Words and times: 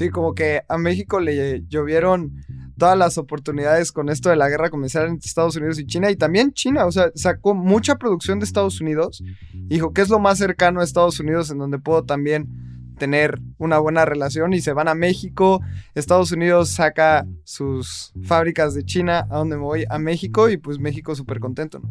Sí, 0.00 0.08
como 0.08 0.34
que 0.34 0.62
a 0.66 0.78
México 0.78 1.20
le 1.20 1.62
llovieron 1.68 2.42
todas 2.78 2.96
las 2.96 3.18
oportunidades 3.18 3.92
con 3.92 4.08
esto 4.08 4.30
de 4.30 4.36
la 4.36 4.48
guerra 4.48 4.70
comercial 4.70 5.08
entre 5.08 5.28
Estados 5.28 5.56
Unidos 5.56 5.78
y 5.78 5.84
China 5.84 6.10
y 6.10 6.16
también 6.16 6.52
China, 6.52 6.86
o 6.86 6.90
sea, 6.90 7.12
sacó 7.14 7.54
mucha 7.54 7.96
producción 7.96 8.38
de 8.38 8.46
Estados 8.46 8.80
Unidos. 8.80 9.22
Dijo 9.52 9.92
que 9.92 10.00
es 10.00 10.08
lo 10.08 10.18
más 10.18 10.38
cercano 10.38 10.80
a 10.80 10.84
Estados 10.84 11.20
Unidos 11.20 11.50
en 11.50 11.58
donde 11.58 11.78
puedo 11.78 12.02
también 12.02 12.48
tener 12.96 13.42
una 13.58 13.78
buena 13.78 14.06
relación 14.06 14.54
y 14.54 14.62
se 14.62 14.72
van 14.72 14.88
a 14.88 14.94
México. 14.94 15.60
Estados 15.94 16.32
Unidos 16.32 16.70
saca 16.70 17.26
sus 17.44 18.14
fábricas 18.22 18.72
de 18.72 18.84
China 18.84 19.26
a 19.28 19.36
donde 19.36 19.56
me 19.56 19.64
voy 19.64 19.84
a 19.90 19.98
México 19.98 20.48
y 20.48 20.56
pues 20.56 20.78
México 20.78 21.14
súper 21.14 21.40
contento. 21.40 21.80
¿no? 21.80 21.90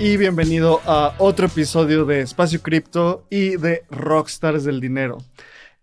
y 0.00 0.16
bienvenido 0.16 0.80
a 0.86 1.14
otro 1.18 1.46
episodio 1.46 2.04
de 2.04 2.20
Espacio 2.20 2.62
Cripto 2.62 3.26
y 3.30 3.56
de 3.56 3.84
Rockstars 3.90 4.62
del 4.62 4.80
Dinero. 4.80 5.18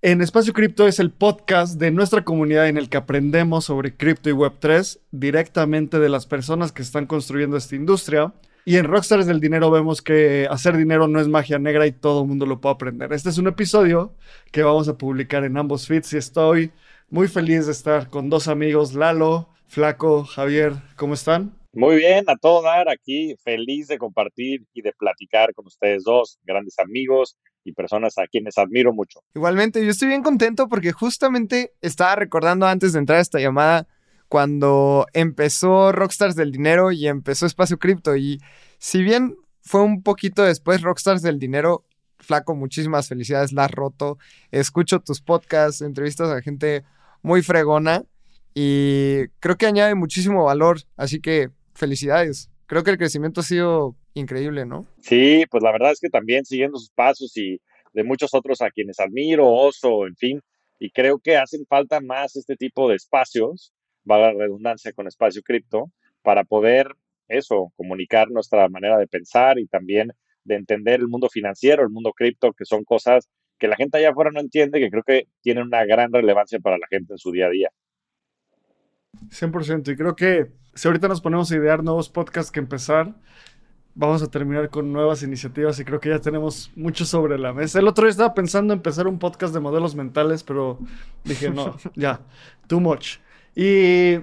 En 0.01 0.21
Espacio 0.21 0.53
Cripto 0.53 0.87
es 0.87 0.99
el 0.99 1.11
podcast 1.11 1.77
de 1.77 1.91
nuestra 1.91 2.23
comunidad 2.23 2.69
en 2.69 2.77
el 2.77 2.87
que 2.87 2.95
aprendemos 2.95 3.65
sobre 3.65 3.97
cripto 3.97 4.29
y 4.29 4.33
Web3 4.33 4.99
directamente 5.11 5.99
de 5.99 6.07
las 6.07 6.27
personas 6.27 6.71
que 6.71 6.81
están 6.81 7.07
construyendo 7.07 7.57
esta 7.57 7.75
industria. 7.75 8.33
Y 8.63 8.77
en 8.77 8.85
Rockstars 8.85 9.25
del 9.25 9.41
Dinero 9.41 9.69
vemos 9.69 10.01
que 10.01 10.47
hacer 10.49 10.77
dinero 10.77 11.09
no 11.09 11.19
es 11.19 11.27
magia 11.27 11.59
negra 11.59 11.85
y 11.85 11.91
todo 11.91 12.21
el 12.21 12.27
mundo 12.27 12.45
lo 12.45 12.61
puede 12.61 12.75
aprender. 12.75 13.11
Este 13.11 13.29
es 13.29 13.37
un 13.37 13.47
episodio 13.47 14.13
que 14.51 14.63
vamos 14.63 14.87
a 14.87 14.97
publicar 14.97 15.43
en 15.43 15.57
ambos 15.57 15.87
feeds 15.87 16.13
y 16.13 16.17
estoy 16.17 16.71
muy 17.09 17.27
feliz 17.27 17.65
de 17.65 17.73
estar 17.73 18.09
con 18.09 18.29
dos 18.29 18.47
amigos, 18.47 18.93
Lalo, 18.93 19.49
Flaco, 19.67 20.23
Javier. 20.23 20.73
¿Cómo 20.95 21.15
están? 21.15 21.64
Muy 21.75 21.97
bien, 21.97 22.23
a 22.27 22.37
todo 22.37 22.63
dar 22.63 22.87
aquí, 22.87 23.35
feliz 23.43 23.87
de 23.87 23.97
compartir 23.97 24.65
y 24.73 24.81
de 24.81 24.93
platicar 24.93 25.53
con 25.53 25.67
ustedes 25.67 26.05
dos, 26.05 26.39
grandes 26.45 26.79
amigos 26.79 27.37
y 27.65 27.73
personas 27.73 28.17
a 28.17 28.27
quienes 28.27 28.57
admiro 28.57 28.93
mucho. 28.93 29.19
Igualmente, 29.35 29.83
yo 29.83 29.91
estoy 29.91 30.07
bien 30.07 30.23
contento 30.23 30.69
porque 30.69 30.93
justamente 30.93 31.73
estaba 31.81 32.15
recordando 32.15 32.65
antes 32.65 32.93
de 32.93 32.99
entrar 32.99 33.19
a 33.19 33.21
esta 33.21 33.41
llamada 33.41 33.87
cuando 34.29 35.05
empezó 35.11 35.91
Rockstars 35.91 36.37
del 36.37 36.53
Dinero 36.53 36.93
y 36.93 37.07
empezó 37.07 37.45
Espacio 37.45 37.77
Cripto. 37.77 38.15
Y 38.15 38.39
si 38.77 39.03
bien 39.03 39.35
fue 39.59 39.81
un 39.81 40.01
poquito 40.01 40.43
después 40.43 40.81
Rockstars 40.81 41.21
del 41.21 41.39
Dinero, 41.39 41.83
flaco, 42.19 42.55
muchísimas 42.55 43.09
felicidades, 43.09 43.51
la 43.51 43.65
has 43.65 43.71
roto. 43.71 44.17
Escucho 44.49 45.01
tus 45.01 45.21
podcasts, 45.21 45.81
entrevistas 45.81 46.29
a 46.29 46.41
gente 46.41 46.85
muy 47.21 47.41
fregona 47.41 48.05
y 48.53 49.27
creo 49.41 49.57
que 49.57 49.65
añade 49.65 49.93
muchísimo 49.95 50.45
valor. 50.45 50.79
Así 50.95 51.19
que 51.19 51.49
felicidades. 51.75 52.49
Creo 52.65 52.83
que 52.83 52.91
el 52.91 52.97
crecimiento 52.97 53.41
ha 53.41 53.43
sido 53.43 53.95
increíble, 54.13 54.65
¿no? 54.65 54.87
Sí, 54.99 55.45
pues 55.51 55.61
la 55.61 55.71
verdad 55.71 55.91
es 55.91 55.99
que 55.99 56.09
también 56.09 56.45
siguiendo 56.45 56.79
sus 56.79 56.89
pasos 56.89 57.35
y 57.37 57.59
de 57.93 58.03
muchos 58.03 58.33
otros 58.33 58.61
a 58.61 58.71
quienes 58.71 58.99
admiro, 58.99 59.47
Oso, 59.47 60.07
en 60.07 60.15
fin, 60.15 60.41
y 60.79 60.89
creo 60.89 61.19
que 61.19 61.37
hacen 61.37 61.65
falta 61.67 62.01
más 62.01 62.35
este 62.35 62.55
tipo 62.55 62.89
de 62.89 62.95
espacios, 62.95 63.73
va 64.09 64.17
la 64.17 64.33
redundancia 64.33 64.91
con 64.93 65.07
espacio 65.07 65.41
cripto, 65.43 65.91
para 66.21 66.43
poder 66.43 66.87
eso, 67.27 67.71
comunicar 67.75 68.29
nuestra 68.29 68.67
manera 68.69 68.97
de 68.97 69.07
pensar 69.07 69.59
y 69.59 69.67
también 69.67 70.11
de 70.43 70.55
entender 70.55 70.99
el 70.99 71.07
mundo 71.07 71.29
financiero, 71.29 71.83
el 71.83 71.89
mundo 71.89 72.11
cripto, 72.13 72.53
que 72.53 72.65
son 72.65 72.83
cosas 72.83 73.29
que 73.57 73.67
la 73.67 73.75
gente 73.75 73.97
allá 73.97 74.09
afuera 74.09 74.31
no 74.31 74.39
entiende, 74.39 74.79
que 74.79 74.89
creo 74.89 75.03
que 75.03 75.27
tienen 75.41 75.63
una 75.63 75.85
gran 75.85 76.11
relevancia 76.11 76.59
para 76.59 76.77
la 76.77 76.87
gente 76.89 77.13
en 77.13 77.17
su 77.17 77.31
día 77.31 77.47
a 77.47 77.49
día. 77.49 77.69
100%. 79.29 79.91
Y 79.91 79.95
creo 79.95 80.15
que 80.15 80.51
si 80.73 80.87
ahorita 80.87 81.07
nos 81.07 81.21
ponemos 81.21 81.51
a 81.51 81.55
idear 81.55 81.83
nuevos 81.83 82.09
podcasts 82.09 82.51
que 82.51 82.59
empezar, 82.59 83.13
vamos 83.95 84.21
a 84.21 84.27
terminar 84.27 84.69
con 84.69 84.91
nuevas 84.91 85.23
iniciativas 85.23 85.79
y 85.79 85.85
creo 85.85 85.99
que 85.99 86.09
ya 86.09 86.19
tenemos 86.19 86.71
mucho 86.75 87.05
sobre 87.05 87.39
la 87.39 87.53
mesa. 87.53 87.79
El 87.79 87.87
otro 87.87 88.03
día 88.03 88.11
estaba 88.11 88.33
pensando 88.33 88.73
en 88.73 88.79
empezar 88.79 89.07
un 89.07 89.17
podcast 89.17 89.53
de 89.53 89.61
modelos 89.61 89.95
mentales, 89.95 90.43
pero 90.43 90.79
dije, 91.23 91.49
no, 91.49 91.77
ya, 91.95 92.19
too 92.67 92.81
much. 92.81 93.17
Y 93.55 94.19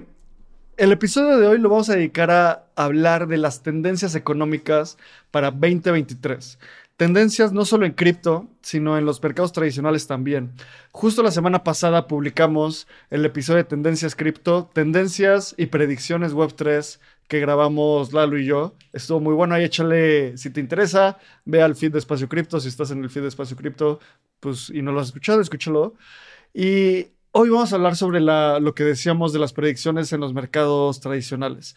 el 0.77 0.91
episodio 0.91 1.39
de 1.39 1.47
hoy 1.47 1.57
lo 1.57 1.69
vamos 1.69 1.89
a 1.89 1.95
dedicar 1.95 2.29
a 2.29 2.65
hablar 2.75 3.27
de 3.27 3.37
las 3.37 3.63
tendencias 3.63 4.13
económicas 4.15 4.97
para 5.31 5.49
2023. 5.49 6.59
Tendencias 6.97 7.51
no 7.51 7.65
solo 7.65 7.85
en 7.85 7.93
cripto, 7.93 8.47
sino 8.61 8.97
en 8.97 9.05
los 9.05 9.21
mercados 9.21 9.51
tradicionales 9.51 10.05
también. 10.05 10.53
Justo 10.91 11.23
la 11.23 11.31
semana 11.31 11.63
pasada 11.63 12.07
publicamos 12.07 12.87
el 13.09 13.25
episodio 13.25 13.57
de 13.57 13.63
Tendencias 13.63 14.15
Cripto, 14.15 14.69
Tendencias 14.73 15.55
y 15.57 15.65
Predicciones 15.65 16.33
Web3 16.33 16.99
que 17.27 17.39
grabamos 17.39 18.13
Lalo 18.13 18.37
y 18.37 18.45
yo. 18.45 18.75
Estuvo 18.91 19.19
muy 19.19 19.33
bueno, 19.33 19.55
ahí 19.55 19.63
échale, 19.63 20.37
si 20.37 20.51
te 20.51 20.59
interesa, 20.59 21.17
ve 21.45 21.63
al 21.63 21.75
feed 21.75 21.93
de 21.93 21.99
Espacio 21.99 22.29
Cripto, 22.29 22.59
si 22.59 22.67
estás 22.67 22.91
en 22.91 23.03
el 23.03 23.09
feed 23.09 23.23
de 23.23 23.29
Espacio 23.29 23.57
Cripto, 23.57 23.99
pues 24.39 24.69
y 24.69 24.81
no 24.81 24.91
lo 24.91 24.99
has 24.99 25.07
escuchado, 25.07 25.41
escúchalo. 25.41 25.95
Y 26.53 27.07
hoy 27.31 27.49
vamos 27.49 27.71
a 27.73 27.75
hablar 27.75 27.95
sobre 27.95 28.19
la, 28.19 28.59
lo 28.59 28.75
que 28.75 28.83
decíamos 28.83 29.33
de 29.33 29.39
las 29.39 29.53
predicciones 29.53 30.13
en 30.13 30.19
los 30.19 30.33
mercados 30.33 30.99
tradicionales. 30.99 31.75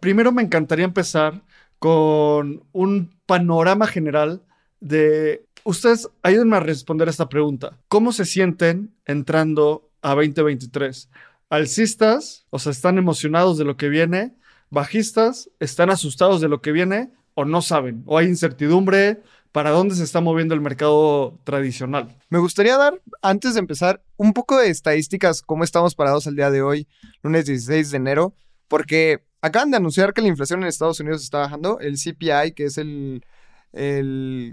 Primero 0.00 0.30
me 0.32 0.42
encantaría 0.42 0.84
empezar 0.84 1.42
con 1.84 2.64
un 2.72 3.14
panorama 3.26 3.86
general 3.86 4.42
de... 4.80 5.44
Ustedes 5.64 6.08
ayúdenme 6.22 6.56
a 6.56 6.60
responder 6.60 7.10
esta 7.10 7.28
pregunta. 7.28 7.78
¿Cómo 7.88 8.12
se 8.12 8.24
sienten 8.24 8.94
entrando 9.04 9.90
a 10.00 10.14
2023? 10.14 11.10
¿Alcistas? 11.50 12.46
O 12.48 12.58
sea, 12.58 12.72
¿están 12.72 12.96
emocionados 12.96 13.58
de 13.58 13.66
lo 13.66 13.76
que 13.76 13.90
viene? 13.90 14.34
¿Bajistas? 14.70 15.50
¿Están 15.60 15.90
asustados 15.90 16.40
de 16.40 16.48
lo 16.48 16.62
que 16.62 16.72
viene? 16.72 17.12
¿O 17.34 17.44
no 17.44 17.60
saben? 17.60 18.02
¿O 18.06 18.16
hay 18.16 18.28
incertidumbre? 18.28 19.20
¿Para 19.52 19.68
dónde 19.68 19.94
se 19.94 20.04
está 20.04 20.22
moviendo 20.22 20.54
el 20.54 20.62
mercado 20.62 21.38
tradicional? 21.44 22.16
Me 22.30 22.38
gustaría 22.38 22.78
dar, 22.78 22.98
antes 23.20 23.52
de 23.52 23.60
empezar, 23.60 24.02
un 24.16 24.32
poco 24.32 24.56
de 24.56 24.70
estadísticas, 24.70 25.42
cómo 25.42 25.64
estamos 25.64 25.94
parados 25.94 26.26
al 26.26 26.34
día 26.34 26.50
de 26.50 26.62
hoy, 26.62 26.88
lunes 27.22 27.44
16 27.44 27.90
de 27.90 27.96
enero, 27.98 28.34
porque 28.68 29.22
Acaban 29.44 29.70
de 29.70 29.76
anunciar 29.76 30.14
que 30.14 30.22
la 30.22 30.28
inflación 30.28 30.62
en 30.62 30.68
Estados 30.68 31.00
Unidos 31.00 31.22
está 31.22 31.36
bajando. 31.36 31.78
El 31.78 31.96
CPI, 31.98 32.52
que 32.56 32.64
es 32.64 32.78
el, 32.78 33.22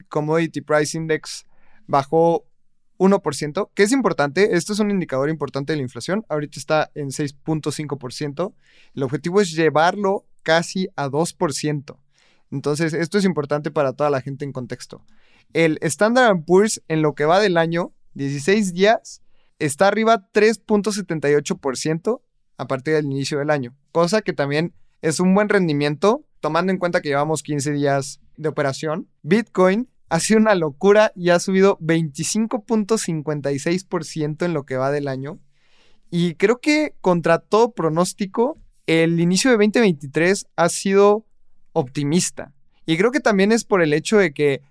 Commodity 0.09 0.59
Price 0.59 0.97
Index, 0.97 1.45
bajó 1.87 2.45
1%, 2.97 3.69
que 3.73 3.83
es 3.83 3.93
importante. 3.93 4.57
Esto 4.57 4.73
es 4.73 4.79
un 4.79 4.91
indicador 4.91 5.29
importante 5.29 5.71
de 5.71 5.77
la 5.77 5.83
inflación. 5.83 6.25
Ahorita 6.27 6.59
está 6.59 6.91
en 6.93 7.07
6.5%. 7.07 8.53
El 8.93 9.03
objetivo 9.03 9.39
es 9.39 9.53
llevarlo 9.53 10.25
casi 10.43 10.89
a 10.97 11.07
2%. 11.07 11.97
Entonces, 12.51 12.93
esto 12.93 13.17
es 13.17 13.23
importante 13.23 13.71
para 13.71 13.93
toda 13.93 14.09
la 14.09 14.19
gente 14.19 14.43
en 14.43 14.51
contexto. 14.51 15.05
El 15.53 15.77
Standard 15.83 16.43
Poor's 16.45 16.83
en 16.89 17.01
lo 17.01 17.15
que 17.15 17.23
va 17.23 17.39
del 17.39 17.55
año, 17.55 17.93
16 18.15 18.73
días, 18.73 19.21
está 19.57 19.87
arriba 19.87 20.27
3.78% 20.33 22.21
a 22.57 22.67
partir 22.67 22.93
del 22.95 23.05
inicio 23.05 23.39
del 23.39 23.51
año, 23.51 23.73
cosa 23.93 24.21
que 24.21 24.33
también 24.33 24.73
es 25.01 25.19
un 25.19 25.33
buen 25.33 25.49
rendimiento, 25.49 26.23
tomando 26.39 26.71
en 26.71 26.77
cuenta 26.77 27.01
que 27.01 27.09
llevamos 27.09 27.41
15 27.43 27.71
días 27.71 28.21
de 28.37 28.47
operación. 28.49 29.07
Bitcoin 29.23 29.89
ha 30.09 30.19
sido 30.19 30.39
una 30.39 30.53
locura 30.55 31.11
y 31.15 31.29
ha 31.29 31.39
subido 31.39 31.77
25.56% 31.79 34.45
en 34.45 34.53
lo 34.53 34.65
que 34.65 34.77
va 34.77 34.91
del 34.91 35.07
año. 35.07 35.39
Y 36.09 36.35
creo 36.35 36.59
que 36.59 36.95
contra 37.01 37.39
todo 37.39 37.71
pronóstico, 37.71 38.59
el 38.85 39.19
inicio 39.19 39.49
de 39.51 39.57
2023 39.57 40.45
ha 40.55 40.69
sido 40.69 41.25
optimista. 41.71 42.53
Y 42.85 42.97
creo 42.97 43.11
que 43.11 43.21
también 43.21 43.53
es 43.53 43.63
por 43.63 43.81
el 43.81 43.93
hecho 43.93 44.17
de 44.17 44.33
que 44.33 44.61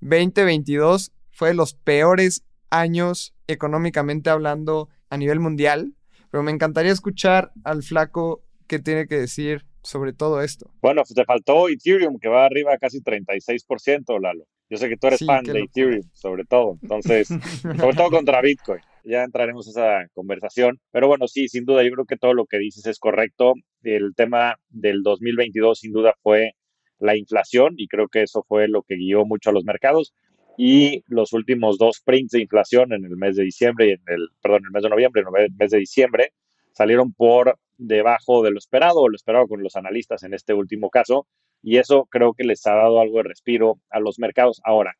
2022 0.00 1.12
fue 1.30 1.48
de 1.48 1.54
los 1.54 1.74
peores 1.74 2.44
años 2.68 3.34
económicamente 3.46 4.28
hablando 4.28 4.90
a 5.08 5.16
nivel 5.16 5.40
mundial. 5.40 5.94
Pero 6.30 6.42
me 6.42 6.52
encantaría 6.52 6.92
escuchar 6.92 7.52
al 7.64 7.82
flaco 7.82 8.42
qué 8.66 8.78
tiene 8.78 9.06
que 9.06 9.18
decir 9.18 9.64
sobre 9.82 10.12
todo 10.12 10.42
esto. 10.42 10.70
Bueno, 10.80 11.02
pues 11.02 11.14
te 11.14 11.24
faltó 11.24 11.68
Ethereum, 11.68 12.18
que 12.18 12.28
va 12.28 12.44
arriba 12.44 12.76
casi 12.78 13.00
36%, 13.00 14.20
Lalo. 14.20 14.44
Yo 14.68 14.76
sé 14.76 14.88
que 14.88 14.96
tú 14.96 15.08
eres 15.08 15.24
fan 15.24 15.44
de 15.44 15.60
Ethereum, 15.60 16.02
sobre 16.12 16.44
todo. 16.44 16.78
Entonces, 16.82 17.28
sobre 17.62 17.96
todo 17.96 18.10
contra 18.10 18.40
Bitcoin. 18.40 18.80
Ya 19.04 19.24
entraremos 19.24 19.66
en 19.66 19.70
esa 19.70 20.06
conversación. 20.14 20.78
Pero 20.92 21.08
bueno, 21.08 21.26
sí, 21.26 21.48
sin 21.48 21.64
duda, 21.64 21.82
yo 21.82 21.90
creo 21.90 22.04
que 22.04 22.16
todo 22.16 22.34
lo 22.34 22.46
que 22.46 22.58
dices 22.58 22.86
es 22.86 22.98
correcto. 22.98 23.54
El 23.82 24.14
tema 24.14 24.56
del 24.68 25.02
2022, 25.02 25.78
sin 25.78 25.92
duda, 25.92 26.14
fue 26.22 26.52
la 27.00 27.16
inflación 27.16 27.74
y 27.78 27.88
creo 27.88 28.08
que 28.08 28.22
eso 28.22 28.44
fue 28.46 28.68
lo 28.68 28.82
que 28.82 28.96
guió 28.96 29.24
mucho 29.24 29.50
a 29.50 29.52
los 29.52 29.64
mercados. 29.64 30.14
Y 30.56 31.02
los 31.06 31.32
últimos 31.32 31.78
dos 31.78 32.02
prints 32.04 32.32
de 32.32 32.42
inflación 32.42 32.92
en 32.92 33.04
el 33.04 33.16
mes 33.16 33.36
de 33.36 33.44
diciembre 33.44 33.88
y 33.88 33.90
en 33.92 34.02
el, 34.06 34.28
perdón, 34.42 34.60
en 34.60 34.66
el 34.66 34.72
mes 34.72 34.82
de 34.82 34.90
noviembre, 34.90 35.22
en 35.22 35.44
el 35.44 35.52
mes 35.58 35.70
de 35.70 35.78
diciembre, 35.78 36.32
salieron 36.72 37.12
por 37.12 37.58
debajo 37.80 38.42
de 38.42 38.50
lo 38.50 38.58
esperado 38.58 39.00
o 39.00 39.08
lo 39.08 39.16
esperado 39.16 39.48
con 39.48 39.62
los 39.62 39.74
analistas 39.74 40.22
en 40.22 40.34
este 40.34 40.52
último 40.54 40.90
caso 40.90 41.26
y 41.62 41.78
eso 41.78 42.06
creo 42.10 42.34
que 42.34 42.44
les 42.44 42.66
ha 42.66 42.74
dado 42.74 43.00
algo 43.00 43.18
de 43.18 43.24
respiro 43.24 43.80
a 43.90 44.00
los 44.00 44.18
mercados. 44.18 44.60
Ahora, 44.64 44.94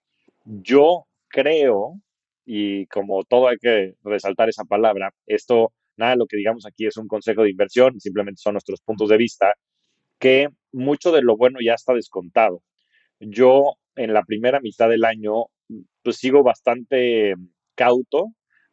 yo 0.45 1.07
creo, 1.29 2.01
y 2.45 2.87
como 2.87 3.25
todo 3.25 3.49
hay 3.49 3.59
que 3.59 3.95
resaltar 4.03 4.49
esa 4.49 4.65
palabra, 4.65 5.13
esto, 5.27 5.73
nada, 5.97 6.17
lo 6.17 6.27
que 6.27 6.37
digamos 6.37 6.67
aquí 6.67 6.87
es 6.87 6.97
un 6.97 7.09
consejo 7.09 7.43
de 7.43 7.51
inversión, 7.51 8.01
simplemente 8.01 8.41
son 8.41 8.55
nuestros 8.55 8.81
puntos 8.81 9.09
de 9.09 9.17
vista, 9.17 9.55
que 10.19 10.49
mucho 10.73 11.13
de 11.13 11.23
lo 11.23 11.37
bueno 11.37 11.59
ya 11.65 11.75
está 11.75 11.95
descontado. 11.95 12.63
Yo 13.21 13.75
en 13.97 14.13
la 14.15 14.23
primera 14.25 14.61
mitad 14.61 14.89
del 14.89 15.05
año, 15.05 15.47
pues 16.03 16.17
sigo 16.17 16.43
bastante 16.43 17.35
cauto, 17.75 18.29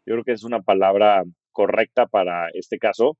yo 0.05 0.13
creo 0.13 0.23
que 0.23 0.31
es 0.33 0.43
una 0.43 0.61
palabra 0.61 1.23
correcta 1.51 2.05
para 2.07 2.49
este 2.53 2.79
caso. 2.79 3.17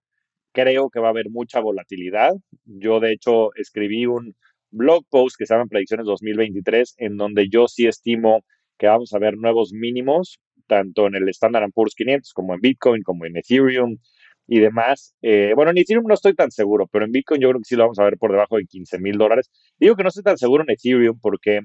Creo 0.58 0.90
que 0.90 1.00
va 1.00 1.10
a 1.10 1.12
haber 1.12 1.30
mucha 1.30 1.60
volatilidad. 1.60 2.34
Yo, 2.66 3.00
de 3.00 3.12
hecho, 3.12 3.54
escribí 3.54 4.08
un 4.08 4.36
blog 4.72 5.06
post 5.08 5.36
que 5.38 5.46
se 5.46 5.54
llama 5.54 5.68
Predicciones 5.68 6.08
2023, 6.08 6.96
en 6.98 7.16
donde 7.16 7.48
yo 7.48 7.68
sí 7.68 7.86
estimo 7.86 8.44
que 8.80 8.88
vamos 8.88 9.14
a 9.14 9.20
ver 9.20 9.38
nuevos 9.38 9.72
mínimos, 9.72 10.40
tanto 10.66 11.06
en 11.06 11.14
el 11.14 11.30
Standard 11.30 11.72
Poor's 11.72 11.94
500 11.94 12.34
como 12.34 12.56
en 12.56 12.62
Bitcoin, 12.62 13.04
como 13.04 13.28
en 13.28 13.38
Ethereum 13.38 13.98
y 14.48 14.60
demás. 14.60 15.14
Eh, 15.22 15.54
bueno, 15.56 15.70
en 15.70 15.78
Ethereum 15.78 16.06
no 16.08 16.16
estoy 16.16 16.34
tan 16.34 16.50
seguro, 16.50 16.88
pero 16.88 17.06
en 17.06 17.12
Bitcoin 17.12 17.40
yo 17.40 17.50
creo 17.50 17.60
que 17.60 17.66
sí 17.66 17.76
lo 17.76 17.84
vamos 17.84 18.00
a 18.00 18.06
ver 18.06 18.18
por 18.18 18.32
debajo 18.32 18.58
de 18.58 18.66
15 18.66 18.98
mil 18.98 19.20
dólares. 19.20 19.52
Digo 19.80 19.96
que 19.96 20.02
no 20.02 20.10
estoy 20.10 20.24
tan 20.24 20.40
seguro 20.40 20.64
en 20.64 20.72
Ethereum 20.72 21.20
porque 21.22 21.60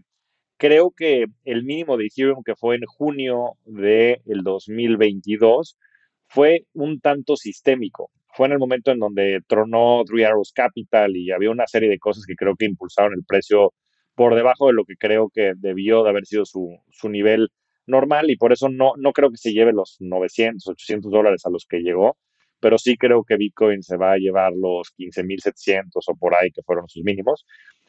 creo 0.59 0.91
que 0.94 1.25
el 1.44 1.65
mínimo 1.65 1.97
de 1.97 2.09
Ethereum 2.09 2.43
que 2.44 2.56
fue 2.56 2.77
en 2.77 2.85
junio 2.85 3.56
del 3.65 4.21
de 4.27 4.41
2022 4.43 5.79
fue 6.27 6.67
un 6.75 7.00
tanto 7.00 7.37
sistémico. 7.37 8.11
Fue 8.32 8.46
en 8.46 8.52
el 8.52 8.58
momento 8.58 8.90
en 8.90 8.99
donde 8.99 9.40
tronó 9.46 10.02
Three 10.05 10.25
Arrows 10.25 10.52
Capital 10.52 11.17
y 11.17 11.31
había 11.32 11.50
una 11.50 11.67
serie 11.67 11.88
de 11.88 11.99
cosas 11.99 12.25
que 12.26 12.34
creo 12.34 12.56
que 12.56 12.64
impulsaron 12.64 13.12
el 13.14 13.25
precio 13.26 13.73
por 14.14 14.34
debajo 14.34 14.69
de 14.69 14.73
lo 14.75 14.84
que 14.84 14.96
creo 14.96 15.31
que 15.32 15.52
debió 15.56 16.02
de 16.02 16.11
haber 16.11 16.26
sido 16.26 16.44
su, 16.44 16.79
su 16.90 17.08
nivel 17.08 17.50
normal 17.87 18.31
y 18.31 18.37
por 18.37 18.52
eso 18.52 18.69
no, 18.69 18.93
no 18.96 19.12
creo 19.12 19.31
que 19.31 19.37
se 19.37 19.52
lleve 19.52 19.73
los 19.73 19.96
900, 20.00 20.67
800 20.67 21.11
dólares 21.11 21.44
a 21.46 21.50
los 21.50 21.67
que 21.67 21.81
llegó, 21.81 22.17
pero 22.61 22.79
sí 22.79 22.96
creo 22.96 23.25
que 23.25 23.37
Bitcoin 23.37 23.82
se 23.82 23.96
va 23.96 24.12
a 24.12 24.19
llevar 24.19 24.52
los 24.52 24.94
15.700 24.96 25.88
o 26.06 26.14
por 26.17 26.34
ahí 26.34 26.50
que 26.52 26.62
fueron 26.62 26.88
sus 26.88 27.02
mínimos. 27.02 27.44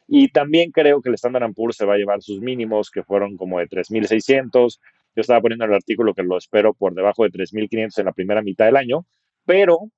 Y 0.06 0.28
también 0.28 0.70
creo 0.70 1.00
que 1.00 1.08
el 1.08 1.14
Standard 1.14 1.54
Poor's 1.54 1.76
se 1.76 1.86
va 1.86 1.94
a 1.94 1.96
llevar 1.96 2.20
sus 2.20 2.40
mínimos 2.40 2.90
que 2.90 3.02
fueron 3.02 3.36
como 3.36 3.58
de 3.60 3.68
3.600. 3.68 4.78
Yo 5.16 5.20
estaba 5.20 5.40
poniendo 5.40 5.64
en 5.64 5.70
el 5.70 5.76
artículo 5.76 6.12
que 6.12 6.22
lo 6.22 6.36
espero 6.36 6.74
por 6.74 6.94
debajo 6.94 7.24
de 7.24 7.30
3.500 7.30 7.98
en 7.98 8.04
la 8.04 8.12
primera 8.12 8.42
mitad 8.42 8.66
del 8.66 8.76
año, 8.76 9.06
pero 9.46 9.90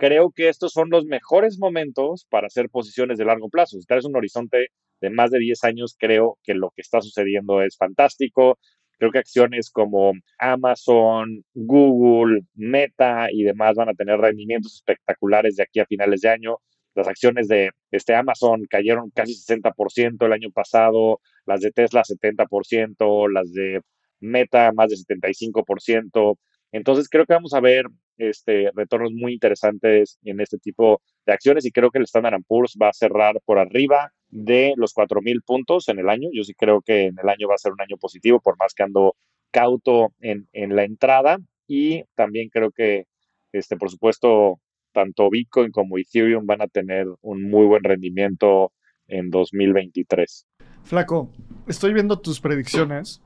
creo 0.00 0.30
que 0.30 0.48
estos 0.48 0.72
son 0.72 0.88
los 0.88 1.04
mejores 1.04 1.58
momentos 1.58 2.26
para 2.30 2.46
hacer 2.46 2.70
posiciones 2.70 3.18
de 3.18 3.26
largo 3.26 3.50
plazo. 3.50 3.78
Si 3.78 3.86
traes 3.86 4.06
un 4.06 4.16
horizonte 4.16 4.68
de 4.98 5.10
más 5.10 5.30
de 5.30 5.38
10 5.38 5.62
años, 5.64 5.94
creo 5.98 6.38
que 6.42 6.54
lo 6.54 6.70
que 6.70 6.80
está 6.80 7.02
sucediendo 7.02 7.60
es 7.60 7.76
fantástico. 7.76 8.58
Creo 8.96 9.10
que 9.10 9.18
acciones 9.18 9.70
como 9.70 10.14
Amazon, 10.38 11.44
Google, 11.52 12.40
Meta 12.54 13.28
y 13.30 13.42
demás 13.42 13.74
van 13.76 13.90
a 13.90 13.94
tener 13.94 14.18
rendimientos 14.18 14.74
espectaculares 14.76 15.56
de 15.56 15.64
aquí 15.64 15.80
a 15.80 15.86
finales 15.86 16.22
de 16.22 16.30
año. 16.30 16.56
Las 16.94 17.06
acciones 17.06 17.46
de 17.46 17.70
este 17.90 18.14
Amazon 18.14 18.64
cayeron 18.70 19.10
casi 19.10 19.34
60% 19.34 20.24
el 20.24 20.32
año 20.32 20.50
pasado, 20.50 21.20
las 21.44 21.60
de 21.60 21.72
Tesla 21.72 22.04
70%, 22.04 23.30
las 23.30 23.52
de 23.52 23.82
Meta 24.20 24.72
más 24.72 24.88
de 24.88 24.96
75%. 24.96 26.38
Entonces 26.72 27.08
creo 27.10 27.26
que 27.26 27.34
vamos 27.34 27.52
a 27.52 27.60
ver 27.60 27.84
este, 28.22 28.70
retornos 28.74 29.12
muy 29.12 29.32
interesantes 29.32 30.18
en 30.24 30.40
este 30.40 30.58
tipo 30.58 31.00
de 31.26 31.32
acciones 31.32 31.64
y 31.64 31.72
creo 31.72 31.90
que 31.90 31.98
el 31.98 32.04
Standard 32.04 32.42
Poor's 32.46 32.76
va 32.80 32.88
a 32.88 32.92
cerrar 32.92 33.40
por 33.44 33.58
arriba 33.58 34.12
de 34.28 34.74
los 34.76 34.94
4.000 34.94 35.42
puntos 35.44 35.88
en 35.88 35.98
el 35.98 36.08
año. 36.08 36.28
Yo 36.32 36.44
sí 36.44 36.54
creo 36.54 36.82
que 36.82 37.06
en 37.06 37.16
el 37.22 37.28
año 37.28 37.48
va 37.48 37.54
a 37.54 37.58
ser 37.58 37.72
un 37.72 37.80
año 37.80 37.96
positivo, 37.96 38.40
por 38.40 38.56
más 38.58 38.74
que 38.74 38.82
ando 38.82 39.16
cauto 39.50 40.12
en, 40.20 40.48
en 40.52 40.76
la 40.76 40.84
entrada. 40.84 41.38
Y 41.66 42.04
también 42.14 42.48
creo 42.48 42.70
que, 42.70 43.06
este, 43.52 43.76
por 43.76 43.90
supuesto, 43.90 44.60
tanto 44.92 45.30
Bitcoin 45.30 45.70
como 45.70 45.98
Ethereum 45.98 46.46
van 46.46 46.62
a 46.62 46.66
tener 46.66 47.06
un 47.20 47.48
muy 47.48 47.66
buen 47.66 47.84
rendimiento 47.84 48.72
en 49.06 49.30
2023. 49.30 50.46
Flaco, 50.82 51.30
estoy 51.68 51.92
viendo 51.92 52.18
tus 52.18 52.40
predicciones 52.40 53.20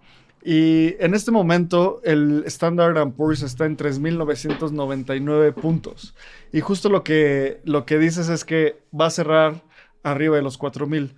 y 0.46 0.96
en 1.02 1.14
este 1.14 1.30
momento 1.30 2.02
el 2.04 2.44
Standard 2.44 3.12
Poor's 3.12 3.40
está 3.40 3.64
en 3.64 3.78
3.999 3.78 5.54
puntos. 5.54 6.14
Y 6.52 6.60
justo 6.60 6.90
lo 6.90 7.02
que, 7.02 7.62
lo 7.64 7.86
que 7.86 7.98
dices 7.98 8.28
es 8.28 8.44
que 8.44 8.76
va 8.98 9.06
a 9.06 9.10
cerrar 9.10 9.62
arriba 10.02 10.36
de 10.36 10.42
los 10.42 10.60
4.000. 10.60 11.14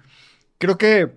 Creo 0.58 0.78
que 0.78 1.10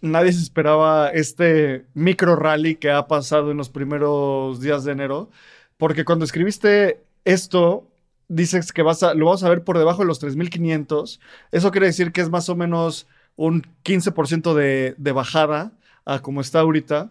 nadie 0.00 0.32
se 0.32 0.42
esperaba 0.42 1.10
este 1.10 1.84
micro 1.92 2.34
rally 2.34 2.76
que 2.76 2.90
ha 2.90 3.06
pasado 3.08 3.50
en 3.50 3.58
los 3.58 3.68
primeros 3.68 4.62
días 4.62 4.84
de 4.84 4.92
enero. 4.92 5.28
Porque 5.76 6.06
cuando 6.06 6.24
escribiste 6.24 7.02
esto, 7.26 7.86
dices 8.28 8.72
que 8.72 8.80
vas 8.80 9.02
lo 9.02 9.26
vamos 9.26 9.44
a 9.44 9.50
ver 9.50 9.64
por 9.64 9.76
debajo 9.76 10.00
de 10.00 10.06
los 10.06 10.22
3.500. 10.22 11.20
Eso 11.52 11.70
quiere 11.72 11.88
decir 11.88 12.10
que 12.10 12.22
es 12.22 12.30
más 12.30 12.48
o 12.48 12.56
menos 12.56 13.06
un 13.36 13.66
15% 13.84 14.54
de, 14.54 14.94
de 14.96 15.12
bajada 15.12 15.72
a 16.08 16.20
como 16.20 16.40
está 16.40 16.60
ahorita 16.60 17.10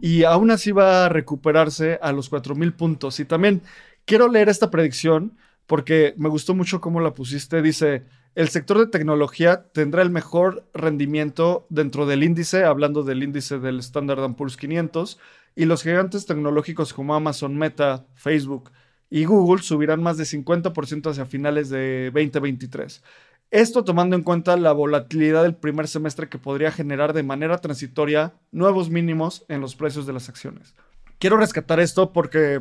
y 0.00 0.24
aún 0.24 0.50
así 0.50 0.72
va 0.72 1.04
a 1.04 1.08
recuperarse 1.08 1.98
a 2.02 2.12
los 2.12 2.30
4.000 2.30 2.74
puntos. 2.74 3.20
Y 3.20 3.24
también 3.24 3.62
quiero 4.06 4.28
leer 4.28 4.48
esta 4.48 4.70
predicción 4.70 5.36
porque 5.66 6.14
me 6.16 6.30
gustó 6.30 6.54
mucho 6.54 6.80
cómo 6.80 7.00
la 7.00 7.12
pusiste. 7.12 7.60
Dice, 7.60 8.04
el 8.34 8.48
sector 8.48 8.78
de 8.78 8.86
tecnología 8.86 9.66
tendrá 9.72 10.00
el 10.00 10.10
mejor 10.10 10.66
rendimiento 10.72 11.66
dentro 11.68 12.06
del 12.06 12.22
índice, 12.22 12.64
hablando 12.64 13.02
del 13.02 13.22
índice 13.22 13.58
del 13.58 13.80
Standard 13.80 14.34
Poor's 14.34 14.56
500, 14.56 15.18
y 15.54 15.66
los 15.66 15.82
gigantes 15.82 16.24
tecnológicos 16.24 16.94
como 16.94 17.14
Amazon, 17.14 17.56
Meta, 17.56 18.06
Facebook 18.14 18.70
y 19.10 19.24
Google 19.24 19.62
subirán 19.62 20.02
más 20.02 20.16
de 20.16 20.24
50% 20.24 21.10
hacia 21.10 21.26
finales 21.26 21.68
de 21.68 22.10
2023. 22.14 23.02
Esto 23.50 23.82
tomando 23.82 24.14
en 24.14 24.22
cuenta 24.22 24.58
la 24.58 24.72
volatilidad 24.72 25.42
del 25.42 25.56
primer 25.56 25.88
semestre 25.88 26.28
que 26.28 26.36
podría 26.36 26.70
generar 26.70 27.14
de 27.14 27.22
manera 27.22 27.56
transitoria 27.58 28.34
nuevos 28.52 28.90
mínimos 28.90 29.46
en 29.48 29.62
los 29.62 29.74
precios 29.74 30.06
de 30.06 30.12
las 30.12 30.28
acciones. 30.28 30.74
Quiero 31.18 31.38
rescatar 31.38 31.80
esto 31.80 32.12
porque 32.12 32.60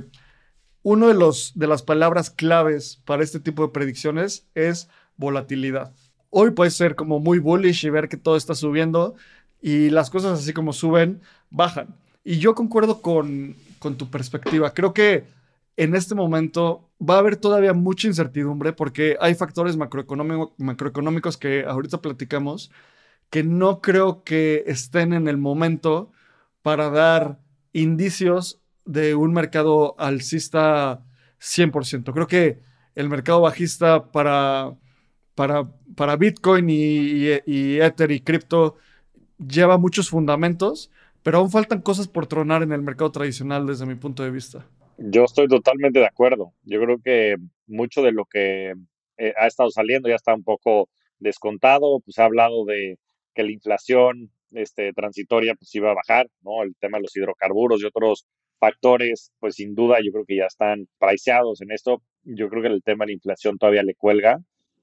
una 0.83 1.07
de, 1.07 1.33
de 1.55 1.67
las 1.67 1.83
palabras 1.83 2.29
claves 2.29 3.01
para 3.03 3.21
este 3.21 3.41
tipo 3.41 3.63
de 3.63 3.73
predicciones 3.73 4.47
es 4.55 4.87
volatilidad. 5.17 5.93
Hoy 6.29 6.51
puede 6.51 6.71
ser 6.71 6.95
como 6.95 7.19
muy 7.19 7.39
bullish 7.39 7.85
y 7.85 7.89
ver 7.89 8.07
que 8.07 8.15
todo 8.15 8.37
está 8.37 8.55
subiendo 8.55 9.15
y 9.61 9.89
las 9.89 10.09
cosas 10.09 10.39
así 10.39 10.53
como 10.53 10.71
suben, 10.71 11.21
bajan. 11.49 11.97
Y 12.23 12.37
yo 12.39 12.55
concuerdo 12.55 13.01
con, 13.01 13.57
con 13.79 13.97
tu 13.97 14.09
perspectiva. 14.09 14.73
Creo 14.73 14.93
que 14.93 15.25
en 15.77 15.95
este 15.95 16.15
momento 16.15 16.89
va 16.99 17.15
a 17.15 17.19
haber 17.19 17.37
todavía 17.37 17.73
mucha 17.73 18.07
incertidumbre 18.07 18.73
porque 18.73 19.15
hay 19.21 19.35
factores 19.35 19.77
macroeconómicos 19.77 21.37
que 21.37 21.63
ahorita 21.63 22.01
platicamos 22.01 22.71
que 23.29 23.43
no 23.43 23.81
creo 23.81 24.23
que 24.23 24.63
estén 24.67 25.13
en 25.13 25.27
el 25.27 25.37
momento 25.37 26.11
para 26.63 26.89
dar 26.89 27.39
indicios 27.73 28.59
de 28.85 29.15
un 29.15 29.33
mercado 29.33 29.95
alcista 29.99 31.03
100%. 31.39 32.13
Creo 32.13 32.27
que 32.27 32.59
el 32.95 33.09
mercado 33.09 33.41
bajista 33.41 34.11
para, 34.11 34.73
para, 35.35 35.69
para 35.95 36.15
Bitcoin 36.15 36.69
y, 36.69 37.27
y 37.45 37.79
Ether 37.79 38.11
y 38.11 38.21
cripto 38.21 38.77
lleva 39.37 39.77
muchos 39.77 40.09
fundamentos, 40.09 40.89
pero 41.21 41.37
aún 41.39 41.51
faltan 41.51 41.81
cosas 41.81 42.07
por 42.07 42.25
tronar 42.25 42.63
en 42.63 42.71
el 42.71 42.81
mercado 42.81 43.11
tradicional 43.11 43.67
desde 43.67 43.85
mi 43.85 43.95
punto 43.95 44.23
de 44.23 44.31
vista. 44.31 44.65
Yo 44.97 45.25
estoy 45.25 45.47
totalmente 45.47 45.99
de 45.99 46.07
acuerdo. 46.07 46.53
Yo 46.63 46.81
creo 46.81 46.97
que 47.03 47.35
mucho 47.67 48.01
de 48.01 48.11
lo 48.11 48.25
que 48.25 48.73
eh, 49.17 49.33
ha 49.37 49.47
estado 49.47 49.69
saliendo 49.69 50.09
ya 50.09 50.15
está 50.15 50.33
un 50.33 50.43
poco 50.43 50.89
descontado. 51.19 51.99
Pues 52.03 52.17
ha 52.19 52.25
hablado 52.25 52.65
de 52.65 52.97
que 53.35 53.43
la 53.43 53.51
inflación 53.51 54.31
este, 54.51 54.93
transitoria 54.93 55.53
pues 55.55 55.73
iba 55.75 55.91
a 55.91 55.95
bajar, 55.95 56.27
¿no? 56.41 56.63
El 56.63 56.75
tema 56.79 56.97
de 56.97 57.03
los 57.03 57.15
hidrocarburos 57.15 57.81
y 57.81 57.85
otros 57.85 58.25
factores, 58.59 59.31
pues 59.39 59.55
sin 59.55 59.75
duda 59.75 59.97
yo 60.03 60.11
creo 60.11 60.25
que 60.25 60.37
ya 60.37 60.45
están 60.45 60.87
priceados 60.99 61.61
en 61.61 61.71
esto. 61.71 62.01
Yo 62.23 62.49
creo 62.49 62.63
que 62.63 62.69
el 62.69 62.81
tema 62.83 63.05
de 63.05 63.11
la 63.11 63.15
inflación 63.15 63.57
todavía 63.59 63.83
le 63.83 63.93
cuelga, 63.93 64.39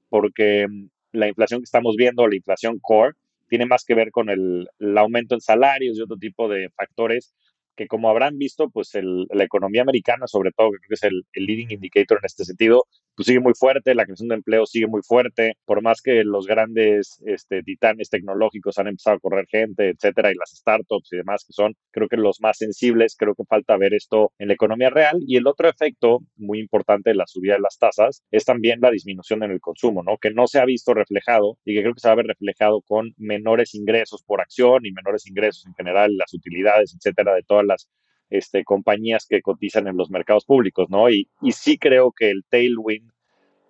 porque 0.09 0.65
mm, 0.69 0.87
la 1.11 1.27
inflación 1.27 1.59
que 1.59 1.65
estamos 1.65 1.95
viendo, 1.97 2.27
la 2.27 2.35
inflación 2.37 2.79
core, 2.81 3.15
tiene 3.49 3.65
más 3.65 3.83
que 3.85 3.95
ver 3.95 4.11
con 4.11 4.29
el, 4.29 4.69
el 4.79 4.97
aumento 4.97 5.35
en 5.35 5.41
salarios 5.41 5.97
y 5.97 6.01
otro 6.01 6.17
tipo 6.17 6.47
de 6.47 6.69
factores 6.69 7.33
que 7.75 7.87
como 7.87 8.09
habrán 8.09 8.37
visto, 8.37 8.69
pues 8.69 8.91
la 8.93 9.43
economía 9.43 9.81
americana, 9.81 10.27
sobre 10.27 10.51
todo, 10.51 10.69
creo 10.69 10.81
que 10.87 10.93
es 10.93 11.03
el, 11.03 11.25
leading 11.33 11.71
indicator 11.71 12.19
en 12.19 12.25
este 12.25 12.45
sentido, 12.45 12.85
pues 13.15 13.27
sigue 13.27 13.39
muy 13.39 13.53
fuerte, 13.57 13.95
la 13.95 14.05
creación 14.05 14.29
de 14.29 14.35
empleo 14.35 14.65
sigue 14.65 14.87
muy 14.87 15.01
fuerte, 15.03 15.53
por 15.65 15.81
más 15.81 16.01
que 16.01 16.23
los 16.23 16.47
grandes 16.47 17.21
este, 17.25 17.63
titanes 17.63 18.09
tecnológicos 18.09 18.77
han 18.77 18.87
empezado 18.87 19.17
a 19.17 19.19
correr 19.19 19.45
gente, 19.47 19.89
etcétera, 19.89 20.31
y 20.31 20.35
las 20.35 20.51
startups 20.51 21.13
y 21.13 21.17
demás 21.17 21.43
que 21.45 21.53
son, 21.53 21.75
creo 21.91 22.07
que 22.07 22.17
los 22.17 22.41
más 22.41 22.57
sensibles, 22.57 23.15
creo 23.17 23.35
que 23.35 23.43
falta 23.45 23.77
ver 23.77 23.93
esto 23.93 24.31
en 24.37 24.49
la 24.49 24.53
economía 24.53 24.89
real. 24.89 25.19
Y 25.27 25.37
el 25.37 25.47
otro 25.47 25.69
efecto 25.69 26.19
muy 26.35 26.59
importante 26.59 27.11
de 27.11 27.15
la 27.15 27.27
subida 27.27 27.55
de 27.55 27.61
las 27.61 27.77
tasas 27.77 28.23
es 28.31 28.45
también 28.45 28.79
la 28.81 28.91
disminución 28.91 29.43
en 29.43 29.51
el 29.51 29.61
consumo, 29.61 30.03
¿no? 30.03 30.17
Que 30.17 30.31
no 30.31 30.47
se 30.47 30.59
ha 30.59 30.65
visto 30.65 30.93
reflejado 30.93 31.57
y 31.65 31.75
que 31.75 31.81
creo 31.81 31.93
que 31.93 31.99
se 31.99 32.07
va 32.07 32.13
a 32.13 32.17
ver 32.17 32.27
reflejado 32.27 32.81
con 32.81 33.13
menores 33.17 33.75
ingresos 33.75 34.23
por 34.23 34.41
acción 34.41 34.85
y 34.85 34.91
menores 34.91 35.25
ingresos 35.27 35.65
en 35.65 35.73
general, 35.75 36.15
las 36.17 36.33
utilidades, 36.33 36.95
etcétera, 36.95 37.33
de 37.35 37.43
todas 37.43 37.65
las 37.65 37.89
este, 38.29 38.63
compañías 38.63 39.25
que 39.27 39.41
cotizan 39.41 39.87
en 39.87 39.97
los 39.97 40.09
mercados 40.09 40.45
públicos, 40.45 40.89
¿no? 40.89 41.09
Y, 41.09 41.29
y 41.41 41.51
sí 41.51 41.77
creo 41.77 42.11
que 42.11 42.29
el 42.29 42.43
tailwind 42.49 43.11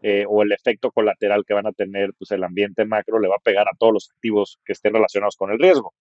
eh, 0.01 0.25
o 0.29 0.43
el 0.43 0.51
efecto 0.51 0.91
colateral 0.91 1.45
que 1.45 1.53
van 1.53 1.67
a 1.67 1.71
tener 1.71 2.13
pues, 2.17 2.31
el 2.31 2.43
ambiente 2.43 2.85
macro 2.85 3.19
le 3.19 3.27
va 3.27 3.37
a 3.37 3.43
pegar 3.43 3.67
a 3.67 3.75
todos 3.77 3.93
los 3.93 4.11
activos 4.11 4.59
que 4.63 4.73
estén 4.73 4.93
relacionados 4.93 5.35
con 5.35 5.51
el 5.51 5.59
riesgo. 5.59 5.93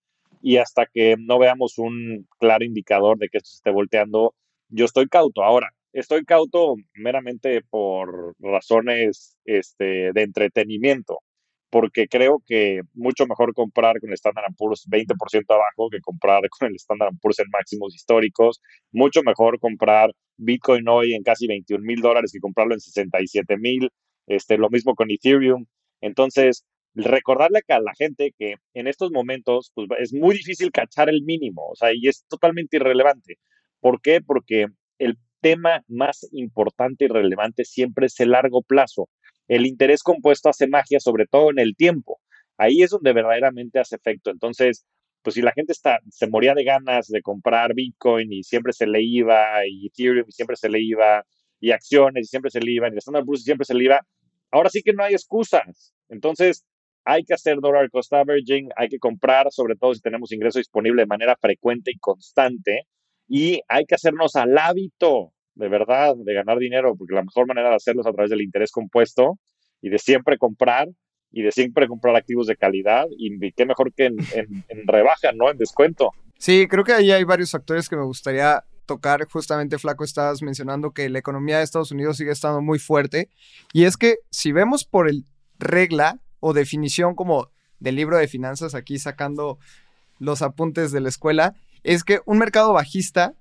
Y 0.42 0.58
hasta 0.58 0.87
que 0.87 1.16
no 1.18 1.38
veamos 1.38 1.78
un 1.78 2.28
claro 2.38 2.64
indicador 2.64 3.16
de 3.18 3.28
que 3.30 3.38
esto 3.38 3.49
se 3.49 3.56
esté 3.56 3.70
volteando, 3.70 4.34
yo 4.68 4.84
estoy 4.84 5.08
cauto. 5.08 5.42
Ahora, 5.42 5.70
estoy 5.92 6.25
cauto 6.25 6.75
meramente 6.94 7.62
por 7.62 8.34
razones 8.40 9.38
este, 9.46 10.12
de 10.12 10.23
entretenimiento 10.23 11.20
porque 11.74 12.06
creo 12.06 12.40
que 12.46 12.82
mucho 12.94 13.26
mejor 13.26 13.52
comprar 13.52 13.98
con 13.98 14.10
el 14.10 14.14
Standard 14.14 14.54
Poor's 14.56 14.86
20% 14.88 15.42
abajo 15.48 15.90
que 15.90 15.98
comprar 16.00 16.42
con 16.56 16.68
el 16.68 16.76
Standard 16.76 17.14
Poor's 17.20 17.40
en 17.40 17.46
máximos 17.50 17.96
históricos. 17.96 18.60
Mucho 18.92 19.24
mejor 19.24 19.58
comprar 19.58 20.12
Bitcoin 20.36 20.86
hoy 20.86 21.14
en 21.14 21.24
casi 21.24 21.48
21 21.48 21.84
mil 21.84 22.00
dólares 22.00 22.30
que 22.32 22.38
comprarlo 22.38 22.74
en 22.74 22.80
67 22.80 23.56
mil. 23.58 23.90
Este, 24.28 24.56
lo 24.56 24.70
mismo 24.70 24.94
con 24.94 25.10
Ethereum. 25.10 25.66
Entonces, 26.00 26.64
recordarle 26.94 27.62
a 27.66 27.80
la 27.80 27.92
gente 27.98 28.32
que 28.38 28.54
en 28.74 28.86
estos 28.86 29.10
momentos 29.10 29.72
pues, 29.74 29.88
es 29.98 30.14
muy 30.14 30.36
difícil 30.36 30.70
cachar 30.70 31.08
el 31.08 31.24
mínimo, 31.24 31.70
o 31.72 31.74
sea, 31.74 31.90
y 31.92 32.06
es 32.06 32.24
totalmente 32.28 32.76
irrelevante. 32.76 33.38
¿Por 33.80 34.00
qué? 34.00 34.20
Porque 34.20 34.66
el 34.98 35.18
tema 35.40 35.82
más 35.88 36.28
importante 36.30 37.06
y 37.06 37.08
relevante 37.08 37.64
siempre 37.64 38.06
es 38.06 38.20
el 38.20 38.30
largo 38.30 38.62
plazo. 38.62 39.08
El 39.48 39.66
interés 39.66 40.02
compuesto 40.02 40.48
hace 40.48 40.66
magia, 40.66 41.00
sobre 41.00 41.26
todo 41.26 41.50
en 41.50 41.58
el 41.58 41.76
tiempo. 41.76 42.20
Ahí 42.56 42.82
es 42.82 42.90
donde 42.90 43.12
verdaderamente 43.12 43.78
hace 43.78 43.96
efecto. 43.96 44.30
Entonces, 44.30 44.84
pues 45.22 45.34
si 45.34 45.42
la 45.42 45.52
gente 45.52 45.72
está, 45.72 45.98
se 46.10 46.28
moría 46.28 46.54
de 46.54 46.64
ganas 46.64 47.08
de 47.08 47.22
comprar 47.22 47.74
Bitcoin 47.74 48.32
y 48.32 48.42
siempre 48.42 48.72
se 48.72 48.86
le 48.86 49.02
iba, 49.02 49.66
y 49.66 49.86
Ethereum 49.86 50.26
y 50.28 50.32
siempre 50.32 50.56
se 50.56 50.68
le 50.68 50.80
iba, 50.80 51.24
y 51.60 51.72
acciones 51.72 52.26
y 52.26 52.28
siempre 52.28 52.50
se 52.50 52.60
le 52.60 52.72
iba, 52.72 52.88
y 52.88 52.92
el 52.92 52.98
Standard 52.98 53.24
Poor's 53.24 53.42
siempre 53.42 53.64
se 53.64 53.74
le 53.74 53.84
iba, 53.84 54.00
ahora 54.50 54.68
sí 54.68 54.82
que 54.82 54.92
no 54.92 55.02
hay 55.02 55.14
excusas. 55.14 55.94
Entonces, 56.08 56.64
hay 57.04 57.24
que 57.24 57.34
hacer 57.34 57.58
dollar 57.60 57.90
cost 57.90 58.12
averaging, 58.12 58.70
hay 58.76 58.88
que 58.88 58.98
comprar, 58.98 59.50
sobre 59.50 59.76
todo 59.76 59.94
si 59.94 60.00
tenemos 60.00 60.32
ingreso 60.32 60.58
disponible 60.58 61.02
de 61.02 61.06
manera 61.06 61.36
frecuente 61.36 61.90
y 61.90 61.98
constante, 61.98 62.86
y 63.28 63.60
hay 63.68 63.84
que 63.86 63.94
hacernos 63.94 64.36
al 64.36 64.56
hábito 64.58 65.33
de 65.54 65.68
verdad, 65.68 66.14
de 66.16 66.34
ganar 66.34 66.58
dinero, 66.58 66.96
porque 66.96 67.14
la 67.14 67.23
mejor 67.23 67.46
manera 67.46 67.70
de 67.70 67.76
hacerlo 67.76 68.02
es 68.02 68.06
a 68.06 68.12
través 68.12 68.30
del 68.30 68.42
interés 68.42 68.73
compuesto 68.73 69.38
y 69.80 69.88
de 69.88 69.99
siempre 69.99 70.38
comprar 70.38 70.88
y 71.30 71.42
de 71.42 71.52
siempre 71.52 71.88
comprar 71.88 72.16
activos 72.16 72.46
de 72.46 72.56
calidad 72.56 73.06
y 73.16 73.52
qué 73.52 73.66
mejor 73.66 73.92
que 73.92 74.06
en, 74.34 74.87
rebaja, 74.87 75.32
¿no? 75.32 75.50
En 75.50 75.58
descuento. 75.58 76.11
Sí, 76.38 76.66
creo 76.68 76.84
que 76.84 76.92
ahí 76.92 77.11
hay 77.11 77.25
varios 77.25 77.50
factores 77.50 77.88
que 77.88 77.96
me 77.96 78.04
gustaría 78.04 78.64
tocar. 78.87 79.26
Justamente, 79.30 79.78
Flaco, 79.78 80.04
estabas 80.04 80.42
mencionando 80.42 80.92
que 80.92 81.08
la 81.08 81.18
economía 81.18 81.58
de 81.58 81.64
Estados 81.64 81.90
Unidos 81.90 82.16
sigue 82.16 82.32
estando 82.32 82.61
muy 82.61 82.78
fuerte. 82.78 83.28
Y 83.73 83.84
es 83.84 83.96
que 83.96 84.18
si 84.30 84.52
vemos 84.52 84.84
por 84.84 85.08
el 85.08 85.25
regla 85.58 86.20
o 86.40 86.52
definición 86.52 87.14
como 87.14 87.50
del 87.78 87.96
libro 87.96 88.16
de 88.16 88.28
finanzas, 88.28 88.75
aquí 88.75 88.99
sacando 88.99 89.58
los 90.18 90.42
apuntes 90.42 90.92
de 90.92 91.00
la 91.00 91.08
escuela, 91.08 91.54
es 91.82 92.04
que 92.04 92.20
un 92.26 92.38
mercado 92.38 92.73
bajista 92.73 93.34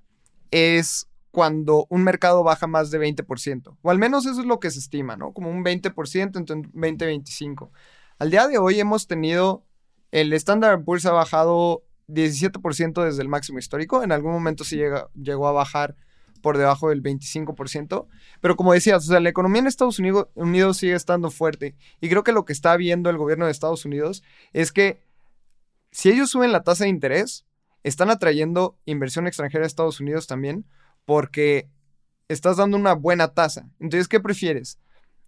es 0.52 1.08
cuando 1.34 1.88
un 1.90 2.04
mercado 2.04 2.44
baja 2.44 2.68
más 2.68 2.92
de 2.92 3.00
20%, 3.00 3.76
o 3.82 3.90
al 3.90 3.98
menos 3.98 4.28
eso 4.28 4.42
es 4.42 4.46
lo 4.46 4.60
que 4.60 4.70
se 4.70 4.78
estima, 4.78 5.18
¿no? 5.18 5.34
Como 5.34 5.50
un 5.50 5.66
20% 5.66 6.38
entre 6.38 6.62
20 6.72 7.06
y 7.06 7.08
25. 7.08 7.72
Al 8.20 8.30
día 8.30 8.48
de 8.48 8.60
hoy 8.60 8.80
hemos 8.80 9.08
tenido, 9.08 9.66
el 10.12 10.32
Standard 10.34 10.84
Poor's 10.84 11.08
ha 11.08 11.12
bajado 11.12 11.86
17% 12.08 13.04
desde 13.04 13.24
el 13.24 13.30
máximo 13.30 13.58
histórico, 13.58 14.04
en 14.04 14.12
algún 14.12 14.32
momento 14.32 14.64
sí 14.64 14.80
llegó 15.16 15.48
a 15.48 15.52
bajar 15.54 15.96
por 16.44 16.60
debajo 16.60 16.90
del 16.90 17.02
25%, 17.02 18.06
pero 18.40 18.56
como 18.56 18.74
decías, 18.74 19.04
o 19.04 19.08
sea, 19.08 19.20
la 19.20 19.30
economía 19.30 19.62
en 19.62 19.68
Estados 19.68 19.98
Unidos 19.98 20.78
sigue 20.78 20.94
estando 20.94 21.32
fuerte 21.32 21.76
y 22.00 22.10
creo 22.10 22.24
que 22.24 22.32
lo 22.32 22.46
que 22.46 22.54
está 22.54 22.78
viendo 22.78 23.10
el 23.10 23.18
gobierno 23.18 23.46
de 23.46 23.52
Estados 23.52 23.86
Unidos 23.86 24.22
es 24.52 24.72
que 24.72 25.02
si 25.90 26.12
ellos 26.12 26.30
suben 26.30 26.52
la 26.52 26.62
tasa 26.62 26.84
de 26.84 26.92
interés, 26.92 27.48
están 27.82 28.12
atrayendo 28.12 28.78
inversión 28.86 29.26
extranjera 29.26 29.64
a 29.64 29.68
Estados 29.68 30.00
Unidos 30.00 30.28
también, 30.28 30.68
porque 31.06 31.70
estás 32.28 32.58
dando 32.58 32.78
una 32.78 32.94
buena 32.94 33.30
tasa. 33.30 33.70
Entonces, 33.80 34.08
¿qué 34.08 34.20
prefieres? 34.20 34.80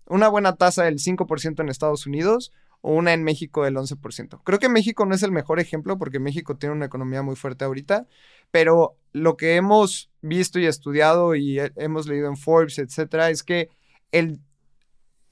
¿Una 0.08 0.28
buena 0.28 0.56
tasa 0.56 0.84
del 0.84 1.00
5% 1.00 1.62
en 1.62 1.70
Estados 1.70 2.06
Unidos 2.06 2.52
o 2.82 2.94
una 2.94 3.14
en 3.14 3.24
México 3.24 3.64
del 3.64 3.76
11%? 3.76 4.42
Creo 4.44 4.60
que 4.60 4.70
México 4.70 5.06
no 5.06 5.16
es 5.16 5.24
el 5.24 5.32
mejor 5.32 5.60
ejemplo 5.60 5.98
porque 5.98 6.20
México 6.20 6.58
tiene 6.58 6.76
una 6.76 6.86
economía 6.86 7.22
muy 7.22 7.36
fuerte 7.36 7.66
ahorita, 7.66 8.08
pero 8.52 8.98
lo 9.12 9.38
que 9.38 9.56
hemos 9.56 10.12
visto 10.22 10.60
y 10.60 10.66
estudiado 10.66 11.36
y 11.36 11.60
hemos 11.76 12.08
leído 12.08 12.28
en 12.28 12.38
Forbes, 12.38 12.80
etcétera, 12.80 13.30
es 13.30 13.44
que 13.44 13.70
el, 14.12 14.40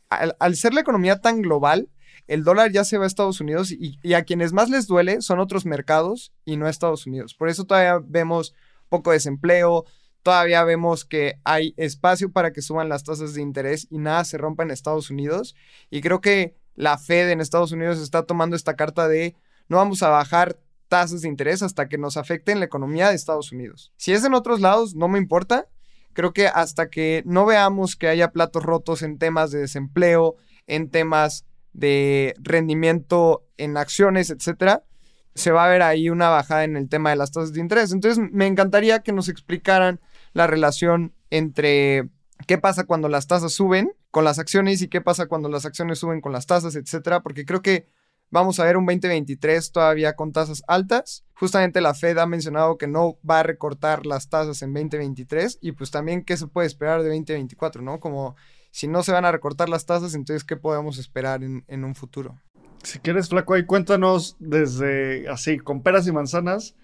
al, 0.09 0.55
ser 0.55 0.73
la 0.73 0.81
economía 0.81 1.19
tan 1.21 1.41
global, 1.41 1.89
el 2.27 2.43
dólar 2.43 2.71
ya 2.71 2.83
se 2.83 2.97
va 2.97 3.03
a 3.03 3.07
Estados 3.07 3.41
Unidos 3.41 3.71
y, 3.71 3.99
y, 4.01 4.13
a 4.13 4.23
quienes 4.23 4.53
más 4.53 4.69
les 4.69 4.87
duele 4.87 5.21
son 5.21 5.39
otros 5.39 5.65
mercados 5.65 6.31
y 6.45 6.57
no 6.57 6.67
Estados 6.67 7.05
Unidos. 7.05 7.33
Por 7.33 7.49
eso 7.49 7.65
todavía 7.65 7.99
vemos 8.05 8.55
poco 8.89 9.11
desempleo, 9.11 9.85
Todavía 10.23 10.63
vemos 10.63 11.03
que 11.03 11.39
hay 11.43 11.73
espacio 11.77 12.31
para 12.31 12.53
que 12.53 12.61
suban 12.61 12.89
las 12.89 13.03
tasas 13.03 13.33
de 13.33 13.41
interés 13.41 13.87
y 13.89 13.97
nada 13.97 14.23
se 14.23 14.37
rompa 14.37 14.63
en 14.63 14.71
Estados 14.71 15.09
Unidos. 15.09 15.53
Y 15.89 16.01
creo 16.01 16.21
que 16.21 16.55
la 16.75 16.97
Fed 16.97 17.29
en 17.29 17.41
Estados 17.41 17.73
Unidos 17.73 17.99
está 17.99 18.23
tomando 18.23 18.55
esta 18.55 18.75
carta 18.75 19.07
de 19.07 19.35
no 19.67 19.77
vamos 19.77 20.01
a 20.01 20.09
bajar 20.09 20.57
tasas 20.87 21.21
de 21.21 21.27
interés 21.27 21.61
hasta 21.61 21.89
que 21.89 21.97
nos 21.97 22.17
afecten 22.17 22.59
la 22.59 22.65
economía 22.65 23.09
de 23.09 23.15
Estados 23.15 23.51
Unidos. 23.51 23.91
Si 23.97 24.13
es 24.13 24.23
en 24.23 24.33
otros 24.33 24.61
lados, 24.61 24.95
no 24.95 25.07
me 25.07 25.19
importa. 25.19 25.67
Creo 26.13 26.31
que 26.31 26.47
hasta 26.47 26.89
que 26.89 27.23
no 27.25 27.45
veamos 27.45 27.95
que 27.95 28.07
haya 28.07 28.31
platos 28.31 28.63
rotos 28.63 29.01
en 29.01 29.17
temas 29.17 29.51
de 29.51 29.59
desempleo, 29.59 30.35
en 30.67 30.89
temas 30.89 31.45
de 31.73 32.35
rendimiento 32.37 33.45
en 33.57 33.75
acciones, 33.77 34.29
etcétera, 34.29 34.83
se 35.35 35.51
va 35.51 35.65
a 35.65 35.69
ver 35.69 35.81
ahí 35.81 36.09
una 36.09 36.29
bajada 36.29 36.63
en 36.63 36.77
el 36.77 36.89
tema 36.89 37.09
de 37.09 37.15
las 37.15 37.31
tasas 37.31 37.53
de 37.53 37.59
interés. 37.59 37.91
Entonces, 37.91 38.23
me 38.31 38.47
encantaría 38.47 38.99
que 38.99 39.13
nos 39.13 39.29
explicaran 39.29 39.99
la 40.33 40.47
relación 40.47 41.13
entre 41.29 42.09
qué 42.47 42.57
pasa 42.57 42.85
cuando 42.85 43.09
las 43.09 43.27
tasas 43.27 43.53
suben 43.53 43.91
con 44.11 44.23
las 44.23 44.39
acciones 44.39 44.81
y 44.81 44.87
qué 44.87 45.01
pasa 45.01 45.27
cuando 45.27 45.49
las 45.49 45.65
acciones 45.65 45.99
suben 45.99 46.21
con 46.21 46.31
las 46.31 46.45
tasas, 46.45 46.75
etcétera, 46.75 47.21
porque 47.21 47.45
creo 47.45 47.61
que 47.61 47.87
vamos 48.29 48.59
a 48.59 48.63
ver 48.63 48.77
un 48.77 48.85
2023 48.85 49.71
todavía 49.71 50.15
con 50.15 50.31
tasas 50.31 50.63
altas. 50.67 51.23
Justamente 51.33 51.81
la 51.81 51.93
Fed 51.93 52.17
ha 52.17 52.25
mencionado 52.25 52.77
que 52.77 52.87
no 52.87 53.17
va 53.27 53.39
a 53.39 53.43
recortar 53.43 54.05
las 54.05 54.29
tasas 54.29 54.61
en 54.61 54.73
2023 54.73 55.59
y 55.61 55.71
pues 55.71 55.91
también 55.91 56.23
qué 56.23 56.37
se 56.37 56.47
puede 56.47 56.67
esperar 56.67 57.01
de 57.01 57.09
2024, 57.09 57.81
¿no? 57.81 57.99
Como 57.99 58.35
si 58.71 58.87
no 58.87 59.03
se 59.03 59.11
van 59.11 59.25
a 59.25 59.31
recortar 59.31 59.69
las 59.69 59.85
tasas, 59.85 60.15
entonces 60.15 60.43
qué 60.43 60.57
podemos 60.57 60.97
esperar 60.97 61.43
en, 61.43 61.63
en 61.67 61.83
un 61.83 61.95
futuro. 61.95 62.39
Si 62.83 62.99
quieres, 62.99 63.29
Flaco, 63.29 63.53
ahí 63.53 63.65
cuéntanos 63.65 64.35
desde 64.39 65.27
así, 65.29 65.57
con 65.57 65.83
peras 65.83 66.05
y 66.07 66.11
manzanas, 66.11 66.75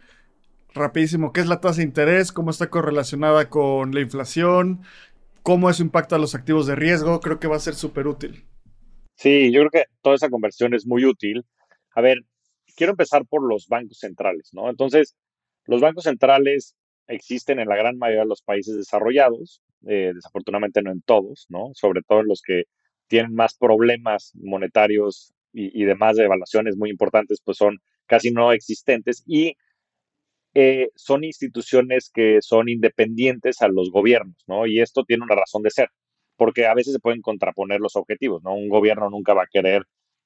rapidísimo, 0.73 1.33
¿qué 1.33 1.41
es 1.41 1.47
la 1.47 1.59
tasa 1.59 1.77
de 1.77 1.83
interés? 1.83 2.31
¿Cómo 2.31 2.51
está 2.51 2.69
correlacionada 2.69 3.49
con 3.49 3.93
la 3.93 3.99
inflación? 3.99 4.81
¿Cómo 5.43 5.69
eso 5.69 5.83
impacta 5.83 6.15
a 6.15 6.19
los 6.19 6.35
activos 6.35 6.67
de 6.67 6.75
riesgo? 6.75 7.19
Creo 7.19 7.39
que 7.39 7.47
va 7.47 7.57
a 7.57 7.59
ser 7.59 7.75
súper 7.75 8.07
útil. 8.07 8.45
Sí, 9.15 9.51
yo 9.51 9.59
creo 9.61 9.71
que 9.71 9.83
toda 10.01 10.15
esa 10.15 10.29
conversión 10.29 10.73
es 10.73 10.87
muy 10.87 11.03
útil. 11.03 11.45
A 11.93 12.01
ver, 12.01 12.23
quiero 12.77 12.91
empezar 12.91 13.25
por 13.25 13.43
los 13.43 13.67
bancos 13.67 13.99
centrales, 13.99 14.49
¿no? 14.53 14.69
Entonces, 14.69 15.17
los 15.65 15.81
bancos 15.81 16.05
centrales 16.05 16.75
existen 17.07 17.59
en 17.59 17.67
la 17.67 17.75
gran 17.75 17.97
mayoría 17.97 18.21
de 18.21 18.27
los 18.27 18.41
países 18.41 18.77
desarrollados, 18.77 19.61
eh, 19.85 20.13
desafortunadamente 20.15 20.81
no 20.81 20.91
en 20.91 21.01
todos, 21.01 21.45
¿no? 21.49 21.71
Sobre 21.73 22.01
todo 22.03 22.21
en 22.21 22.27
los 22.27 22.41
que 22.41 22.63
tienen 23.07 23.33
más 23.33 23.55
problemas 23.55 24.31
monetarios 24.35 25.33
y, 25.59 25.81
y 25.81 25.85
demás 25.85 26.15
de 26.15 26.25
evaluaciones 26.25 26.77
muy 26.77 26.89
importantes, 26.89 27.39
pues 27.43 27.57
son 27.57 27.79
casi 28.05 28.31
no 28.31 28.51
existentes 28.51 29.23
y 29.27 29.55
eh, 30.55 30.89
son 30.95 31.23
instituciones 31.23 32.09
que 32.13 32.39
son 32.41 32.69
independientes 32.69 33.61
a 33.61 33.67
los 33.67 33.91
gobiernos, 33.91 34.37
¿no? 34.47 34.65
Y 34.65 34.81
esto 34.81 35.03
tiene 35.03 35.23
una 35.23 35.35
razón 35.35 35.61
de 35.63 35.69
ser, 35.69 35.89
porque 36.37 36.65
a 36.65 36.73
veces 36.73 36.93
se 36.93 36.99
pueden 36.99 37.21
contraponer 37.21 37.79
los 37.79 37.95
objetivos, 37.95 38.41
¿no? 38.43 38.55
Un 38.55 38.69
gobierno 38.69 39.09
nunca 39.09 39.33
va 39.33 39.43
a 39.43 39.47
querer, 39.51 39.83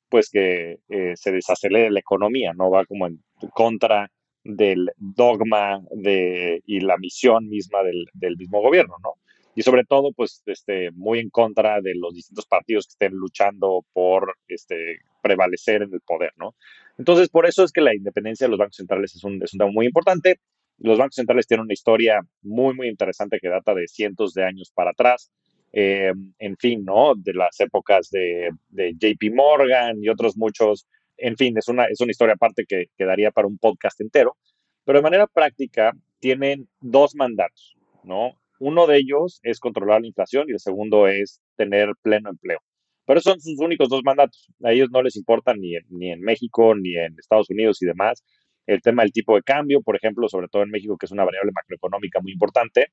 pues, 0.09 0.29
que 0.29 0.79
eh, 0.89 1.13
se 1.15 1.31
desacelere 1.31 1.91
la 1.91 1.99
economía, 1.99 2.53
¿no? 2.53 2.69
Va 2.71 2.85
como 2.85 3.07
en 3.07 3.23
contra 3.53 4.09
del 4.43 4.91
dogma 4.97 5.81
de, 5.91 6.61
y 6.65 6.79
la 6.81 6.97
misión 6.97 7.49
misma 7.49 7.83
del, 7.83 8.05
del 8.13 8.37
mismo 8.37 8.61
gobierno, 8.61 8.95
¿no? 9.03 9.13
y 9.55 9.61
sobre 9.61 9.83
todo, 9.85 10.11
pues, 10.13 10.41
este, 10.47 10.91
muy 10.91 11.19
en 11.19 11.29
contra 11.29 11.79
de 11.81 11.93
los 11.95 12.13
distintos 12.15 12.45
partidos 12.47 12.87
que 12.87 12.91
estén 13.05 13.13
luchando 13.13 13.85
por 13.93 14.35
este, 14.47 14.99
prevalecer 15.23 15.81
en 15.81 15.93
el 15.93 16.01
poder, 16.01 16.33
¿no? 16.37 16.55
Entonces, 16.97 17.29
por 17.29 17.47
eso 17.47 17.63
es 17.63 17.71
que 17.71 17.81
la 17.81 17.95
independencia 17.95 18.45
de 18.45 18.51
los 18.51 18.59
bancos 18.59 18.75
centrales 18.75 19.15
es 19.15 19.23
un, 19.23 19.41
es 19.41 19.53
un 19.53 19.59
tema 19.59 19.71
muy 19.71 19.87
importante. 19.87 20.39
Los 20.77 20.97
bancos 20.97 21.15
centrales 21.15 21.47
tienen 21.47 21.63
una 21.63 21.73
historia 21.73 22.21
muy, 22.41 22.75
muy 22.75 22.87
interesante 22.87 23.39
que 23.39 23.49
data 23.49 23.73
de 23.73 23.87
cientos 23.87 24.33
de 24.33 24.43
años 24.43 24.71
para 24.75 24.91
atrás. 24.91 25.31
Eh, 25.71 26.11
en 26.37 26.57
fin, 26.57 26.83
¿no? 26.85 27.13
De 27.15 27.33
las 27.33 27.59
épocas 27.59 28.09
de, 28.11 28.51
JP 28.69 29.33
Morgan 29.33 30.03
y 30.03 30.09
otros 30.09 30.37
muchos. 30.37 30.85
En 31.17 31.37
fin, 31.37 31.57
es 31.57 31.67
una, 31.67 31.85
es 31.85 31.99
una 32.01 32.11
historia 32.11 32.35
aparte 32.35 32.65
que, 32.67 32.87
que 32.97 33.05
daría 33.05 33.31
para 33.31 33.47
un 33.47 33.57
podcast 33.57 33.99
entero. 34.01 34.37
Pero 34.85 34.99
de 34.99 35.03
manera 35.03 35.27
práctica, 35.27 35.93
tienen 36.19 36.67
dos 36.81 37.15
mandatos, 37.15 37.75
¿no? 38.03 38.37
Uno 38.59 38.87
de 38.87 38.97
ellos 38.97 39.39
es 39.43 39.59
controlar 39.59 40.01
la 40.01 40.07
inflación 40.07 40.45
y 40.47 40.53
el 40.53 40.59
segundo 40.59 41.07
es 41.07 41.41
tener 41.55 41.93
pleno 42.01 42.29
empleo. 42.29 42.59
Pero 43.05 43.19
son 43.21 43.39
sus 43.39 43.59
únicos 43.59 43.89
dos 43.89 44.01
mandatos. 44.03 44.49
A 44.63 44.71
ellos 44.71 44.89
no 44.91 45.01
les 45.01 45.15
importa 45.15 45.53
ni 45.53 45.73
ni 45.89 46.11
en 46.11 46.21
México 46.21 46.75
ni 46.75 46.95
en 46.95 47.15
Estados 47.19 47.49
Unidos 47.49 47.81
y 47.81 47.85
demás. 47.85 48.23
El 48.65 48.81
tema 48.81 49.03
del 49.03 49.11
tipo 49.11 49.35
de 49.35 49.43
cambio, 49.43 49.81
por 49.81 49.95
ejemplo, 49.95 50.27
sobre 50.29 50.47
todo 50.47 50.63
en 50.63 50.69
México, 50.69 50.97
que 50.97 51.05
es 51.05 51.11
una 51.11 51.25
variable 51.25 51.51
macroeconómica 51.53 52.21
muy 52.21 52.31
importante, 52.31 52.87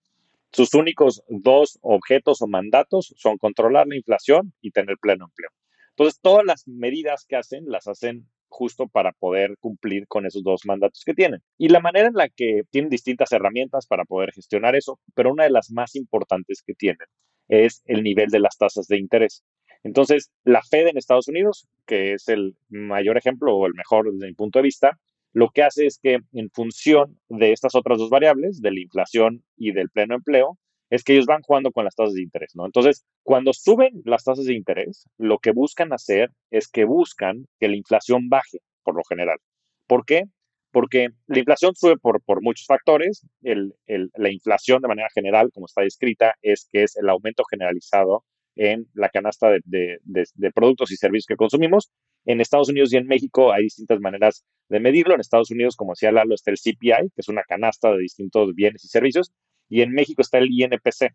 sus 0.53 0.75
únicos 0.75 1.23
dos 1.29 1.79
objetos 1.83 2.43
o 2.43 2.49
mandatos 2.49 3.15
son 3.17 3.39
controlar 3.39 3.87
la 3.87 3.97
inflación 3.97 4.53
y 4.61 4.73
tener 4.73 4.97
pleno 5.01 5.27
empleo. 5.27 5.51
Entonces, 5.91 6.19
todas 6.21 6.45
las 6.45 6.67
medidas 6.67 7.25
que 7.29 7.37
hacen 7.37 7.67
las 7.67 7.87
hacen 7.87 8.27
justo 8.49 8.89
para 8.89 9.13
poder 9.13 9.57
cumplir 9.61 10.07
con 10.09 10.27
esos 10.27 10.43
dos 10.43 10.63
mandatos 10.67 11.05
que 11.05 11.15
tienen. 11.15 11.41
Y 11.57 11.69
la 11.69 11.81
manera 11.81 12.09
en 12.09 12.15
la 12.15 12.29
que 12.29 12.63
tienen 12.71 12.91
distintas 12.91 13.31
herramientas 13.33 13.87
para 13.87 14.05
poder 14.05 14.33
gestionar 14.33 14.75
eso, 14.75 14.99
pero 15.15 15.33
una 15.33 15.45
de 15.45 15.51
las 15.51 15.71
más 15.71 15.95
importantes 15.95 16.63
que 16.67 16.75
tienen 16.75 17.07
es 17.49 17.83
el 17.85 18.03
nivel 18.03 18.29
de 18.31 18.41
las 18.41 18.57
tasas 18.59 18.87
de 18.89 18.99
interés. 18.99 19.45
Entonces, 19.83 20.31
la 20.45 20.63
Fed 20.63 20.89
en 20.89 20.99
Estados 20.99 21.29
Unidos, 21.29 21.67
que 21.87 22.13
es 22.15 22.29
el 22.29 22.57
mayor 22.69 23.17
ejemplo 23.17 23.57
o 23.57 23.67
el 23.67 23.75
mejor 23.75 24.13
desde 24.13 24.27
mi 24.27 24.35
punto 24.35 24.59
de 24.59 24.65
vista, 24.65 24.99
lo 25.33 25.51
que 25.51 25.63
hace 25.63 25.87
es 25.87 25.99
que 26.03 26.19
en 26.33 26.51
función 26.51 27.19
de 27.29 27.53
estas 27.53 27.75
otras 27.75 27.99
dos 27.99 28.11
variables, 28.11 28.61
de 28.61 28.73
la 28.73 28.81
inflación 28.81 29.45
y 29.57 29.73
del 29.73 29.89
pleno 29.91 30.17
empleo, 30.17 30.59
es 30.91 31.05
que 31.05 31.13
ellos 31.13 31.27
van 31.27 31.43
jugando 31.43 31.71
con 31.71 31.85
las 31.85 31.95
tasas 31.95 32.15
de 32.15 32.23
interés, 32.23 32.57
¿no? 32.57 32.67
Entonces, 32.67 33.05
cuando 33.23 33.53
suben 33.53 34.03
las 34.05 34.25
tasas 34.25 34.45
de 34.45 34.55
interés, 34.55 35.09
lo 35.19 35.39
que 35.39 35.53
buscan 35.53 35.93
hacer 35.93 36.31
es 36.51 36.69
que 36.69 36.85
buscan 36.85 37.47
que 37.61 37.69
la 37.69 37.77
inflación 37.77 38.29
baje, 38.29 38.59
por 38.83 38.97
lo 38.97 39.03
general. 39.09 39.39
¿Por 39.87 40.05
qué? 40.05 40.25
Porque 40.73 41.11
la 41.27 41.39
inflación 41.39 41.75
sube 41.77 41.97
por, 41.97 42.21
muchos 42.43 42.67
factores. 42.67 43.25
La 43.41 44.31
inflación, 44.31 44.83
de 44.83 44.89
manera 44.89 45.09
general, 45.15 45.51
como 45.53 45.67
está 45.67 45.83
descrita, 45.83 46.35
es 46.43 46.69
que 46.71 46.83
es 46.83 46.97
el 46.97 47.09
aumento 47.09 47.45
generalizado 47.49 48.25
en 48.57 48.87
la 48.95 49.09
canasta 49.09 49.51
de, 49.65 49.99
de, 50.03 50.53
productos 50.53 50.91
y 50.91 50.97
servicios 50.97 51.27
que 51.27 51.37
consumimos. 51.37 51.91
En 52.27 52.41
Estados 52.41 52.69
Unidos 52.69 52.93
y 52.93 52.97
en 52.97 53.07
México 53.07 53.53
hay 53.53 53.65
distintas 53.65 54.01
maneras 54.01 54.45
de 54.69 54.81
medirlo. 54.81 55.15
En 55.15 55.21
Estados 55.21 55.51
Unidos, 55.51 55.77
como 55.77 55.93
decía 55.93 56.13
Lalo, 56.13 56.35
está 56.35 56.51
el 56.51 56.59
CPI, 56.59 57.11
que 57.15 57.21
es 57.21 57.29
una 57.29 57.43
canasta 57.45 57.91
de 57.93 57.99
distintos 57.99 58.55
bienes 58.55 58.85
y 58.85 58.89
servicios. 58.89 59.33
Y 59.69 59.83
en 59.83 59.93
México 59.93 60.21
está 60.21 60.39
el 60.39 60.51
INPC, 60.51 61.15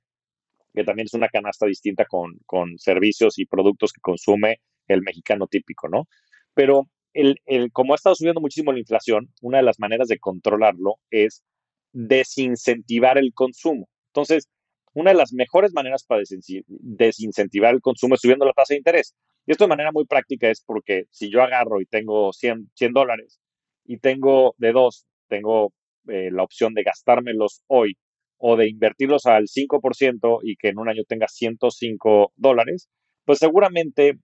que 0.74 0.84
también 0.84 1.06
es 1.06 1.14
una 1.14 1.28
canasta 1.28 1.66
distinta 1.66 2.06
con, 2.06 2.40
con 2.46 2.78
servicios 2.80 3.38
y 3.38 3.46
productos 3.46 3.94
que 3.94 4.02
consume 4.02 4.62
el 4.88 5.02
mexicano 5.02 5.48
típico, 5.48 5.90
¿no? 5.90 6.08
Pero 6.54 6.90
el, 7.14 7.40
el, 7.46 7.72
como 7.72 7.94
ha 7.94 7.96
estado 7.96 8.16
subiendo 8.16 8.42
muchísimo 8.42 8.72
la 8.72 8.80
inflación, 8.80 9.30
una 9.42 9.58
de 9.58 9.64
las 9.64 9.80
maneras 9.80 10.08
de 10.08 10.20
controlarlo 10.20 11.00
es 11.10 11.44
desincentivar 11.94 13.18
el 13.18 13.34
consumo. 13.34 13.88
Entonces, 14.08 14.50
una 14.96 15.12
de 15.12 15.18
las 15.18 15.34
mejores 15.34 15.74
maneras 15.74 16.06
para 16.06 16.24
desincentivar 16.68 17.74
el 17.74 17.82
consumo 17.82 18.16
es 18.16 18.22
subiendo 18.22 18.46
la 18.46 18.54
tasa 18.54 18.74
de 18.74 18.78
interés. 18.78 19.14
Y 19.46 19.52
esto 19.52 19.66
de 19.66 19.70
manera 19.70 19.92
muy 19.92 20.06
práctica 20.06 20.50
es 20.50 20.62
porque 20.66 21.04
si 21.12 21.30
yo 21.30 21.44
agarro 21.44 21.82
y 21.82 21.86
tengo 21.86 22.32
100, 22.32 22.72
100 22.74 22.94
dólares 22.94 23.40
y 23.84 23.98
tengo 24.00 24.56
de 24.58 24.72
dos, 24.72 25.06
tengo 25.28 25.74
eh, 26.08 26.32
la 26.32 26.44
opción 26.44 26.74
de 26.74 26.84
gastármelos 26.84 27.62
hoy 27.68 27.98
o 28.38 28.56
de 28.56 28.70
invertirlos 28.70 29.26
al 29.26 29.48
5% 29.48 30.40
y 30.44 30.56
que 30.56 30.70
en 30.70 30.80
un 30.80 30.88
año 30.88 31.04
tenga 31.06 31.28
105 31.28 32.32
dólares, 32.38 32.90
pues 33.26 33.40
seguramente 33.40 34.18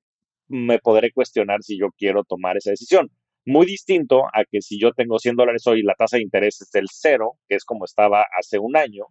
me 0.48 0.80
podré 0.80 1.12
cuestionar 1.12 1.64
si 1.64 1.78
yo 1.78 1.90
quiero 1.98 2.24
tomar 2.24 2.56
esa 2.56 2.72
decisión. 2.72 3.12
Muy 3.46 3.66
distinto 3.66 4.24
a 4.34 4.46
que 4.50 4.62
si 4.62 4.80
yo 4.80 4.94
tengo 4.94 5.20
100 5.20 5.36
dólares 5.36 5.68
hoy 5.68 5.80
y 5.80 5.84
la 5.84 5.96
tasa 5.96 6.16
de 6.16 6.24
interés 6.24 6.62
es 6.62 6.72
del 6.72 6.88
cero, 6.90 7.34
que 7.50 7.56
es 7.56 7.66
como 7.66 7.86
estaba 7.86 8.26
hace 8.38 8.58
un 8.58 8.78
año, 8.78 9.06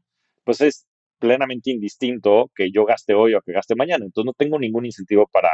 pues 0.44 0.60
es 0.62 0.86
plenamente 1.20 1.70
indistinto 1.70 2.50
que 2.54 2.70
yo 2.72 2.84
gaste 2.84 3.14
hoy 3.14 3.34
o 3.34 3.40
que 3.42 3.52
gaste 3.52 3.76
mañana. 3.76 4.04
Entonces 4.04 4.26
no 4.26 4.32
tengo 4.32 4.58
ningún 4.58 4.86
incentivo 4.86 5.28
para, 5.32 5.50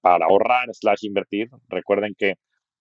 para 0.00 0.26
ahorrar 0.26 0.68
slash 0.72 1.04
invertir. 1.04 1.48
Recuerden 1.68 2.14
que 2.18 2.34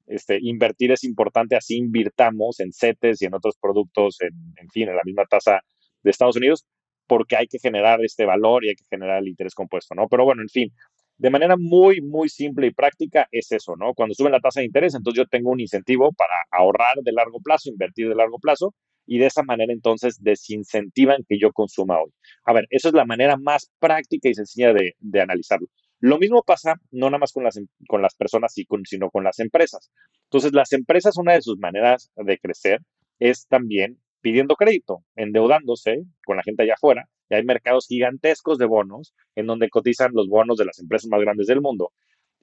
este, 0.08 0.39
invertir 0.41 0.91
es 0.91 1.04
importante, 1.04 1.56
así 1.56 1.78
invirtamos 1.78 2.60
en 2.60 2.71
CETES 2.71 3.21
y 3.21 3.25
en 3.25 3.36
otros 3.36 3.56
productos, 3.60 4.17
en, 4.21 4.34
en 4.58 4.69
fin, 4.69 4.89
en 4.89 4.95
la 4.95 5.04
misma 5.04 5.25
tasa 5.25 5.62
de 6.04 6.12
Estados 6.12 6.38
Unidos, 6.38 6.65
porque 7.08 7.36
hay 7.36 7.47
que 7.47 7.60
generar 7.60 8.04
este 8.04 8.25
valor 8.25 8.65
y 8.65 8.69
hay 8.69 8.75
que 8.75 8.86
generar 8.89 9.19
el 9.19 9.28
interés 9.28 9.54
compuesto, 9.54 9.95
¿no? 9.95 10.08
Pero 10.08 10.25
bueno, 10.25 10.41
en 10.41 10.49
fin, 10.49 10.71
de 11.17 11.30
manera 11.30 11.56
muy, 11.58 12.01
muy 12.01 12.30
simple 12.30 12.67
y 12.67 12.71
práctica 12.71 13.28
es 13.32 13.51
eso, 13.51 13.75
¿no? 13.78 13.93
Cuando 13.93 14.13
sube 14.15 14.30
la 14.30 14.39
tasa 14.39 14.60
de 14.60 14.67
interés, 14.67 14.95
entonces 14.95 15.23
yo 15.23 15.28
tengo 15.28 15.51
un 15.51 15.60
incentivo 15.60 16.12
para 16.13 16.34
ahorrar 16.51 16.97
de 17.01 17.12
largo 17.12 17.39
plazo, 17.41 17.69
invertir 17.69 18.10
de 18.10 18.15
largo 18.15 18.38
plazo, 18.39 18.73
y 19.06 19.20
de 19.20 19.28
esa 19.28 19.44
manera 19.44 19.74
entonces 19.74 20.22
desincentivan 20.22 21.24
que 21.28 21.39
yo 21.39 21.52
consuma 21.52 22.00
hoy. 22.02 22.12
A 22.46 22.54
ver, 22.54 22.68
esa 22.70 22.89
es 22.89 22.94
la 22.94 23.06
manera 23.06 23.38
más 23.38 23.72
práctica 23.80 24.30
y 24.30 24.34
sencilla 24.34 24.74
de, 24.74 24.96
analizarlo. 25.20 25.68
Lo 26.00 26.18
mismo 26.18 26.44
pasa 26.44 26.76
no 26.91 27.08
nada 27.08 27.20
más 27.20 27.32
con 27.32 27.44
las, 27.44 27.60
con 27.88 28.02
las 28.02 28.15
personas, 28.15 28.54
sino 28.84 29.10
con 29.10 29.24
las 29.24 29.39
empresas. 29.39 29.91
Entonces, 30.26 30.54
las 30.54 30.74
empresas, 30.74 31.18
una 31.18 31.34
de 31.34 31.41
sus 31.41 31.58
maneras 31.58 32.12
de 32.15 32.38
crecer 32.38 32.82
es 33.20 33.48
también 33.48 33.98
pidiendo 34.22 34.56
crédito, 34.56 35.04
endeudándose 35.15 36.04
con 36.26 36.38
la 36.38 36.44
gente 36.44 36.63
allá 36.63 36.74
afuera. 36.74 37.08
Y 37.30 37.36
hay 37.36 37.44
mercados 37.44 37.88
gigantescos 37.88 38.58
de 38.58 38.65
bonos 38.65 39.13
en 39.36 39.46
donde 39.46 39.70
cotizan 39.70 40.12
los 40.13 40.28
bonos 40.28 40.58
de 40.58 40.65
las 40.65 40.80
empresas 40.80 41.10
más 41.10 41.22
grandes 41.22 41.48
del 41.48 41.62
mundo. 41.62 41.91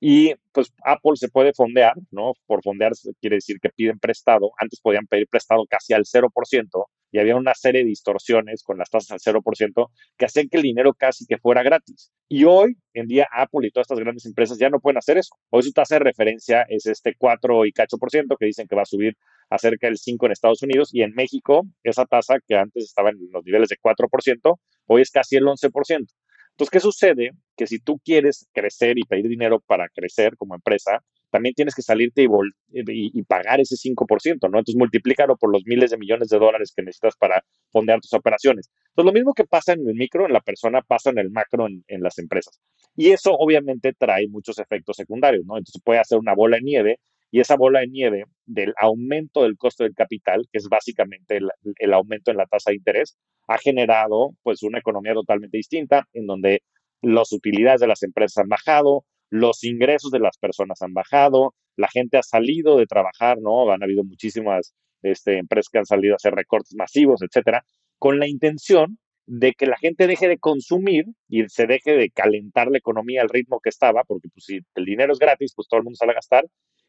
Y 0.04 0.34
pues 0.50 0.72
Apple 0.84 1.12
se 1.14 1.28
puede 1.28 1.52
fondear, 1.54 1.94
¿no? 2.10 2.32
Por 2.46 2.60
fondear 2.64 2.90
quiere 3.20 3.36
decir 3.36 3.60
que 3.60 3.68
piden 3.70 4.00
prestado. 4.00 4.50
Antes 4.58 4.80
podían 4.80 5.06
pedir 5.06 5.28
prestado 5.28 5.64
casi 5.70 5.92
al 5.92 6.06
0% 6.06 6.86
y 7.12 7.20
había 7.20 7.36
una 7.36 7.54
serie 7.54 7.82
de 7.82 7.90
distorsiones 7.90 8.64
con 8.64 8.78
las 8.78 8.90
tasas 8.90 9.12
al 9.12 9.20
0% 9.20 9.90
que 10.18 10.24
hacían 10.24 10.48
que 10.48 10.56
el 10.56 10.64
dinero 10.64 10.92
casi 10.92 11.24
que 11.24 11.38
fuera 11.38 11.62
gratis. 11.62 12.10
Y 12.28 12.42
hoy 12.42 12.76
en 12.94 13.06
día 13.06 13.28
Apple 13.30 13.68
y 13.68 13.70
todas 13.70 13.84
estas 13.84 14.00
grandes 14.00 14.26
empresas 14.26 14.58
ya 14.58 14.70
no 14.70 14.80
pueden 14.80 14.98
hacer 14.98 15.18
eso. 15.18 15.36
Hoy 15.50 15.62
su 15.62 15.70
tasa 15.70 15.94
de 15.94 16.00
referencia 16.00 16.62
es 16.68 16.84
este 16.86 17.14
4 17.16 17.64
y 17.66 17.72
cacho 17.72 17.96
por 17.96 18.10
ciento 18.10 18.36
que 18.36 18.46
dicen 18.46 18.66
que 18.66 18.74
va 18.74 18.82
a 18.82 18.86
subir 18.86 19.16
acerca 19.50 19.86
del 19.86 19.98
5 19.98 20.26
en 20.26 20.32
Estados 20.32 20.64
Unidos 20.64 20.92
y 20.92 21.02
en 21.02 21.14
México 21.14 21.62
esa 21.84 22.06
tasa 22.06 22.40
que 22.44 22.56
antes 22.56 22.82
estaba 22.86 23.10
en 23.10 23.18
los 23.30 23.44
niveles 23.44 23.68
de 23.68 23.76
4%, 23.80 24.58
hoy 24.86 25.02
es 25.02 25.12
casi 25.12 25.36
el 25.36 25.44
11%. 25.44 26.12
Entonces, 26.52 26.70
¿qué 26.70 26.80
sucede? 26.80 27.30
Que 27.62 27.68
si 27.68 27.78
tú 27.78 28.00
quieres 28.04 28.48
crecer 28.52 28.98
y 28.98 29.04
pedir 29.04 29.28
dinero 29.28 29.60
para 29.60 29.88
crecer 29.88 30.36
como 30.36 30.56
empresa, 30.56 31.00
también 31.30 31.54
tienes 31.54 31.76
que 31.76 31.82
salirte 31.82 32.24
y, 32.24 32.26
y, 32.26 33.20
y, 33.20 33.22
pagar 33.22 33.60
ese 33.60 33.76
5%, 33.76 34.50
¿no? 34.50 34.58
Entonces, 34.58 34.74
multiplícalo 34.74 35.36
por 35.36 35.52
los 35.52 35.62
miles 35.64 35.92
de 35.92 35.96
millones 35.96 36.26
de 36.28 36.40
dólares 36.40 36.72
que 36.74 36.82
necesitas 36.82 37.14
para 37.14 37.44
fondear 37.70 38.00
tus 38.00 38.14
operaciones. 38.14 38.68
Entonces, 38.88 39.06
lo 39.06 39.12
mismo 39.12 39.32
que 39.32 39.44
pasa 39.44 39.74
en 39.74 39.88
el 39.88 39.94
micro, 39.94 40.26
en 40.26 40.32
la 40.32 40.40
persona, 40.40 40.82
pasa 40.82 41.10
en 41.10 41.18
el 41.18 41.30
macro, 41.30 41.68
en, 41.68 41.84
en 41.86 42.02
las 42.02 42.18
empresas. 42.18 42.60
Y 42.96 43.10
eso 43.10 43.32
obviamente 43.32 43.92
trae 43.96 44.26
muchos 44.26 44.58
efectos 44.58 44.96
secundarios, 44.96 45.44
¿no? 45.46 45.56
Entonces, 45.56 45.80
puede 45.84 46.00
hacer 46.00 46.18
una 46.18 46.34
bola 46.34 46.56
de 46.56 46.64
nieve 46.64 46.98
y 47.30 47.38
esa 47.38 47.56
bola 47.56 47.80
de 47.80 47.88
nieve 47.88 48.24
del 48.44 48.74
aumento 48.76 49.44
del 49.44 49.56
costo 49.56 49.84
del 49.84 49.94
capital, 49.94 50.46
que 50.52 50.58
es 50.58 50.68
básicamente 50.68 51.38
el, 51.38 51.48
el, 51.78 51.94
aumento 51.94 52.32
en 52.32 52.36
la 52.36 52.46
tasa 52.46 52.70
de 52.70 52.76
interés, 52.76 53.16
ha 53.48 53.56
generado 53.58 54.32
pues 54.42 54.62
una 54.62 54.80
economía 54.80 55.14
totalmente 55.14 55.56
distinta 55.56 56.06
en 56.12 56.26
donde 56.26 56.62
las 57.02 57.32
utilidades 57.32 57.80
de 57.80 57.88
las 57.88 58.02
empresas 58.02 58.38
han 58.38 58.48
bajado, 58.48 59.04
los 59.30 59.64
ingresos 59.64 60.10
de 60.10 60.20
las 60.20 60.38
personas 60.38 60.82
han 60.82 60.94
bajado, 60.94 61.54
la 61.76 61.88
gente 61.88 62.18
ha 62.18 62.22
salido 62.22 62.76
de 62.76 62.86
trabajar, 62.86 63.38
¿no? 63.40 63.70
Han 63.70 63.82
habido 63.82 64.04
muchísimas 64.04 64.74
este, 65.02 65.38
empresas 65.38 65.68
que 65.70 65.78
han 65.78 65.86
salido 65.86 66.14
a 66.14 66.16
hacer 66.16 66.34
recortes 66.34 66.74
masivos, 66.76 67.22
etcétera, 67.22 67.64
con 67.98 68.18
la 68.18 68.28
intención 68.28 68.98
de 69.26 69.52
que 69.52 69.66
la 69.66 69.76
gente 69.76 70.06
deje 70.06 70.28
de 70.28 70.38
consumir 70.38 71.06
y 71.28 71.48
se 71.48 71.66
deje 71.66 71.92
de 71.96 72.10
calentar 72.10 72.68
la 72.70 72.78
economía 72.78 73.22
al 73.22 73.28
ritmo 73.28 73.60
que 73.60 73.70
estaba, 73.70 74.04
porque 74.04 74.28
pues, 74.28 74.44
si 74.44 74.60
el 74.74 74.84
dinero 74.84 75.12
es 75.12 75.18
gratis, 75.18 75.52
pues 75.54 75.68
todo 75.68 75.78
el 75.78 75.84
mundo 75.84 75.96
sale 75.96 76.12
a 76.12 76.16
gastar, 76.16 76.44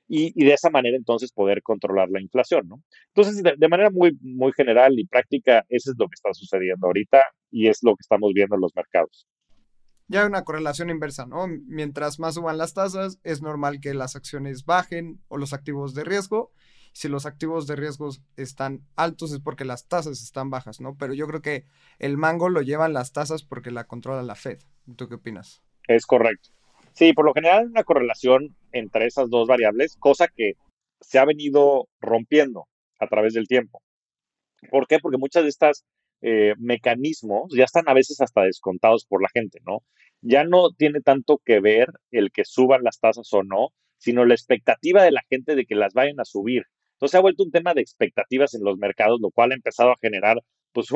y, 0.08 0.44
de 0.44 0.54
esa 0.54 0.70
manera 0.70 0.98
entonces 0.98 1.32
poder 1.32 1.62
controlar 1.64 2.10
la 2.10 2.22
inflación, 2.22 2.68
¿no? 2.68 2.84
Entonces, 3.16 3.42
de, 3.42 3.54
de, 3.58 3.70
manera 3.70 3.90
muy, 3.90 4.18
muy 4.22 4.52
general 4.52 5.00
y 5.00 5.06
práctica, 5.06 5.66
eso 5.70 5.92
es 5.92 5.98
lo 5.98 6.08
que 6.08 6.16
está 6.16 6.34
sucediendo 6.34 6.88
ahorita 6.88 7.24
y 7.52 7.68
es 7.70 7.80
lo 7.84 7.96
que 7.96 8.02
estamos 8.02 8.32
viendo 8.34 8.56
en 8.56 8.62
los 8.62 8.76
mercados. 8.76 9.26
Ya 10.08 10.22
hay 10.22 10.28
una 10.28 10.44
correlación 10.44 10.90
inversa, 10.90 11.26
¿no? 11.26 11.48
Mientras 11.48 12.20
más 12.20 12.36
suban 12.36 12.58
las 12.58 12.74
tasas, 12.74 13.20
es 13.24 13.42
normal 13.42 13.80
que 13.80 13.94
las 13.94 14.16
acciones 14.16 14.66
bajen 14.66 15.22
o 15.28 15.38
los 15.38 15.54
activos 15.54 15.94
de 15.94 16.04
riesgo. 16.04 16.52
Si 16.92 17.08
los 17.08 17.26
activos 17.26 17.66
de 17.66 17.76
riesgos 17.76 18.22
están 18.36 18.86
altos 18.96 19.32
es 19.32 19.40
porque 19.40 19.66
las 19.66 19.88
tasas 19.88 20.22
están 20.22 20.50
bajas, 20.50 20.80
¿no? 20.80 20.96
Pero 20.96 21.14
yo 21.14 21.26
creo 21.28 21.42
que 21.42 21.66
el 21.98 22.18
mango 22.18 22.50
lo 22.50 22.62
llevan 22.62 22.94
las 22.94 23.12
tasas 23.12 23.44
porque 23.44 23.72
la 23.72 23.86
controla 23.86 24.22
la 24.22 24.36
Fed. 24.36 24.60
¿Tú 24.96 25.10
qué 25.10 25.16
opinas? 25.16 25.64
Es 25.88 26.06
correcto. 26.06 26.50
Sí, 26.94 27.14
por 27.14 27.26
lo 27.26 27.34
general 27.34 27.62
hay 27.62 27.66
una 27.66 27.84
correlación 27.84 28.56
entre 28.72 29.08
esas 29.08 29.30
dos 29.30 29.48
variables, 29.48 29.96
cosa 29.98 30.28
que 30.28 30.54
se 31.02 31.18
ha 31.18 31.26
venido 31.26 31.88
rompiendo 32.00 32.68
a 33.00 33.08
través 33.08 33.34
del 33.34 33.48
tiempo. 33.48 33.82
¿Por 34.70 34.88
qué? 34.88 35.00
Porque 35.00 35.18
muchas 35.18 35.44
de 35.44 35.50
estas 35.50 35.84
eh, 36.26 36.54
mecanismos 36.58 37.54
ya 37.54 37.66
están 37.66 37.84
a 37.90 37.94
veces 37.94 38.22
hasta 38.22 38.44
descontados 38.44 39.06
por 39.06 39.22
la 39.22 39.28
gente, 39.34 39.60
¿no? 39.66 39.80
Ya 40.22 40.46
no 40.46 40.72
tiene 40.72 41.02
tanto 41.02 41.42
que 41.44 41.60
ver 41.60 41.90
el 42.12 42.32
que 42.32 42.46
suban 42.46 42.82
las 42.84 43.00
tasas 43.00 43.28
o 43.34 43.44
no, 43.44 43.70
sino 43.98 44.24
la 44.26 44.34
expectativa 44.34 45.04
de 45.04 45.12
la 45.12 45.22
gente 45.30 45.56
de 45.56 45.66
que 45.66 45.76
las 45.76 45.94
vayan 45.94 46.22
a 46.22 46.26
subir. 46.26 46.64
Entonces 46.94 47.12
se 47.12 47.18
ha 47.18 47.22
vuelto 47.22 47.44
un 47.44 47.52
tema 47.52 47.74
de 47.74 47.82
expectativas 47.82 48.54
en 48.54 48.64
los 48.64 48.78
mercados, 48.78 49.20
lo 49.22 49.32
cual 49.32 49.52
ha 49.52 49.56
empezado 49.56 49.92
a 49.92 49.98
generar 50.02 50.38
pues 50.72 50.88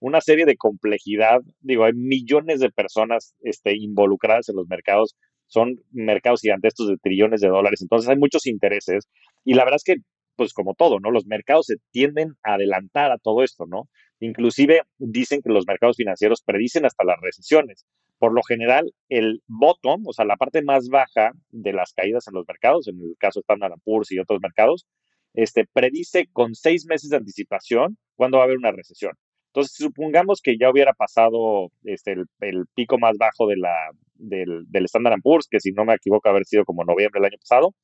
una 0.00 0.20
serie 0.20 0.44
de 0.44 0.58
complejidad. 0.58 1.40
Digo, 1.60 1.84
hay 1.84 1.94
millones 1.94 2.60
de 2.60 2.70
personas 2.70 3.34
este, 3.40 3.74
involucradas 3.74 4.50
en 4.50 4.56
los 4.56 4.68
mercados, 4.68 5.16
son 5.46 5.80
mercados 5.92 6.42
gigantescos 6.42 6.88
de 6.88 6.98
trillones 6.98 7.40
de 7.40 7.48
dólares, 7.48 7.80
entonces 7.80 8.10
hay 8.10 8.18
muchos 8.18 8.46
intereses 8.46 9.08
y 9.46 9.54
la 9.54 9.64
verdad 9.64 9.76
es 9.76 9.84
que 9.84 9.96
pues 10.36 10.52
como 10.52 10.74
todo, 10.74 11.00
¿no? 11.00 11.10
Los 11.10 11.26
mercados 11.26 11.66
se 11.66 11.76
tienden 11.90 12.34
a 12.44 12.54
adelantar 12.54 13.10
a 13.10 13.18
todo 13.18 13.42
esto, 13.42 13.66
¿no? 13.66 13.88
Inclusive 14.20 14.82
dicen 14.98 15.40
que 15.42 15.50
los 15.50 15.66
mercados 15.66 15.96
financieros 15.96 16.42
predicen 16.42 16.84
hasta 16.84 17.04
las 17.04 17.20
recesiones. 17.20 17.86
Por 18.18 18.32
lo 18.32 18.42
general, 18.42 18.92
el 19.08 19.42
bottom, 19.46 20.06
o 20.06 20.12
sea, 20.12 20.24
la 20.24 20.36
parte 20.36 20.62
más 20.62 20.88
baja 20.88 21.32
de 21.50 21.72
las 21.72 21.92
caídas 21.92 22.26
en 22.26 22.34
los 22.34 22.46
mercados, 22.48 22.88
en 22.88 23.00
el 23.00 23.14
caso 23.18 23.38
de 23.38 23.42
Standard 23.42 23.78
Poor's 23.84 24.10
y 24.10 24.18
otros 24.18 24.40
mercados, 24.42 24.86
este, 25.34 25.66
predice 25.72 26.28
con 26.32 26.54
seis 26.54 26.84
meses 26.86 27.10
de 27.10 27.16
anticipación 27.18 27.96
cuándo 28.16 28.38
va 28.38 28.44
a 28.44 28.46
haber 28.46 28.58
una 28.58 28.72
recesión. 28.72 29.12
Entonces, 29.52 29.76
supongamos 29.76 30.40
que 30.42 30.58
ya 30.58 30.70
hubiera 30.70 30.92
pasado 30.92 31.70
este, 31.84 32.16
el, 32.40 32.66
pico 32.74 32.98
más 32.98 33.16
bajo 33.18 33.46
de 33.46 33.56
la, 33.56 33.90
del, 34.14 34.64
del 34.68 34.84
Standard 34.86 35.20
Poor's, 35.22 35.46
que 35.48 35.60
si 35.60 35.70
no 35.72 35.84
me 35.84 35.94
equivoco, 35.94 36.28
haber 36.28 36.44
sido 36.44 36.64
como 36.64 36.84
noviembre 36.84 37.20
del 37.20 37.30
año 37.32 37.38
pasado, 37.38 37.74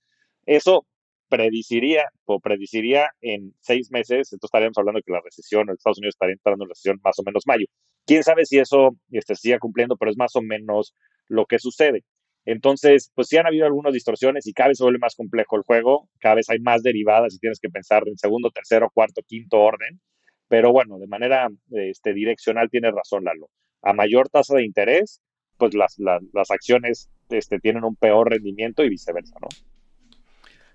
eso 0.46 0.84
prediciría 1.34 2.04
o 2.26 2.38
prediciría 2.38 3.10
en 3.20 3.52
seis 3.60 3.90
meses, 3.90 4.32
entonces 4.32 4.44
estaríamos 4.44 4.78
hablando 4.78 4.98
de 4.98 5.02
que 5.02 5.12
la 5.12 5.20
recesión 5.20 5.68
en 5.68 5.74
Estados 5.74 5.98
Unidos 5.98 6.14
estaría 6.14 6.34
entrando 6.34 6.64
en 6.64 6.70
recesión 6.70 7.00
más 7.02 7.18
o 7.18 7.22
menos 7.24 7.42
mayo. 7.46 7.66
Quién 8.06 8.22
sabe 8.22 8.44
si 8.46 8.58
eso 8.58 8.96
este, 9.10 9.34
siga 9.34 9.58
cumpliendo, 9.58 9.96
pero 9.96 10.10
es 10.10 10.16
más 10.16 10.36
o 10.36 10.42
menos 10.42 10.94
lo 11.26 11.46
que 11.46 11.58
sucede. 11.58 12.04
Entonces, 12.44 13.10
pues 13.14 13.28
sí 13.28 13.36
han 13.36 13.46
habido 13.46 13.66
algunas 13.66 13.92
distorsiones 13.92 14.46
y 14.46 14.52
cada 14.52 14.68
vez 14.68 14.78
se 14.78 14.84
vuelve 14.84 14.98
más 14.98 15.16
complejo 15.16 15.56
el 15.56 15.62
juego, 15.62 16.08
cada 16.20 16.36
vez 16.36 16.50
hay 16.50 16.60
más 16.60 16.82
derivadas 16.82 17.34
y 17.34 17.38
tienes 17.38 17.58
que 17.58 17.70
pensar 17.70 18.06
en 18.06 18.18
segundo, 18.18 18.50
tercero, 18.50 18.90
cuarto, 18.92 19.22
quinto 19.26 19.58
orden. 19.58 20.00
Pero 20.46 20.70
bueno, 20.70 20.98
de 20.98 21.06
manera 21.06 21.48
este, 21.70 22.12
direccional 22.12 22.68
tiene 22.70 22.90
razón 22.90 23.24
Lalo. 23.24 23.48
A 23.82 23.92
mayor 23.92 24.28
tasa 24.28 24.54
de 24.56 24.64
interés, 24.64 25.22
pues 25.56 25.74
las, 25.74 25.98
las, 25.98 26.22
las 26.32 26.50
acciones 26.50 27.08
este, 27.30 27.58
tienen 27.58 27.84
un 27.84 27.96
peor 27.96 28.30
rendimiento 28.30 28.84
y 28.84 28.90
viceversa, 28.90 29.36
¿no? 29.40 29.48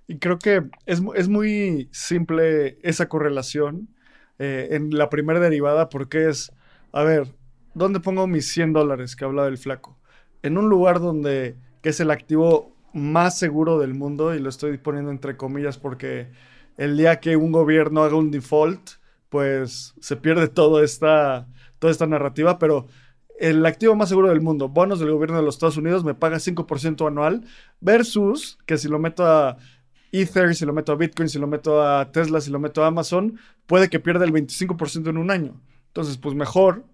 Y 0.09 0.17
creo 0.17 0.39
que 0.39 0.63
es, 0.87 1.03
es 1.13 1.29
muy 1.29 1.87
simple 1.91 2.79
esa 2.81 3.07
correlación 3.07 3.89
eh, 4.39 4.69
en 4.71 4.89
la 4.89 5.07
primera 5.07 5.39
derivada 5.39 5.87
porque 5.89 6.29
es, 6.29 6.51
a 6.91 7.03
ver, 7.03 7.27
¿dónde 7.75 7.99
pongo 7.99 8.25
mis 8.25 8.51
100 8.51 8.73
dólares 8.73 9.15
que 9.15 9.25
hablaba 9.25 9.47
el 9.47 9.59
flaco? 9.59 9.99
En 10.41 10.57
un 10.57 10.67
lugar 10.67 10.99
donde, 10.99 11.57
que 11.83 11.89
es 11.89 11.99
el 11.99 12.09
activo 12.09 12.75
más 12.91 13.37
seguro 13.37 13.77
del 13.77 13.93
mundo, 13.93 14.33
y 14.33 14.39
lo 14.39 14.49
estoy 14.49 14.79
poniendo 14.79 15.11
entre 15.11 15.37
comillas 15.37 15.77
porque 15.77 16.31
el 16.75 16.97
día 16.97 17.19
que 17.19 17.35
un 17.35 17.51
gobierno 17.51 18.01
haga 18.01 18.15
un 18.15 18.31
default, 18.31 18.81
pues 19.29 19.93
se 19.99 20.15
pierde 20.15 20.47
toda 20.47 20.83
esta, 20.83 21.47
toda 21.77 21.91
esta 21.91 22.07
narrativa, 22.07 22.57
pero 22.57 22.87
el 23.39 23.63
activo 23.63 23.93
más 23.93 24.09
seguro 24.09 24.29
del 24.29 24.41
mundo, 24.41 24.69
bonos 24.69 24.99
del 24.99 25.11
gobierno 25.11 25.37
de 25.37 25.43
los 25.43 25.53
Estados 25.53 25.77
Unidos, 25.77 26.03
me 26.03 26.15
paga 26.15 26.37
5% 26.37 27.07
anual, 27.07 27.45
versus 27.79 28.57
que 28.65 28.79
si 28.79 28.87
lo 28.87 28.97
meto 28.97 29.23
a 29.23 29.57
Ether, 30.11 30.55
si 30.55 30.65
lo 30.65 30.73
meto 30.73 30.91
a 30.91 30.95
Bitcoin, 30.95 31.29
si 31.29 31.39
lo 31.39 31.47
meto 31.47 31.81
a 31.85 32.11
Tesla, 32.11 32.41
si 32.41 32.51
lo 32.51 32.59
meto 32.59 32.83
a 32.83 32.87
Amazon, 32.87 33.39
puede 33.67 33.89
que 33.89 33.99
pierda 33.99 34.25
el 34.25 34.33
25% 34.33 35.09
en 35.09 35.17
un 35.17 35.31
año. 35.31 35.61
Entonces, 35.87 36.17
pues 36.17 36.35
mejor 36.35 36.85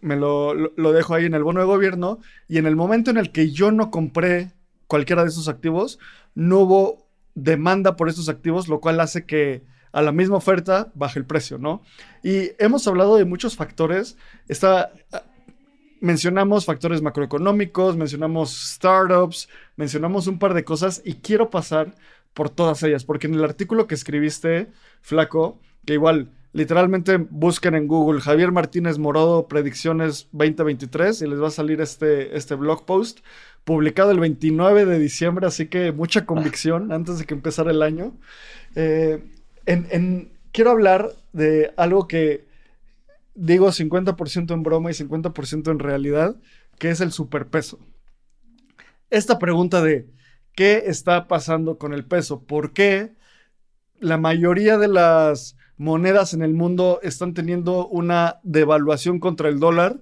me 0.00 0.16
lo, 0.16 0.54
dejo 0.92 1.14
ahí 1.14 1.24
en 1.24 1.34
el 1.34 1.42
bono 1.42 1.60
de 1.60 1.66
gobierno 1.66 2.18
y 2.46 2.58
en 2.58 2.66
el 2.66 2.76
momento 2.76 3.10
en 3.10 3.16
el 3.16 3.32
que 3.32 3.50
yo 3.50 3.72
no 3.72 3.90
compré 3.90 4.52
cualquiera 4.86 5.22
de 5.22 5.30
esos 5.30 5.48
activos, 5.48 5.98
no 6.34 6.60
hubo 6.60 7.06
demanda 7.34 7.96
por 7.96 8.08
esos 8.08 8.28
activos, 8.28 8.68
lo 8.68 8.80
cual 8.80 9.00
hace 9.00 9.24
que 9.24 9.64
a 9.92 10.02
la 10.02 10.12
misma 10.12 10.36
oferta 10.36 10.92
baje 10.94 11.18
el 11.18 11.24
precio, 11.24 11.56
¿no? 11.56 11.82
Y 12.22 12.50
hemos 12.58 12.86
hablado 12.86 13.16
de 13.16 13.24
muchos 13.24 13.56
factores. 13.56 14.18
Está, 14.48 14.92
mencionamos 16.00 16.66
factores 16.66 17.00
macroeconómicos, 17.00 17.96
mencionamos 17.96 18.74
startups, 18.74 19.48
mencionamos 19.76 20.26
un 20.26 20.38
par 20.38 20.52
de 20.52 20.64
cosas 20.64 21.00
y 21.02 21.14
quiero 21.14 21.48
pasar 21.48 21.94
por 22.34 22.50
todas 22.50 22.82
ellas, 22.82 23.04
porque 23.04 23.28
en 23.28 23.34
el 23.34 23.44
artículo 23.44 23.86
que 23.86 23.94
escribiste, 23.94 24.68
Flaco, 25.00 25.60
que 25.86 25.94
igual 25.94 26.30
literalmente 26.52 27.16
busquen 27.16 27.74
en 27.74 27.88
Google 27.88 28.20
Javier 28.20 28.52
Martínez 28.52 28.98
Morodo 28.98 29.48
Predicciones 29.48 30.28
2023 30.32 31.22
y 31.22 31.26
les 31.26 31.40
va 31.40 31.48
a 31.48 31.50
salir 31.50 31.80
este, 31.80 32.36
este 32.36 32.54
blog 32.54 32.84
post 32.84 33.20
publicado 33.64 34.10
el 34.10 34.20
29 34.20 34.84
de 34.84 34.98
diciembre, 34.98 35.46
así 35.46 35.66
que 35.66 35.90
mucha 35.92 36.26
convicción 36.26 36.92
antes 36.92 37.18
de 37.18 37.24
que 37.24 37.34
empezara 37.34 37.70
el 37.70 37.82
año. 37.82 38.14
Eh, 38.76 39.24
en, 39.66 40.30
quiero 40.52 40.70
hablar 40.70 41.10
de 41.32 41.72
algo 41.76 42.06
que 42.06 42.44
digo 43.34 43.68
50% 43.68 44.52
en 44.52 44.62
broma 44.62 44.90
y 44.90 44.94
50% 44.94 45.70
en 45.70 45.78
realidad, 45.78 46.36
que 46.78 46.90
es 46.90 47.00
el 47.00 47.10
superpeso. 47.10 47.78
Esta 49.10 49.38
pregunta 49.38 49.82
de 49.82 50.06
qué 50.54 50.84
está 50.86 51.28
pasando 51.28 51.78
con 51.78 51.92
el 51.92 52.04
peso, 52.04 52.42
por 52.42 52.72
qué 52.72 53.14
la 53.98 54.18
mayoría 54.18 54.78
de 54.78 54.88
las 54.88 55.56
monedas 55.76 56.34
en 56.34 56.42
el 56.42 56.54
mundo 56.54 57.00
están 57.02 57.34
teniendo 57.34 57.88
una 57.88 58.40
devaluación 58.42 59.18
contra 59.18 59.48
el 59.48 59.58
dólar, 59.58 60.00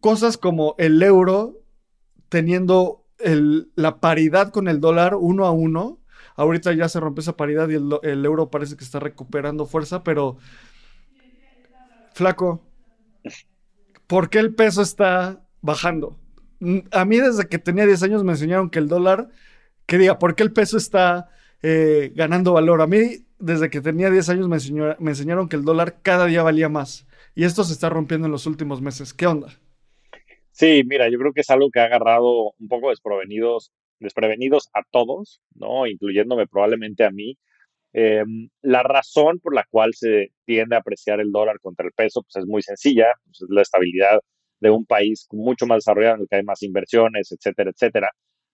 cosas 0.00 0.36
como 0.36 0.74
el 0.78 1.02
euro 1.02 1.60
teniendo 2.28 3.04
la 3.74 4.00
paridad 4.00 4.50
con 4.50 4.68
el 4.68 4.80
dólar 4.80 5.14
uno 5.14 5.46
a 5.46 5.50
uno. 5.50 6.00
Ahorita 6.36 6.72
ya 6.72 6.88
se 6.88 7.00
rompe 7.00 7.20
esa 7.20 7.36
paridad 7.36 7.68
y 7.68 7.74
el, 7.74 8.24
euro 8.24 8.50
parece 8.50 8.76
que 8.76 8.84
está 8.84 8.98
recuperando 8.98 9.66
fuerza, 9.66 10.02
pero 10.02 10.36
flaco, 12.12 12.62
¿por 14.06 14.30
qué 14.30 14.40
el 14.40 14.54
peso 14.54 14.82
está 14.82 15.44
bajando? 15.60 16.18
A 16.90 17.04
mí 17.04 17.18
desde 17.18 17.48
que 17.48 17.58
tenía 17.58 17.86
10 17.86 18.02
años 18.02 18.24
me 18.24 18.32
enseñaron 18.32 18.70
que 18.70 18.78
el 18.78 18.88
dólar 18.88 19.28
que 19.86 19.98
diga, 19.98 20.18
¿por 20.18 20.34
qué 20.34 20.42
el 20.42 20.52
peso 20.52 20.76
está 20.76 21.30
eh, 21.62 22.12
ganando 22.14 22.52
valor? 22.52 22.80
A 22.82 22.86
mí, 22.86 23.26
desde 23.38 23.70
que 23.70 23.80
tenía 23.80 24.10
10 24.10 24.28
años, 24.30 24.48
me, 24.48 24.96
me 24.98 25.10
enseñaron 25.10 25.48
que 25.48 25.56
el 25.56 25.64
dólar 25.64 26.00
cada 26.02 26.26
día 26.26 26.42
valía 26.42 26.68
más. 26.68 27.06
Y 27.34 27.44
esto 27.44 27.64
se 27.64 27.72
está 27.72 27.88
rompiendo 27.90 28.26
en 28.26 28.32
los 28.32 28.46
últimos 28.46 28.80
meses. 28.80 29.12
¿Qué 29.12 29.26
onda? 29.26 29.48
Sí, 30.52 30.82
mira, 30.86 31.08
yo 31.10 31.18
creo 31.18 31.32
que 31.32 31.40
es 31.40 31.50
algo 31.50 31.68
que 31.70 31.80
ha 31.80 31.84
agarrado 31.84 32.52
un 32.58 32.68
poco 32.68 32.90
desprevenidos, 32.90 33.72
desprevenidos 33.98 34.70
a 34.72 34.82
todos, 34.88 35.40
¿no? 35.54 35.86
Incluyéndome 35.86 36.46
probablemente 36.46 37.04
a 37.04 37.10
mí. 37.10 37.36
Em, 37.92 38.48
la 38.62 38.82
razón 38.82 39.40
por 39.40 39.54
la 39.54 39.64
cual 39.70 39.94
se 39.94 40.32
tiende 40.44 40.76
a 40.76 40.80
apreciar 40.80 41.20
el 41.20 41.32
dólar 41.32 41.60
contra 41.60 41.86
el 41.86 41.92
peso, 41.92 42.22
pues 42.22 42.36
es 42.42 42.46
muy 42.48 42.62
sencilla, 42.62 43.06
pues 43.24 43.42
es 43.42 43.48
la 43.50 43.62
estabilidad 43.62 44.20
de 44.60 44.70
un 44.70 44.86
país 44.86 45.26
mucho 45.32 45.66
más 45.66 45.78
desarrollado 45.78 46.16
en 46.16 46.20
el 46.22 46.28
que 46.28 46.36
hay 46.36 46.44
más 46.44 46.62
inversiones, 46.62 47.32
etcétera, 47.32 47.70
etcétera. 47.70 48.10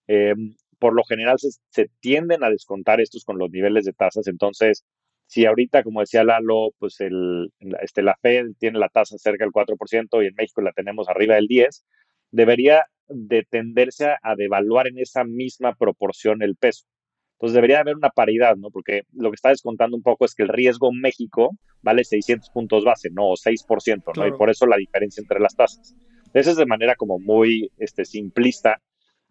Em, 0.07 0.55
por 0.81 0.95
lo 0.95 1.05
general 1.05 1.37
se, 1.39 1.91
tienden 2.01 2.43
a 2.43 2.51
descontar 2.51 3.01
estos 3.01 3.25
con 3.25 3.39
los 3.39 3.51
niveles 3.51 3.85
de 3.85 3.93
tasas. 3.93 4.27
Entonces, 4.27 4.85
si 5.27 5.47
ahorita, 5.47 5.85
como 5.85 6.01
decía 6.01 6.25
Lalo, 6.25 6.71
pues 6.79 7.01
el, 7.01 7.53
este, 7.83 8.03
la 8.03 8.17
Fed 8.21 8.47
tiene 8.59 8.81
la 8.81 8.89
tasa 8.89 9.17
cerca 9.19 9.45
del 9.45 9.53
4% 9.53 10.25
y 10.25 10.27
en 10.27 10.35
México 10.35 10.63
la 10.63 10.73
tenemos 10.73 11.09
arriba 11.09 11.37
del 11.37 11.47
10%, 11.47 11.85
debería 12.33 12.87
de 13.07 13.45
tenderse 13.49 14.17
a, 14.23 14.35
devaluar 14.37 14.89
en 14.89 14.99
esa 14.99 15.23
misma 15.23 15.75
proporción 15.75 16.43
el 16.43 16.57
peso. 16.57 16.87
Entonces 17.35 17.55
debería 17.55 17.81
haber 17.81 17.97
una 17.97 18.11
paridad, 18.11 18.57
¿no? 18.57 18.71
Porque 18.71 19.03
lo 19.13 19.31
que 19.31 19.35
está 19.35 19.51
descontando 19.51 19.97
un 19.97 20.03
poco 20.03 20.25
es 20.25 20.35
que 20.35 20.43
el 20.43 20.49
riesgo 20.49 20.93
México 20.93 21.57
vale 21.83 22.05
600 22.05 22.51
puntos 22.51 22.85
base, 22.85 23.11
no, 23.11 23.31
o 23.31 23.37
6%, 23.37 24.17
¿no? 24.17 24.27
Y 24.27 24.33
por 24.33 24.51
eso 24.51 24.67
la 24.67 24.77
diferencia 24.77 25.21
entre 25.21 25.41
las 25.41 25.55
tasas. 25.55 25.95
Esa 26.33 26.51
es 26.51 26.57
de 26.57 26.67
manera 26.67 26.95
como 26.95 27.19
muy 27.19 27.71
este, 27.79 28.05
simplista 28.05 28.81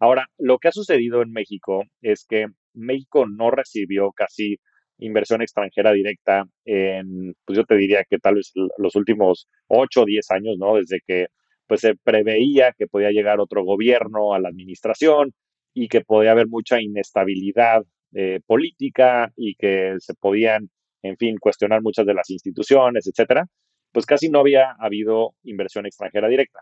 Ahora, 0.00 0.26
lo 0.38 0.58
que 0.58 0.68
ha 0.68 0.72
sucedido 0.72 1.22
en 1.22 1.32
México 1.32 1.84
es 2.02 2.24
que 2.28 2.46
México 2.74 3.26
no 3.26 3.50
recibió 3.50 4.12
casi 4.12 4.58
inversión 4.98 5.42
extranjera 5.42 5.92
directa 5.92 6.44
en, 6.64 7.34
pues 7.44 7.56
yo 7.58 7.64
te 7.64 7.76
diría 7.76 8.04
que 8.08 8.18
tal 8.18 8.36
vez 8.36 8.52
los 8.78 8.96
últimos 8.96 9.48
8 9.68 10.02
o 10.02 10.04
10 10.06 10.30
años, 10.30 10.56
¿no? 10.58 10.76
Desde 10.76 11.00
que 11.06 11.26
pues 11.66 11.82
se 11.82 11.94
preveía 11.96 12.72
que 12.76 12.86
podía 12.88 13.10
llegar 13.10 13.40
otro 13.40 13.64
gobierno 13.64 14.34
a 14.34 14.40
la 14.40 14.48
administración 14.48 15.32
y 15.74 15.88
que 15.88 16.00
podía 16.00 16.32
haber 16.32 16.48
mucha 16.48 16.80
inestabilidad 16.80 17.82
eh, 18.14 18.40
política 18.46 19.32
y 19.36 19.54
que 19.54 19.94
se 20.00 20.14
podían, 20.14 20.70
en 21.02 21.16
fin, 21.16 21.36
cuestionar 21.38 21.82
muchas 21.82 22.06
de 22.06 22.14
las 22.14 22.28
instituciones, 22.30 23.06
etcétera, 23.06 23.46
pues 23.92 24.06
casi 24.06 24.28
no 24.30 24.40
había 24.40 24.74
habido 24.80 25.34
inversión 25.44 25.86
extranjera 25.86 26.28
directa. 26.28 26.60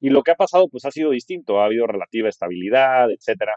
Y 0.00 0.10
lo 0.10 0.22
que 0.22 0.30
ha 0.30 0.36
pasado, 0.36 0.68
pues 0.68 0.84
ha 0.84 0.90
sido 0.90 1.10
distinto, 1.10 1.60
ha 1.60 1.66
habido 1.66 1.86
relativa 1.86 2.28
estabilidad, 2.28 3.10
etcétera. 3.10 3.54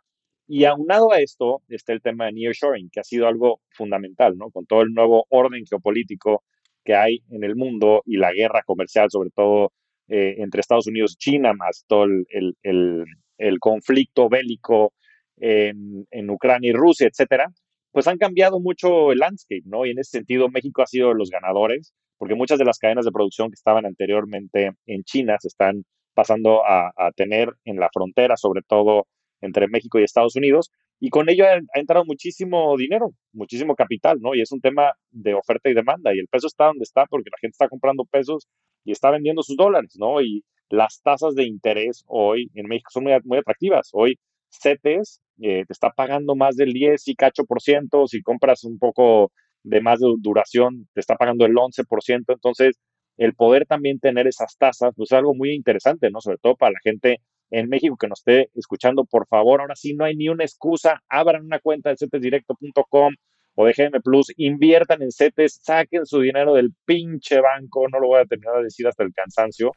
Y 0.48 0.66
aunado 0.66 1.12
a 1.14 1.20
esto 1.22 1.62
está 1.70 1.94
el 1.94 2.02
tema 2.02 2.26
de 2.26 2.34
nearshoring, 2.34 2.90
que 2.90 3.00
ha 3.00 3.04
sido 3.04 3.28
algo 3.28 3.62
fundamental, 3.70 4.38
¿no? 4.38 4.50
Con 4.52 4.66
todo 4.66 4.82
el 4.82 4.94
nuevo 4.94 5.26
orden 5.30 5.66
geopolítico 5.66 6.44
que 6.84 6.96
hay 6.96 7.24
en 7.30 7.44
el 7.44 7.56
mundo 7.56 8.02
y 8.06 8.18
la 8.18 8.34
guerra 8.34 8.64
comercial, 8.66 9.10
sobre 9.10 9.30
todo 9.30 9.72
eh, 10.08 10.36
entre 10.40 10.62
Estados 10.62 10.88
Unidos 10.88 11.14
y 11.14 11.24
China, 11.24 11.54
más 11.54 11.86
todo 11.88 12.06
el, 12.06 12.26
el, 12.64 13.06
el, 13.38 13.60
conflicto 13.60 14.28
bélico 14.30 14.94
en, 15.38 16.06
en, 16.12 16.30
Ucrania 16.30 16.72
y 16.72 16.74
Rusia, 16.74 17.08
etcétera, 17.08 17.48
pues 17.92 18.08
han 18.08 18.18
cambiado 18.18 18.60
mucho 18.60 19.12
el 19.12 19.20
landscape, 19.20 19.64
¿no? 19.66 19.86
Y 19.86 19.92
en 19.92 20.00
ese 20.00 20.18
sentido, 20.18 20.50
México 20.50 20.82
ha 20.82 20.88
sido 20.88 21.10
de 21.10 21.16
los 21.16 21.30
ganadores, 21.30 21.94
porque 22.18 22.36
muchas 22.36 22.60
de 22.60 22.66
las 22.66 22.78
cadenas 22.78 23.06
de 23.06 23.12
producción 23.12 23.50
que 23.50 23.56
estaban 23.56 23.86
anteriormente 23.86 24.72
en 24.86 25.04
China 25.04 25.38
se 25.40 25.48
están 25.48 25.86
pasando 26.22 26.62
a, 26.64 26.92
tener 27.16 27.50
en 27.66 27.78
la 27.78 27.90
frontera, 27.92 28.38
sobre 28.38 28.62
todo 28.62 29.08
entre 29.42 29.68
México 29.68 30.00
y 30.00 30.04
Estados 30.04 30.36
Unidos, 30.36 30.70
y 31.00 31.10
con 31.10 31.30
ello 31.30 31.46
ha, 31.46 31.80
entrado 31.80 32.06
muchísimo 32.06 32.78
dinero, 32.78 33.10
muchísimo 33.34 33.76
capital, 33.76 34.20
¿no? 34.22 34.36
Y 34.36 34.42
es 34.42 34.52
un 34.52 34.62
tema 34.62 34.94
de 35.10 35.34
oferta 35.34 35.68
y 35.68 35.74
demanda, 35.74 36.14
y 36.14 36.20
el 36.20 36.28
peso 36.28 36.46
está 36.46 36.66
donde 36.68 36.84
está 36.84 37.08
porque 37.08 37.32
la 37.32 37.40
gente 37.42 37.56
está 37.56 37.68
comprando 37.68 38.06
pesos 38.06 38.48
y 38.86 38.92
está 38.92 39.10
vendiendo 39.10 39.42
sus 39.42 39.58
dólares, 39.58 39.96
¿no? 39.98 40.22
Y 40.22 40.44
las 40.70 41.02
tasas 41.02 41.34
de 41.34 41.46
interés 41.46 42.04
hoy 42.06 42.52
en 42.54 42.68
México 42.68 42.92
son 42.94 43.06
muy, 43.06 43.14
muy 43.24 43.40
atractivas. 43.40 43.90
Hoy 43.94 44.20
CETES 44.52 45.24
eh, 45.42 45.66
te 45.66 45.74
está 45.74 45.90
pagando 45.90 46.36
más 46.36 46.56
del 46.56 46.72
10 46.72 47.08
y 47.08 47.16
cacho 47.16 47.46
por 47.46 47.64
ciento, 47.64 48.06
si 48.06 48.22
compras 48.22 48.64
un 48.64 48.78
poco 48.78 49.32
de 49.64 49.82
más 49.82 50.00
de 50.00 50.08
duración, 50.20 50.88
te 50.94 51.00
está 51.00 51.16
pagando 51.16 51.46
el 51.48 51.54
11%, 51.56 52.26
entonces 52.28 52.78
el 53.22 53.36
poder 53.36 53.68
también 53.68 54.00
tener 54.00 54.26
esas 54.26 54.58
tasas, 54.58 54.94
pues 54.96 55.12
es 55.12 55.16
algo 55.16 55.36
muy 55.36 55.52
interesante, 55.52 56.10
¿no? 56.10 56.22
Sobre 56.22 56.40
todo 56.40 56.56
para 56.56 56.72
la 56.72 56.80
gente 56.84 57.22
en 57.52 57.70
México 57.70 57.96
que 57.96 58.08
nos 58.08 58.20
esté 58.22 58.50
escuchando, 58.56 59.06
por 59.06 59.28
favor, 59.28 59.62
ahora 59.62 59.76
sí 59.76 59.94
no 59.94 60.06
hay 60.06 60.16
ni 60.16 60.28
una 60.28 60.44
excusa, 60.44 61.04
abran 61.08 61.46
una 61.46 61.60
cuenta 61.60 61.92
de 61.92 61.98
cetesdirecto.com 61.98 63.14
o 63.54 63.66
de 63.66 63.74
GM 63.74 64.02
Plus, 64.02 64.34
inviertan 64.38 65.04
en 65.04 65.12
CETES, 65.12 65.60
saquen 65.62 66.08
su 66.08 66.20
dinero 66.20 66.56
del 66.56 66.74
pinche 66.84 67.40
banco, 67.42 67.88
no 67.90 68.00
lo 68.00 68.08
voy 68.08 68.22
a 68.22 68.26
terminar 68.26 68.58
de 68.58 68.64
decir 68.64 68.88
hasta 68.88 69.04
el 69.04 69.14
cansancio, 69.14 69.74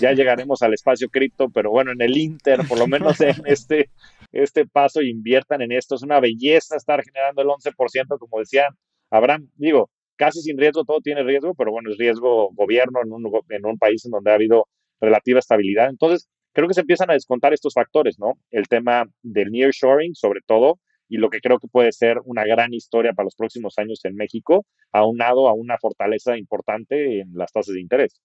ya 0.00 0.12
llegaremos 0.12 0.62
al 0.62 0.74
espacio 0.74 1.08
cripto, 1.08 1.50
pero 1.50 1.70
bueno, 1.70 1.92
en 1.92 2.02
el 2.02 2.16
Inter, 2.16 2.66
por 2.68 2.80
lo 2.80 2.88
menos 2.88 3.20
en 3.20 3.36
este, 3.46 3.90
este 4.32 4.66
paso, 4.66 5.02
inviertan 5.02 5.62
en 5.62 5.70
esto, 5.70 5.94
es 5.94 6.02
una 6.02 6.18
belleza 6.18 6.74
estar 6.74 7.00
generando 7.04 7.42
el 7.42 7.48
11%, 7.48 8.18
como 8.18 8.40
decía 8.40 8.66
Abraham, 9.08 9.48
digo, 9.54 9.88
casi 10.18 10.42
sin 10.42 10.58
riesgo, 10.58 10.84
todo 10.84 11.00
tiene 11.00 11.22
riesgo, 11.22 11.54
pero 11.54 11.70
bueno, 11.70 11.90
es 11.90 11.96
riesgo 11.96 12.50
gobierno 12.52 13.00
en 13.02 13.12
un, 13.12 13.24
en 13.48 13.64
un 13.64 13.78
país 13.78 14.04
en 14.04 14.10
donde 14.10 14.30
ha 14.30 14.34
habido 14.34 14.66
relativa 15.00 15.38
estabilidad. 15.38 15.88
Entonces, 15.88 16.28
creo 16.52 16.68
que 16.68 16.74
se 16.74 16.80
empiezan 16.80 17.10
a 17.10 17.14
descontar 17.14 17.54
estos 17.54 17.72
factores, 17.72 18.18
¿no? 18.18 18.34
El 18.50 18.66
tema 18.68 19.06
del 19.22 19.50
nearshoring, 19.50 20.14
sobre 20.14 20.40
todo, 20.44 20.80
y 21.08 21.16
lo 21.16 21.30
que 21.30 21.40
creo 21.40 21.58
que 21.58 21.68
puede 21.68 21.92
ser 21.92 22.18
una 22.24 22.44
gran 22.44 22.74
historia 22.74 23.12
para 23.12 23.24
los 23.24 23.36
próximos 23.36 23.78
años 23.78 24.04
en 24.04 24.14
México, 24.16 24.66
aunado 24.92 25.48
a 25.48 25.54
una 25.54 25.78
fortaleza 25.78 26.36
importante 26.36 27.20
en 27.20 27.32
las 27.34 27.52
tasas 27.52 27.74
de 27.74 27.80
interés. 27.80 28.20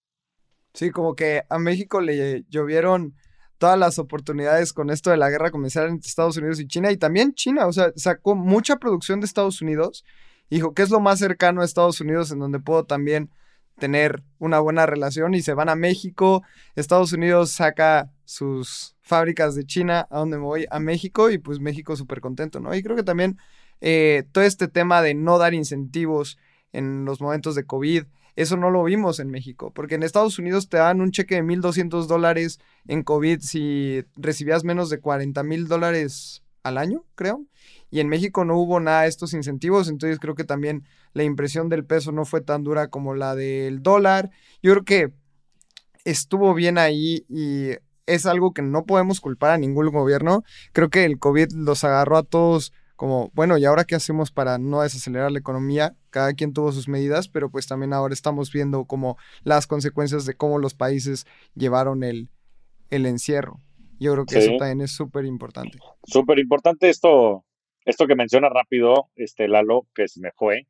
Sí, 0.74 0.90
como 0.90 1.16
que 1.16 1.44
a 1.48 1.60
México 1.60 2.02
le 2.02 2.44
llovieron 2.50 3.14
todas 3.60 3.78
las 3.78 4.00
oportunidades 4.00 4.74
con 4.74 4.90
esto 4.90 5.12
de 5.12 5.18
la 5.18 5.30
guerra 5.30 5.52
comercial 5.52 5.88
entre 5.88 6.08
Estados 6.10 6.36
Unidos 6.38 6.60
y 6.60 6.68
China, 6.68 6.92
y 6.92 6.98
también 6.98 7.34
China, 7.34 7.68
o 7.68 7.72
sea, 7.72 7.94
sacó 7.96 8.36
mucha 8.36 8.78
producción 8.78 9.20
de 9.22 9.28
Estados 9.28 9.62
Unidos 9.62 10.04
dijo, 10.50 10.74
¿qué 10.74 10.82
es 10.84 10.90
lo 10.90 11.00
más 11.00 11.20
cercano 11.20 11.62
a 11.62 11.66
Estados 11.66 12.00
Unidos 12.02 12.32
en 12.32 12.40
donde 12.40 12.60
puedo 12.60 12.86
también 12.86 13.30
tener 13.78 14.24
una 14.40 14.60
buena 14.60 14.86
relación? 14.86 15.34
Y 15.34 15.42
se 15.42 15.54
van 15.54 15.70
a 15.70 15.76
México, 15.76 16.44
Estados 16.76 17.14
Unidos 17.14 17.52
saca 17.52 18.12
sus 18.26 18.96
fábricas 19.02 19.56
de 19.56 19.66
China, 19.66 20.08
a 20.10 20.20
donde 20.20 20.38
me 20.38 20.44
voy, 20.44 20.66
a 20.70 20.80
México, 20.80 21.30
y 21.30 21.38
pues 21.38 21.60
México 21.60 21.96
súper 21.96 22.22
contento, 22.22 22.60
¿no? 22.60 22.74
Y 22.74 22.82
creo 22.84 22.96
que 22.96 23.04
también 23.04 23.38
eh, 23.82 24.24
todo 24.32 24.44
este 24.44 24.68
tema 24.68 25.02
de 25.02 25.14
no 25.14 25.38
dar 25.38 25.54
incentivos 25.54 26.38
en 26.72 27.06
los 27.06 27.22
momentos 27.22 27.56
de 27.56 27.66
COVID, 27.66 28.06
eso 28.36 28.58
no 28.58 28.72
lo 28.72 28.84
vimos 28.84 29.20
en 29.20 29.30
México, 29.30 29.72
porque 29.74 29.96
en 29.96 30.04
Estados 30.04 30.40
Unidos 30.40 30.68
te 30.68 30.78
dan 30.78 31.02
un 31.02 31.12
cheque 31.12 31.36
de 31.36 31.44
1.200 31.44 32.08
dólares 32.08 32.60
en 32.88 33.04
COVID 33.04 33.40
si 33.42 34.04
recibías 34.16 34.64
menos 34.64 34.90
de 34.90 35.00
40 35.00 35.44
mil 35.44 35.68
dólares 35.68 36.44
al 36.64 36.78
año, 36.78 37.06
creo 37.16 37.46
y 37.94 38.00
en 38.00 38.10
México 38.10 38.44
no 38.44 38.58
hubo 38.58 38.80
nada 38.80 39.04
de 39.04 39.08
estos 39.08 39.36
incentivos, 39.36 39.88
entonces 39.88 40.18
creo 40.18 40.34
que 40.34 40.44
también 40.44 40.84
la 41.14 41.24
impresión 41.24 41.70
del 41.70 41.86
peso 41.86 42.12
no 42.12 42.26
fue 42.26 42.42
tan 42.42 42.64
dura 42.64 42.88
como 42.88 43.14
la 43.14 43.36
del 43.36 43.84
dólar. 43.84 44.32
Yo 44.64 44.72
creo 44.72 44.84
que 44.84 45.14
estuvo 46.04 46.56
bien 46.56 46.80
ahí 46.80 47.24
y 47.30 47.78
es 48.08 48.26
algo 48.26 48.52
que 48.52 48.64
no 48.64 48.88
podemos 48.88 49.22
culpar 49.22 49.52
a 49.52 49.60
ningún 49.60 49.92
gobierno. 49.92 50.44
Creo 50.72 50.90
que 50.90 51.06
el 51.06 51.20
COVID 51.20 51.52
los 51.52 51.84
agarró 51.84 52.18
a 52.18 52.24
todos 52.24 52.74
como, 52.96 53.30
bueno, 53.36 53.60
¿y 53.60 53.66
ahora 53.66 53.84
qué 53.84 53.94
hacemos 53.94 54.32
para 54.32 54.58
no 54.58 54.82
desacelerar 54.82 55.32
la 55.32 55.38
economía? 55.38 55.96
Cada 56.10 56.34
quien 56.34 56.52
tuvo 56.52 56.72
sus 56.72 56.88
medidas, 56.88 57.28
pero 57.28 57.52
pues 57.52 57.68
también 57.68 57.94
ahora 57.94 58.16
estamos 58.16 58.52
viendo 58.52 58.86
como 58.86 59.18
las 59.44 59.68
consecuencias 59.68 60.26
de 60.26 60.34
cómo 60.34 60.58
los 60.58 60.74
países 60.74 61.28
llevaron 61.54 62.04
el, 62.04 62.32
el 62.90 63.06
encierro. 63.06 63.62
Yo 64.00 64.14
creo 64.14 64.26
que 64.26 64.40
eso 64.40 64.58
también 64.58 64.82
es 64.82 64.92
súper 64.92 65.26
importante. 65.26 65.78
Súper 66.06 66.40
importante 66.40 66.90
esto, 66.90 67.46
esto 67.86 68.08
que 68.08 68.16
menciona 68.16 68.50
rápido, 68.50 69.10
este 69.16 69.48
Lalo, 69.48 69.88
que 69.94 70.08
se 70.08 70.20
me 70.20 70.32
fue, 70.32 70.68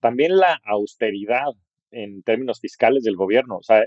también 0.00 0.36
la 0.36 0.60
austeridad 0.64 1.52
en 1.90 2.22
términos 2.22 2.60
fiscales 2.60 3.02
del 3.02 3.16
gobierno. 3.16 3.56
O 3.56 3.62
sea, 3.62 3.84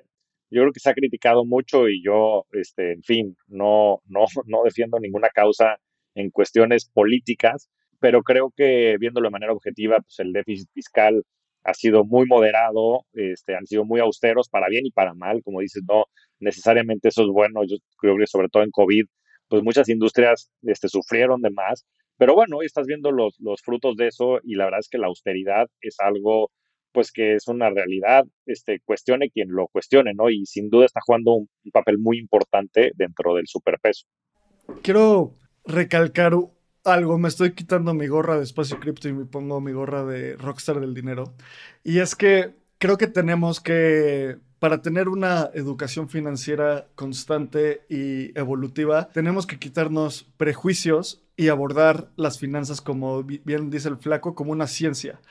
yo 0.49 0.62
creo 0.62 0.71
que 0.71 0.80
se 0.80 0.89
ha 0.89 0.93
criticado 0.93 1.45
mucho 1.45 1.88
y 1.88 2.04
yo, 2.04 2.45
este, 2.52 2.93
en 2.93 3.04
fin, 3.04 3.38
no, 3.47 4.02
no, 4.08 4.25
no 4.45 4.63
defiendo 4.63 4.99
ninguna 4.99 5.30
causa 5.30 5.80
en 6.15 6.32
cuestiones 6.32 6.86
políticas, 6.86 7.69
pero 7.99 8.23
creo 8.23 8.52
que 8.56 8.97
viéndolo 8.99 9.28
de 9.28 9.32
manera 9.32 9.54
objetiva, 9.54 9.99
pues 9.99 10.19
el 10.19 10.34
déficit 10.34 10.69
fiscal 10.73 11.23
ha 11.63 11.74
sido 11.74 12.04
muy 12.06 12.26
moderado, 12.26 13.06
este, 13.13 13.56
han 13.56 13.65
sido 13.65 13.86
muy 13.86 14.00
austeros 14.00 14.50
para 14.50 14.69
bien 14.69 14.86
y 14.86 14.91
para 14.91 15.13
mal, 15.13 15.41
como 15.43 15.62
dices, 15.62 15.84
no 15.88 16.06
necesariamente 16.39 17.10
eso 17.10 17.24
es 17.24 17.30
bueno, 17.30 17.63
yo 17.65 17.78
creo 17.98 18.17
que 18.17 18.28
sobre 18.28 18.50
todo 18.50 18.63
en 18.63 18.72
COVID, 18.72 19.06
pues 19.48 19.63
muchas 19.63 19.89
industrias 19.89 20.50
este, 20.63 20.88
sufrieron 20.88 21.41
de 21.41 21.52
más, 21.52 21.86
pero 22.17 22.36
bueno, 22.36 22.58
hoy 22.58 22.65
estás 22.65 22.86
viendo 22.86 23.12
los, 23.12 23.36
los 23.39 23.62
frutos 23.62 23.95
de 23.95 24.08
eso 24.08 24.39
y 24.43 24.56
la 24.56 24.65
verdad 24.65 24.82
es 24.82 24.89
que 24.89 24.98
la 24.98 25.08
austeridad 25.08 25.67
es 25.82 26.00
algo 26.00 26.52
pues 26.91 27.12
que 27.12 27.36
es 27.36 27.48
una 27.48 27.69
realidad, 27.69 28.26
este, 28.45 28.80
cuestione 28.84 29.30
quien 29.30 29.50
lo 29.52 29.67
cuestione, 29.67 30.13
¿no? 30.13 30.30
Y 30.30 30.45
sin 30.45 30.69
duda 30.69 30.86
está 30.86 31.02
jugando 31.06 31.34
un, 31.34 31.50
papel 31.72 32.00
muy 32.00 32.17
importante 32.17 32.91
dentro 32.95 33.36
del 33.36 33.48
superpeso. 33.48 34.08
Quiero 34.82 35.36
recalcar 35.65 36.34
algo, 36.83 37.17
me 37.17 37.27
estoy 37.27 37.53
quitando 37.53 37.93
mi 37.93 38.07
gorra 38.07 38.37
de 38.37 38.43
espacio 38.43 38.79
cripto 38.79 39.09
y 39.09 39.13
me 39.13 39.25
pongo 39.25 39.61
mi 39.61 39.71
gorra 39.71 40.05
de 40.05 40.35
rockstar 40.35 40.79
del 40.79 40.93
dinero. 40.93 41.33
Y 41.83 41.99
es 41.99 42.15
que 42.15 42.55
creo 42.77 42.97
que 42.97 43.07
tenemos 43.07 43.59
que, 43.59 44.37
para 44.59 44.81
tener 44.81 45.09
una 45.09 45.49
educación 45.53 46.09
financiera 46.09 46.87
constante 46.95 47.81
y 47.89 48.37
evolutiva, 48.37 49.09
tenemos 49.09 49.45
que 49.45 49.59
quitarnos 49.59 50.25
prejuicios 50.37 51.21
y 51.35 51.49
abordar 51.49 52.09
las 52.15 52.39
finanzas, 52.39 52.81
como 52.81 53.23
bien 53.23 53.69
dice 53.69 53.89
el 53.89 53.97
flaco, 53.97 54.35
como 54.35 54.51
una 54.51 54.67
ciencia. 54.67 55.21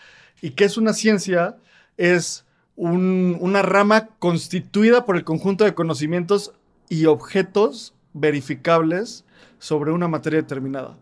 ¿Y 0.41 0.51
qué 0.51 0.65
es 0.65 0.77
una 0.77 0.93
ciencia? 0.93 1.57
Es 1.97 2.45
una 2.77 3.63
rama 3.63 4.09
constituida 4.19 5.05
por 5.05 5.17
el 5.17 5.25
conjunto 5.25 5.65
de 5.65 5.75
conocimientos 5.75 6.53
y 6.89 7.07
objetos 7.07 7.95
verificables 8.13 9.25
sobre 9.59 9.91
una 9.91 10.07
materia 10.07 10.41
determinada. 10.41 10.97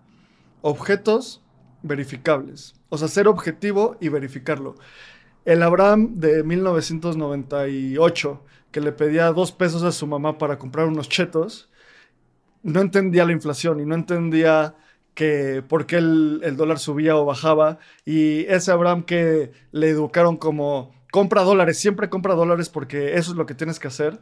Objetos 0.68 1.44
verificables. 1.82 2.74
O 2.88 2.98
sea, 2.98 3.06
ser 3.06 3.28
objetivo 3.28 3.96
y 4.00 4.08
verificarlo. 4.08 4.74
El 5.44 5.62
Abraham 5.62 6.16
de 6.16 6.42
1998, 6.42 8.42
que 8.72 8.80
le 8.80 8.90
pedía 8.90 9.30
dos 9.30 9.52
pesos 9.52 9.84
a 9.84 9.92
su 9.92 10.08
mamá 10.08 10.38
para 10.38 10.58
comprar 10.58 10.88
unos 10.88 11.08
chetos, 11.08 11.70
no 12.64 12.80
entendía 12.80 13.24
la 13.24 13.30
inflación 13.30 13.78
y 13.78 13.84
no 13.84 13.94
entendía 13.94 14.74
que 15.14 15.62
por 15.68 15.86
qué 15.86 15.98
el, 15.98 16.56
dólar 16.56 16.80
subía 16.80 17.16
o 17.16 17.24
bajaba. 17.24 17.78
Y 18.04 18.40
ese 18.46 18.72
Abraham 18.72 19.04
que 19.04 19.52
le 19.70 19.88
educaron 19.88 20.36
como 20.36 20.96
compra 21.12 21.42
dólares, 21.42 21.78
siempre 21.78 22.08
compra 22.08 22.34
dólares 22.34 22.70
porque 22.70 23.14
eso 23.14 23.30
es 23.30 23.36
lo 23.36 23.46
que 23.46 23.54
tienes 23.54 23.78
que 23.78 23.86
hacer. 23.86 24.18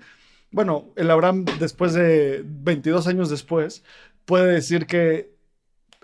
Bueno, 0.51 0.93
el 0.97 1.11
Abraham 1.11 1.47
después 1.59 1.95
de 1.95 2.43
22 2.45 3.07
años 3.07 3.31
después 3.31 3.83
puede 4.27 4.53
decir 4.53 4.85
que 4.85 5.34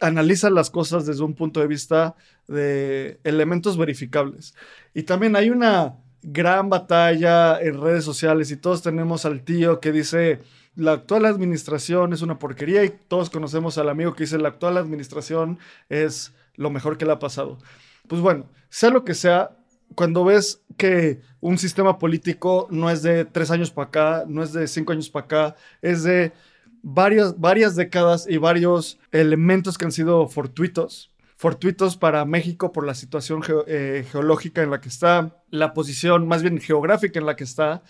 analiza 0.01 0.51
las 0.51 0.71
cosas 0.71 1.07
desde 1.07 1.23
un 1.23 1.35
punto 1.35 1.61
de 1.61 1.67
vista 1.67 2.15
de 2.49 3.21
elementos 3.25 3.77
verificables. 3.77 4.55
Y 4.95 5.05
también 5.05 5.37
hay 5.37 5.51
una 5.51 5.97
gran 6.23 6.69
batalla 6.69 7.61
en 7.61 7.81
redes 7.81 8.05
sociales 8.05 8.51
y 8.51 8.57
todos 8.57 8.83
tenemos 8.83 9.25
al 9.25 9.43
tío 9.43 9.81
que 9.81 9.93
dice 9.93 10.41
la 10.77 10.93
actual 10.93 11.25
administración 11.25 12.13
es 12.13 12.23
una 12.23 12.39
porquería 12.39 12.85
y 12.85 12.91
todos 12.91 13.31
conocemos 13.31 13.79
al 13.79 13.89
amigo 13.89 14.15
que 14.15 14.25
dice 14.25 14.39
la 14.39 14.49
actual 14.49 14.77
administración 14.77 15.59
es 15.89 16.33
lo 16.55 16.71
mejor 16.71 16.99
que 16.99 17.07
le 17.07 17.13
ha 17.13 17.19
pasado. 17.19 17.59
Pues 18.07 18.21
bueno, 18.21 18.47
sea 18.69 18.91
lo 18.91 19.05
que 19.05 19.15
sea, 19.15 19.57
cuando 19.95 20.25
ves 20.25 20.63
que 20.77 21.21
un 21.41 21.59
sistema 21.59 21.99
político 21.99 22.69
no 22.71 22.91
es 22.91 23.03
de 23.03 23.25
tres 23.25 23.51
años 23.51 23.71
para 23.71 23.89
acá, 23.89 24.25
no 24.29 24.43
es 24.43 24.53
de 24.53 24.67
cinco 24.69 24.93
años 24.93 25.11
para 25.11 25.25
acá, 25.25 25.57
es 25.83 26.03
de 26.03 26.33
varias, 26.83 27.39
varias 27.39 27.77
décadas 27.77 28.27
y 28.29 28.39
varios 28.39 28.99
elementos 29.13 29.79
que 29.79 29.85
han 29.85 29.93
sido 29.93 30.29
fortuitos, 30.29 31.11
fortuitos 31.37 31.97
para 31.97 32.25
México 32.25 32.73
por 32.73 32.87
la 32.87 32.95
situación 32.95 33.43
eh, 33.67 34.07
geológica 34.11 34.63
en 34.63 34.71
la 34.71 34.81
que 34.81 34.89
está, 34.89 35.43
la 35.51 35.73
posición 35.73 36.29
más 36.29 36.43
bien 36.43 36.59
geográfica 36.59 37.19
en 37.19 37.27
la 37.27 37.37
que 37.37 37.45
está. 37.45 37.83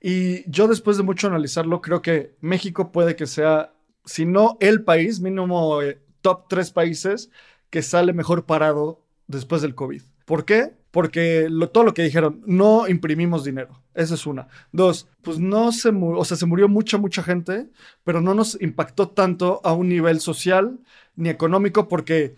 Y 0.00 0.50
yo 0.50 0.68
después 0.68 0.96
de 0.96 1.02
mucho 1.02 1.26
analizarlo, 1.26 1.80
creo 1.80 2.02
que 2.02 2.34
México 2.40 2.92
puede 2.92 3.16
que 3.16 3.26
sea, 3.26 3.72
si 4.04 4.24
no 4.24 4.56
el 4.60 4.82
país, 4.84 5.20
mínimo 5.20 5.82
eh, 5.82 6.00
top 6.22 6.46
tres 6.48 6.70
países 6.70 7.30
que 7.70 7.82
sale 7.82 8.12
mejor 8.12 8.46
parado 8.46 9.04
después 9.26 9.62
del 9.62 9.74
COVID. 9.74 10.02
¿Por 10.24 10.44
qué? 10.44 10.72
Porque 10.90 11.48
todo 11.72 11.84
lo 11.84 11.94
que 11.94 12.02
dijeron, 12.02 12.42
no 12.46 12.88
imprimimos 12.88 13.44
dinero. 13.44 13.79
Esa 13.94 14.14
es 14.14 14.26
una. 14.26 14.48
Dos, 14.72 15.08
pues 15.22 15.38
no 15.38 15.72
se 15.72 15.92
murió, 15.92 16.20
o 16.20 16.24
sea, 16.24 16.36
se 16.36 16.46
murió 16.46 16.68
mucha, 16.68 16.98
mucha 16.98 17.22
gente, 17.22 17.68
pero 18.04 18.20
no 18.20 18.34
nos 18.34 18.60
impactó 18.60 19.08
tanto 19.08 19.60
a 19.64 19.72
un 19.72 19.88
nivel 19.88 20.20
social 20.20 20.78
ni 21.16 21.28
económico 21.28 21.88
porque 21.88 22.36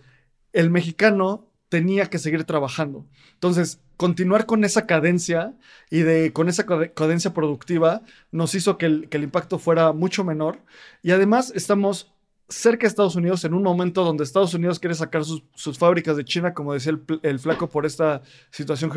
el 0.53 0.71
mexicano 0.71 1.47
tenía 1.69 2.07
que 2.11 2.19
seguir 2.19 2.45
trabajando. 2.45 3.07
Entonces, 3.35 3.81
continuar 3.97 4.47
con 4.47 4.65
esa 4.65 4.87
cadencia 4.87 5.55
y 5.91 6.01
de, 6.01 6.33
con 6.33 6.49
esa 6.49 6.67
cadencia 6.67 7.33
productiva 7.33 8.03
nos 8.31 8.55
hizo 8.55 8.77
que 8.77 8.87
el, 8.87 9.09
que 9.09 9.17
el 9.17 9.23
impacto 9.25 9.59
fuera 9.59 9.93
mucho 9.93 10.25
menor. 10.25 10.59
Y 11.03 11.13
además 11.13 11.53
estamos 11.55 12.12
cerca 12.53 12.83
de 12.83 12.89
Estados 12.89 13.17
Unidos 13.17 13.45
en 13.45 13.55
un 13.55 13.63
momento 13.63 14.05
donde 14.05 14.25
Estados 14.25 14.55
Unidos 14.55 14.79
quiere 14.79 14.95
sacar 14.95 15.25
sus, 15.25 15.79
fábricas 15.79 16.17
de 16.17 16.25
China, 16.25 16.55
como 16.55 16.75
decía 16.75 16.99
el, 17.23 17.39
flaco, 17.39 17.69
por 17.69 17.87
esta 17.87 18.23
situación 18.51 18.93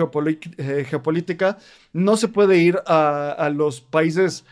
eh, 0.58 0.86
geopolítica. 0.88 1.58
No 1.94 2.18
se 2.18 2.28
puede 2.28 2.58
ir 2.58 2.80
a, 2.86 3.50
los 3.54 3.82
países 3.82 4.46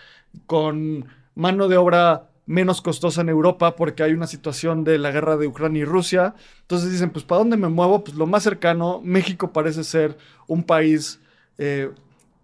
con 0.46 1.06
mano 1.36 1.68
de 1.68 1.78
obra 1.78 2.30
menos 2.46 2.82
costosa 2.82 3.22
en 3.22 3.30
Europa 3.30 3.76
porque 3.76 4.04
hay 4.04 4.14
una 4.14 4.28
situación 4.28 4.84
de 4.84 4.98
la 4.98 5.12
guerra 5.12 5.38
de 5.38 5.48
Ucrania 5.48 5.82
y 5.82 5.86
Rusia. 5.86 6.36
Entonces 6.62 6.92
dicen, 6.92 7.10
pues 7.10 7.26
¿para 7.26 7.40
dónde 7.40 7.58
me 7.58 7.70
muevo? 7.70 8.04
Pues 8.04 8.18
lo 8.18 8.26
más 8.26 8.44
cercano, 8.44 9.02
México 9.04 9.52
parece 9.52 9.84
ser 9.84 10.18
un 10.48 10.64
país 10.64 11.20
eh, 11.58 11.92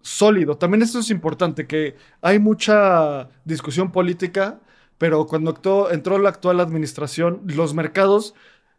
sólido. 0.02 0.56
También 0.56 0.82
esto 0.82 0.98
es 0.98 1.10
importante, 1.10 1.66
que 1.66 1.96
hay 2.22 2.38
mucha 2.38 3.28
discusión 3.44 3.92
política 3.92 4.60
pero 5.00 5.26
cuando 5.26 5.90
entró 5.90 6.18
la 6.18 6.28
actual 6.28 6.60
administración, 6.60 7.40
los 7.46 7.72
mercados 7.72 8.34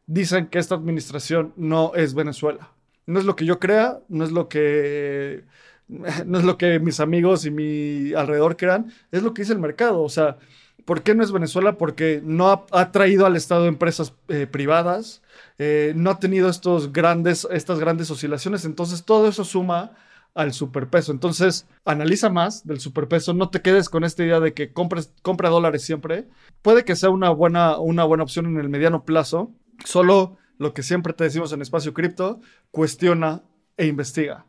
dicen 0.05 0.45
que 0.49 0.59
esta 0.59 0.75
administración 0.75 1.51
no 1.55 1.93
es 1.95 2.13
Venezuela. 2.13 2.69
No 3.07 3.17
es 3.19 3.25
lo 3.25 3.35
que 3.35 3.45
yo 3.45 3.59
crea, 3.59 4.01
no 4.07 4.23
es 4.23 4.31
lo 4.31 4.47
que 4.47 5.45
no 6.27 6.37
es 6.37 6.45
lo 6.45 6.59
que 6.59 6.79
mis 6.79 6.99
amigos 6.99 7.47
y 7.47 7.49
mi 7.49 8.13
alrededor 8.13 8.55
crean, 8.55 8.93
es 9.11 9.23
lo 9.23 9.33
que 9.33 9.41
dice 9.41 9.53
el 9.53 9.57
mercado. 9.57 10.03
O 10.03 10.09
sea, 10.09 10.37
¿por 10.85 11.01
qué 11.01 11.15
no 11.15 11.23
es 11.23 11.31
Venezuela? 11.31 11.79
Porque 11.79 12.21
no 12.23 12.67
ha, 12.71 12.91
traído 12.91 13.25
al 13.25 13.35
Estado 13.35 13.65
empresas 13.65 14.13
eh, 14.27 14.45
privadas, 14.45 15.23
eh, 15.57 15.93
no 15.95 16.11
ha 16.11 16.19
tenido 16.19 16.49
estos 16.49 16.93
grandes, 16.93 17.47
estas 17.49 17.79
grandes 17.79 18.11
oscilaciones, 18.11 18.63
entonces 18.63 19.05
todo 19.05 19.27
eso 19.27 19.43
suma 19.43 19.93
al 20.33 20.53
superpeso. 20.53 21.11
Entonces, 21.11 21.67
analiza 21.85 22.29
más 22.29 22.65
del 22.65 22.79
superpeso, 22.79 23.33
no 23.33 23.49
te 23.49 23.61
quedes 23.61 23.89
con 23.89 24.03
esta 24.03 24.23
idea 24.23 24.39
de 24.39 24.53
que 24.53 24.71
compres, 24.73 25.13
compra 25.21 25.49
dólares 25.49 25.83
siempre. 25.83 26.27
Puede 26.61 26.85
que 26.85 26.95
sea 26.95 27.09
una 27.09 27.29
buena, 27.29 27.77
una 27.77 28.03
buena 28.03 28.23
opción 28.23 28.45
en 28.45 28.57
el 28.57 28.69
mediano 28.69 29.03
plazo, 29.03 29.51
solo 29.85 30.37
lo 30.57 30.73
que 30.73 30.83
siempre 30.83 31.13
te 31.13 31.23
decimos 31.23 31.51
en 31.53 31.61
Espacio 31.61 31.93
Cripto, 31.93 32.39
cuestiona 32.69 33.43
e 33.77 33.87
investiga. 33.87 34.45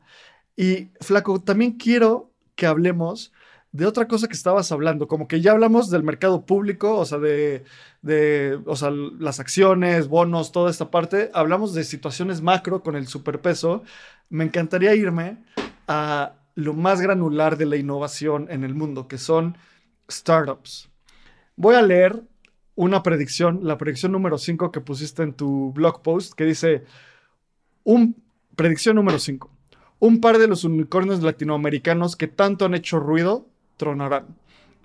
Y 0.57 0.90
Flaco, 1.01 1.40
también 1.40 1.73
quiero 1.73 2.31
que 2.55 2.66
hablemos 2.66 3.33
de 3.72 3.87
otra 3.87 4.06
cosa 4.06 4.28
que 4.28 4.35
estabas 4.35 4.70
hablando, 4.70 5.08
como 5.08 5.26
que 5.26 5.40
ya 5.40 5.52
hablamos 5.52 5.90
del 5.90 6.02
mercado 6.02 6.44
público, 6.44 6.98
o 6.98 7.06
sea, 7.06 7.18
de, 7.18 7.64
de 8.02 8.61
o 8.66 8.76
sea, 8.76 8.90
las 8.90 9.40
acciones, 9.40 10.08
bonos, 10.08 10.52
toda 10.52 10.70
esta 10.70 10.90
parte, 10.90 11.30
hablamos 11.32 11.72
de 11.72 11.85
situaciones 11.85 12.42
macro 12.42 12.82
con 12.82 12.96
el 12.96 13.06
superpeso. 13.06 13.82
Me 14.28 14.44
encantaría 14.44 14.94
irme 14.94 15.38
a 15.88 16.35
lo 16.54 16.74
más 16.74 17.00
granular 17.00 17.56
de 17.56 17.64
la 17.64 17.76
innovación 17.76 18.46
en 18.50 18.62
el 18.62 18.74
mundo, 18.74 19.08
que 19.08 19.16
son 19.16 19.56
startups. 20.11 20.90
Voy 21.56 21.74
a 21.74 21.82
leer 21.82 22.22
una 22.74 23.02
predicción, 23.02 23.61
la 23.62 23.78
predicción 23.78 24.12
número 24.12 24.37
5 24.37 24.70
que 24.70 24.80
pusiste 24.82 25.22
en 25.22 25.32
tu 25.32 25.72
blog 25.72 26.02
post, 26.02 26.35
que 26.35 26.44
dice, 26.44 26.85
un, 27.85 28.16
predicción 28.54 28.96
número 28.96 29.18
5, 29.18 29.50
un 29.98 30.20
par 30.20 30.37
de 30.37 30.48
los 30.48 30.64
unicornios 30.64 31.22
latinoamericanos 31.22 32.16
que 32.16 32.28
tanto 32.28 32.66
han 32.66 32.74
hecho 32.74 32.98
ruido 32.98 33.48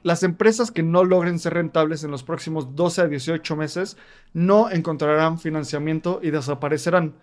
Las 0.03 0.23
empresas 0.23 0.71
que 0.71 0.83
no 0.83 1.03
logren 1.03 1.39
ser 1.39 1.55
rentables 1.55 2.03
en 2.03 2.11
los 2.11 2.23
próximos 2.23 2.75
12 2.75 3.01
a 3.01 3.07
18 3.07 3.55
meses 3.55 3.97
no 4.33 4.69
encontrarán 4.69 5.39
financiamiento 5.39 6.19
y 6.21 6.31
desaparecerán. 6.31 7.15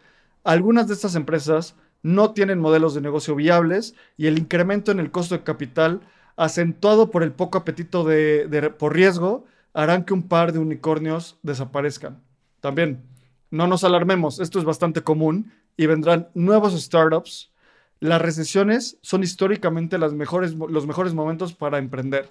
Algunas 0.43 0.89
de 0.89 0.95
estas 0.95 1.15
empresas 1.15 1.77
no 2.03 2.33
tienen 2.33 2.61
modelos 2.61 2.95
de 2.95 3.01
negocio 3.01 3.35
viables 3.35 3.95
y 4.17 4.27
el 4.27 4.39
incremento 4.39 4.93
en 4.93 5.01
el 5.01 5.11
costo 5.11 5.35
de 5.35 5.43
capital 5.43 6.03
acentuado 6.37 7.11
por 7.11 7.23
el 7.23 7.33
poco 7.33 7.59
apetito 7.59 8.05
de, 8.05 8.73
por 8.79 8.95
riesgo 8.95 9.47
harán 9.73 10.05
que 10.05 10.15
un 10.15 10.29
par 10.29 10.53
de 10.53 10.59
unicornios 10.59 11.39
desaparezcan. 11.43 12.23
También, 12.61 13.03
no 13.51 13.67
nos 13.67 13.85
alarmemos, 13.85 14.41
esto 14.41 14.59
es 14.59 14.65
bastante 14.65 15.03
común 15.03 15.53
y 15.77 15.87
vendrán 15.87 16.29
nuevos 16.35 16.79
startups. 16.81 17.51
Las 18.05 18.21
recesiones 18.21 18.99
son 19.01 19.23
históricamente 19.23 19.97
las 19.97 20.13
mejores, 20.13 20.53
los 20.53 20.87
mejores 20.87 21.15
momentos 21.15 21.55
para 21.55 21.79
emprender. 21.79 22.29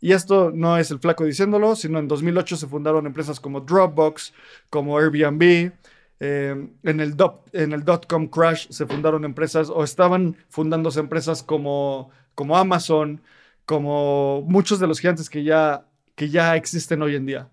Y 0.00 0.12
esto 0.12 0.52
no 0.54 0.78
es 0.78 0.92
el 0.92 1.00
flaco 1.00 1.24
diciéndolo, 1.24 1.74
sino 1.74 1.98
en 1.98 2.06
2008 2.06 2.56
se 2.56 2.68
fundaron 2.68 3.06
empresas 3.06 3.40
como 3.40 3.60
Dropbox, 3.60 4.32
como 4.70 4.96
Airbnb, 4.96 5.72
eh, 6.20 6.68
en 6.84 7.00
el 7.00 7.16
dot, 7.16 7.44
en 7.52 7.72
el 7.72 7.82
com 8.08 8.28
crash 8.28 8.68
se 8.70 8.86
fundaron 8.86 9.24
empresas 9.24 9.68
o 9.68 9.82
estaban 9.82 10.36
fundándose 10.48 11.00
empresas 11.00 11.42
como, 11.42 12.12
como 12.36 12.56
Amazon, 12.56 13.20
como 13.64 14.42
muchos 14.42 14.78
de 14.78 14.86
los 14.86 15.00
gigantes 15.00 15.28
que 15.28 15.42
ya, 15.42 15.88
que 16.14 16.30
ya 16.30 16.54
existen 16.54 17.02
hoy 17.02 17.16
en 17.16 17.26
día. 17.26 17.48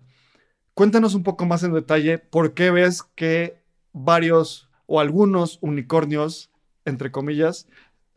Cuéntanos 0.74 1.16
un 1.16 1.24
poco 1.24 1.44
más 1.44 1.64
en 1.64 1.72
detalle 1.72 2.18
por 2.18 2.54
qué 2.54 2.70
ves 2.70 3.02
que 3.02 3.58
varios 3.92 4.68
o 4.86 5.00
algunos 5.00 5.58
unicornios, 5.60 6.52
entre 6.84 7.10
comillas, 7.10 7.68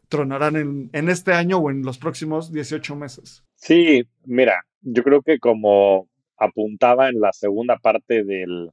tronarán 0.10 0.56
en, 0.56 0.90
en 0.94 1.10
este 1.10 1.34
año 1.34 1.58
o 1.58 1.70
en 1.70 1.84
los 1.84 1.98
próximos 1.98 2.52
18 2.52 2.96
meses. 2.96 3.44
Sí, 3.56 4.08
mira, 4.26 4.64
yo 4.82 5.04
creo 5.04 5.22
que 5.22 5.40
como 5.40 6.08
apuntaba 6.38 7.10
en 7.10 7.20
la 7.20 7.34
segunda 7.34 7.78
parte 7.78 8.24
del 8.24 8.72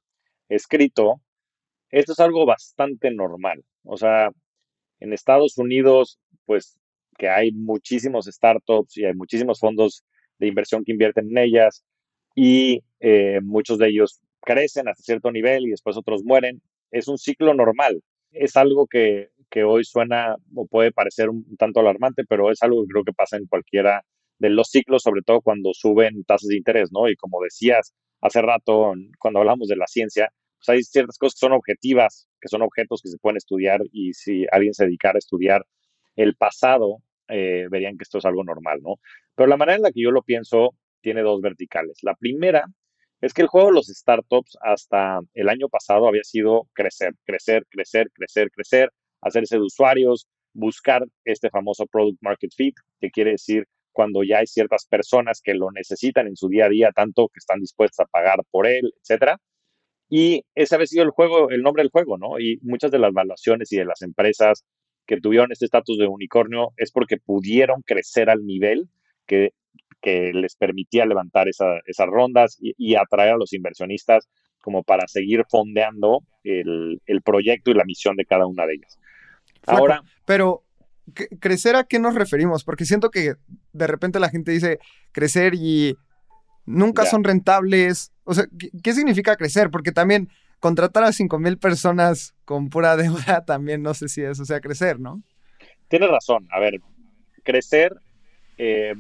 escrito, 0.49 1.21
esto 1.91 2.13
es 2.13 2.21
algo 2.21 2.47
bastante 2.47 3.11
normal. 3.11 3.65
O 3.85 3.97
sea, 3.97 4.31
en 5.01 5.13
Estados 5.13 5.59
Unidos, 5.59 6.19
pues 6.45 6.79
que 7.17 7.29
hay 7.29 7.53
muchísimos 7.53 8.27
startups 8.27 8.97
y 8.97 9.05
hay 9.05 9.15
muchísimos 9.15 9.61
fondos 9.61 10.05
de 10.39 10.49
inversión 10.49 10.85
que 10.85 10.93
invierten 10.93 11.31
en 11.31 11.39
ellas 11.39 11.85
y 12.35 12.83
eh, 13.01 13.41
muchos 13.43 13.79
de 13.79 13.89
ellos 13.89 14.21
crecen 14.41 14.89
hasta 14.89 15.03
cierto 15.03 15.31
nivel 15.31 15.67
y 15.67 15.71
después 15.71 15.97
otros 15.97 16.25
mueren. 16.25 16.61
Es 16.91 17.09
un 17.09 17.19
ciclo 17.19 17.55
normal. 17.55 18.03
Es 18.33 18.57
algo 18.57 18.87
que, 18.87 19.31
que 19.55 19.63
hoy 19.63 19.85
suena 19.85 20.35
o 20.57 20.67
puede 20.67 20.91
parecer 20.91 21.31
un 21.31 21.57
tanto 21.57 21.79
alarmante, 21.79 22.25
pero 22.29 22.51
es 22.51 22.61
algo 22.65 22.83
que 22.83 22.89
creo 22.89 23.05
que 23.05 23.13
pasa 23.13 23.37
en 23.37 23.47
cualquiera 23.47 24.03
de 24.41 24.51
los 24.51 24.69
ciclos, 24.69 25.03
sobre 25.05 25.23
todo 25.23 25.43
cuando 25.43 25.71
suben 25.75 26.25
tasas 26.25 26.49
de 26.49 26.57
interés, 26.57 26.91
¿no? 26.93 27.09
Y 27.09 27.15
como 27.15 27.41
decías 27.41 27.95
hace 28.21 28.43
rato, 28.43 28.95
cuando 29.21 29.39
hablamos 29.39 29.69
de 29.69 29.77
la 29.77 29.87
ciencia, 29.87 30.33
hay 30.67 30.83
ciertas 30.83 31.19
cosas 31.19 31.35
que 31.35 31.47
son 31.47 31.53
objetivas, 31.53 32.27
que 32.41 32.49
son 32.49 32.63
objetos 32.63 33.01
que 33.01 33.11
se 33.11 33.19
pueden 33.19 33.37
estudiar 33.37 33.81
y 33.93 34.13
si 34.15 34.45
alguien 34.51 34.75
se 34.75 34.87
dedicara 34.87 35.19
a 35.19 35.19
estudiar 35.19 35.65
el 36.17 36.35
pasado, 36.35 36.99
eh, 37.29 37.69
verían 37.71 37.97
que 37.97 38.03
esto 38.03 38.19
es 38.19 38.25
algo 38.25 38.43
normal, 38.43 38.81
¿no? 38.83 38.97
Pero 39.37 39.47
la 39.47 39.57
manera 39.57 39.77
en 39.77 39.83
la 39.83 39.93
que 39.93 40.03
yo 40.03 40.11
lo 40.11 40.23
pienso 40.23 40.75
tiene 41.01 41.23
dos 41.23 41.41
verticales. 41.41 41.99
La 42.03 42.17
primera 42.17 42.65
es 43.21 43.33
que 43.33 43.43
el 43.43 43.49
juego 43.49 43.69
de 43.69 43.75
los 43.75 43.87
startups 43.87 44.59
hasta 44.63 45.21
el 45.35 45.49
año 45.49 45.69
pasado 45.69 46.09
había 46.09 46.25
sido 46.25 46.67
crecer, 46.73 47.15
crecer, 47.25 47.65
crecer, 47.71 48.11
crecer, 48.13 48.51
crecer, 48.51 48.91
hacerse 49.25 49.57
de 49.57 49.63
usuarios, 49.63 50.27
buscar 50.53 51.05
este 51.25 51.51
famoso 51.51 51.87
product 51.87 52.19
market 52.23 52.53
fit, 52.55 52.75
que 53.01 53.11
quiere 53.11 53.33
decir 53.33 53.67
cuando 53.93 54.23
ya 54.25 54.39
hay 54.39 54.47
ciertas 54.47 54.87
personas 54.87 55.41
que 55.43 55.55
lo 55.55 55.71
necesitan 55.71 56.27
en 56.27 56.37
su 56.37 56.49
día 56.49 56.67
a 56.67 56.69
día, 56.69 56.91
tanto 56.93 57.29
que 57.29 57.39
están 57.39 57.61
dispuestas 57.61 58.07
a 58.07 58.11
pagar 58.11 58.41
por 58.51 58.67
él, 58.67 58.93
etcétera. 59.01 59.39
Y 60.09 60.45
ese 60.55 60.75
había 60.75 60.87
sido 60.87 61.05
el 61.05 61.11
juego, 61.11 61.51
el 61.51 61.63
nombre 61.63 61.83
del 61.83 61.91
juego, 61.91 62.19
¿no? 62.19 62.39
Y 62.39 62.59
muchas 62.63 62.91
de 62.91 62.99
las 62.99 63.13
valuaciones 63.13 63.73
y 63.73 63.77
de 63.77 63.85
las 63.85 64.03
empresas 64.03 64.65
que 65.07 65.21
tuvieron 65.21 65.53
este 65.53 65.65
estatus 65.67 65.99
de 65.99 66.07
unicornio 66.07 66.73
es 66.77 66.91
porque 66.93 67.19
pudieron 67.19 67.83
crecer 67.83 68.31
al 68.31 68.45
nivel 68.45 68.89
que, 69.27 69.53
que 70.01 70.33
les 70.35 70.57
permitía 70.57 71.07
levantar 71.07 71.49
esas 71.49 72.09
rondas 72.09 72.59
y, 72.61 72.95
atraer 72.95 73.35
a 73.35 73.37
los 73.39 73.55
inversionistas 73.55 74.29
como 74.61 74.83
para 74.83 75.09
seguir 75.09 75.45
fondeando 75.49 76.21
el, 76.43 77.01
proyecto 77.25 77.71
y 77.71 77.75
la 77.75 77.85
misión 77.85 78.17
de 78.17 78.27
cada 78.27 78.47
una 78.47 78.67
de 78.67 78.75
ellas. 78.75 78.99
Ahora. 79.67 80.03
Pero, 80.25 80.65
¿crecer 81.41 81.77
a 81.77 81.85
qué 81.85 81.99
nos 81.99 82.15
referimos? 82.15 82.65
Porque 82.65 82.85
siento 82.85 83.11
que 83.11 83.35
de 83.73 83.87
repente 83.87 84.21
la 84.21 84.31
gente 84.31 84.53
dice 84.53 84.79
crecer 85.13 85.55
y 85.55 85.97
nunca 86.67 87.07
son 87.07 87.25
rentables. 87.25 88.13
O 88.25 88.35
sea, 88.35 88.47
¿qué, 88.83 88.93
significa 88.93 89.37
crecer? 89.37 89.71
Porque 89.71 89.93
también 89.93 90.29
contratar 90.61 91.05
a 91.05 91.13
5 91.13 91.39
mil 91.39 91.59
personas 91.59 92.35
con 92.45 92.71
pura 92.71 92.97
deuda 92.97 93.45
también 93.45 93.83
no 93.83 93.95
sé 93.95 94.09
si 94.09 94.23
eso 94.23 94.45
sea 94.45 94.61
crecer, 94.61 94.99
¿no? 94.99 95.23
Tienes 95.89 96.09
razón. 96.11 96.49
A 96.51 96.59
ver, 96.59 96.81
crecer 97.43 97.95
eh, 98.57 98.95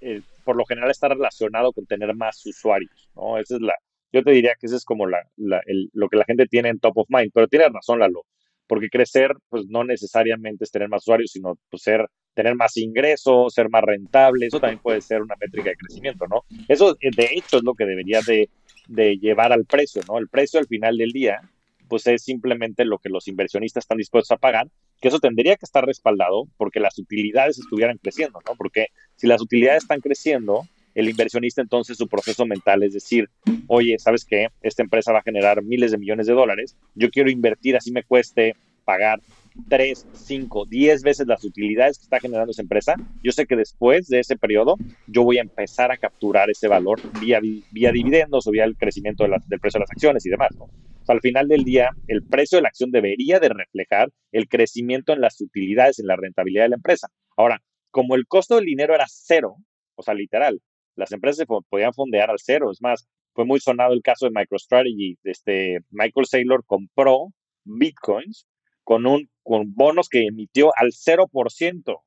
eh, 0.00 0.22
por 0.44 0.56
lo 0.56 0.64
general 0.64 0.90
está 0.90 1.08
relacionado 1.08 1.72
con 1.72 1.86
tener 1.86 2.14
más 2.14 2.44
usuarios, 2.46 3.10
¿no? 3.14 3.38
Esa 3.38 3.56
es 3.56 3.60
la, 3.60 3.74
yo 4.12 4.22
te 4.22 4.30
diría 4.30 4.54
que 4.58 4.66
eso 4.66 4.76
es 4.76 4.84
como 4.84 5.06
la, 5.06 5.26
lo 5.36 6.08
que 6.08 6.16
la 6.16 6.24
gente 6.24 6.46
tiene 6.46 6.68
en 6.68 6.78
top 6.78 6.98
of 6.98 7.06
mind, 7.08 7.32
pero 7.34 7.48
tienes 7.48 7.72
razón, 7.72 7.98
Lalo, 7.98 8.24
porque 8.66 8.88
crecer, 8.88 9.32
pues 9.48 9.64
no 9.68 9.84
necesariamente 9.84 10.64
es 10.64 10.70
tener 10.70 10.88
más 10.88 11.02
usuarios, 11.02 11.30
sino 11.32 11.58
pues, 11.70 11.82
ser, 11.82 12.06
tener 12.34 12.54
más 12.54 12.76
ingresos, 12.76 13.54
ser 13.54 13.68
más 13.68 13.82
rentable, 13.82 14.46
eso 14.46 14.60
también 14.60 14.80
puede 14.80 15.00
ser 15.00 15.22
una 15.22 15.34
métrica 15.40 15.70
de 15.70 15.76
crecimiento, 15.76 16.26
¿no? 16.26 16.44
Eso, 16.68 16.96
eh, 17.00 17.10
de 17.16 17.30
hecho, 17.32 17.58
es 17.58 17.64
lo 17.64 17.74
que 17.74 17.86
debería 17.86 18.20
de, 18.26 18.50
de 18.88 19.16
llevar 19.18 19.52
al 19.52 19.64
precio, 19.64 20.02
¿no? 20.08 20.18
El 20.18 20.28
precio 20.28 20.60
al 20.60 20.66
final 20.66 20.96
del 20.96 21.10
día, 21.10 21.40
pues 21.88 22.06
es 22.06 22.22
simplemente 22.22 22.84
lo 22.84 22.98
que 22.98 23.08
los 23.08 23.28
inversionistas 23.28 23.84
están 23.84 23.98
dispuestos 23.98 24.32
a 24.32 24.40
pagar, 24.40 24.68
que 25.00 25.08
eso 25.08 25.18
tendría 25.18 25.56
que 25.56 25.64
estar 25.64 25.84
respaldado 25.84 26.48
porque 26.56 26.80
las 26.80 26.98
utilidades 26.98 27.58
estuvieran 27.58 27.98
creciendo, 27.98 28.40
¿no? 28.46 28.54
Porque 28.56 28.86
si 29.16 29.26
las 29.26 29.40
utilidades 29.40 29.84
están 29.84 30.00
creciendo, 30.00 30.62
el 30.96 31.08
inversionista 31.08 31.62
entonces 31.62 31.96
su 31.96 32.08
proceso 32.08 32.44
mental 32.46 32.82
es 32.82 32.94
decir, 32.94 33.28
oye, 33.68 33.96
¿sabes 33.98 34.24
qué? 34.24 34.48
Esta 34.62 34.82
empresa 34.82 35.12
va 35.12 35.20
a 35.20 35.22
generar 35.22 35.62
miles 35.62 35.92
de 35.92 35.98
millones 35.98 36.26
de 36.26 36.32
dólares, 36.32 36.76
yo 36.94 37.10
quiero 37.10 37.30
invertir 37.30 37.76
así 37.76 37.92
me 37.92 38.02
cueste 38.02 38.56
pagar 38.84 39.20
3, 39.68 40.06
5, 40.12 40.66
10 40.66 41.02
veces 41.02 41.26
las 41.26 41.44
utilidades 41.44 41.98
que 41.98 42.04
está 42.04 42.18
generando 42.18 42.50
esa 42.50 42.62
empresa, 42.62 42.94
yo 43.22 43.32
sé 43.32 43.46
que 43.46 43.56
después 43.56 44.08
de 44.08 44.20
ese 44.20 44.36
periodo 44.36 44.76
yo 45.06 45.22
voy 45.22 45.38
a 45.38 45.42
empezar 45.42 45.92
a 45.92 45.96
capturar 45.96 46.50
ese 46.50 46.66
valor 46.66 47.00
vía, 47.20 47.40
vía 47.70 47.92
dividendos 47.92 48.46
o 48.46 48.50
vía 48.50 48.64
el 48.64 48.76
crecimiento 48.76 49.24
del 49.24 49.60
precio 49.60 49.78
de 49.78 49.82
las 49.82 49.90
acciones 49.90 50.24
y 50.26 50.30
demás. 50.30 50.50
¿no? 50.56 50.68
al 51.08 51.20
final 51.20 51.48
del 51.48 51.64
día, 51.64 51.90
el 52.08 52.22
precio 52.24 52.58
de 52.58 52.62
la 52.62 52.68
acción 52.68 52.90
debería 52.90 53.38
de 53.38 53.48
reflejar 53.48 54.10
el 54.32 54.48
crecimiento 54.48 55.12
en 55.12 55.20
las 55.20 55.40
utilidades, 55.40 55.98
en 55.98 56.06
la 56.06 56.16
rentabilidad 56.16 56.64
de 56.64 56.70
la 56.70 56.76
empresa. 56.76 57.08
Ahora, 57.36 57.62
como 57.90 58.14
el 58.14 58.26
costo 58.26 58.56
del 58.56 58.64
dinero 58.64 58.94
era 58.94 59.06
cero, 59.08 59.56
o 59.94 60.02
sea, 60.02 60.14
literal, 60.14 60.60
las 60.96 61.12
empresas 61.12 61.38
se 61.38 61.46
podían 61.46 61.92
fondear 61.92 62.30
al 62.30 62.38
cero. 62.38 62.70
Es 62.70 62.82
más, 62.82 63.08
fue 63.34 63.44
muy 63.44 63.60
sonado 63.60 63.92
el 63.92 64.02
caso 64.02 64.26
de 64.26 64.32
MicroStrategy. 64.32 65.18
Este, 65.22 65.80
Michael 65.90 66.26
Saylor 66.26 66.64
compró 66.64 67.32
bitcoins 67.64 68.46
con, 68.82 69.06
un, 69.06 69.28
con 69.42 69.74
bonos 69.74 70.08
que 70.08 70.26
emitió 70.26 70.72
al 70.76 70.92
0%. 70.92 72.00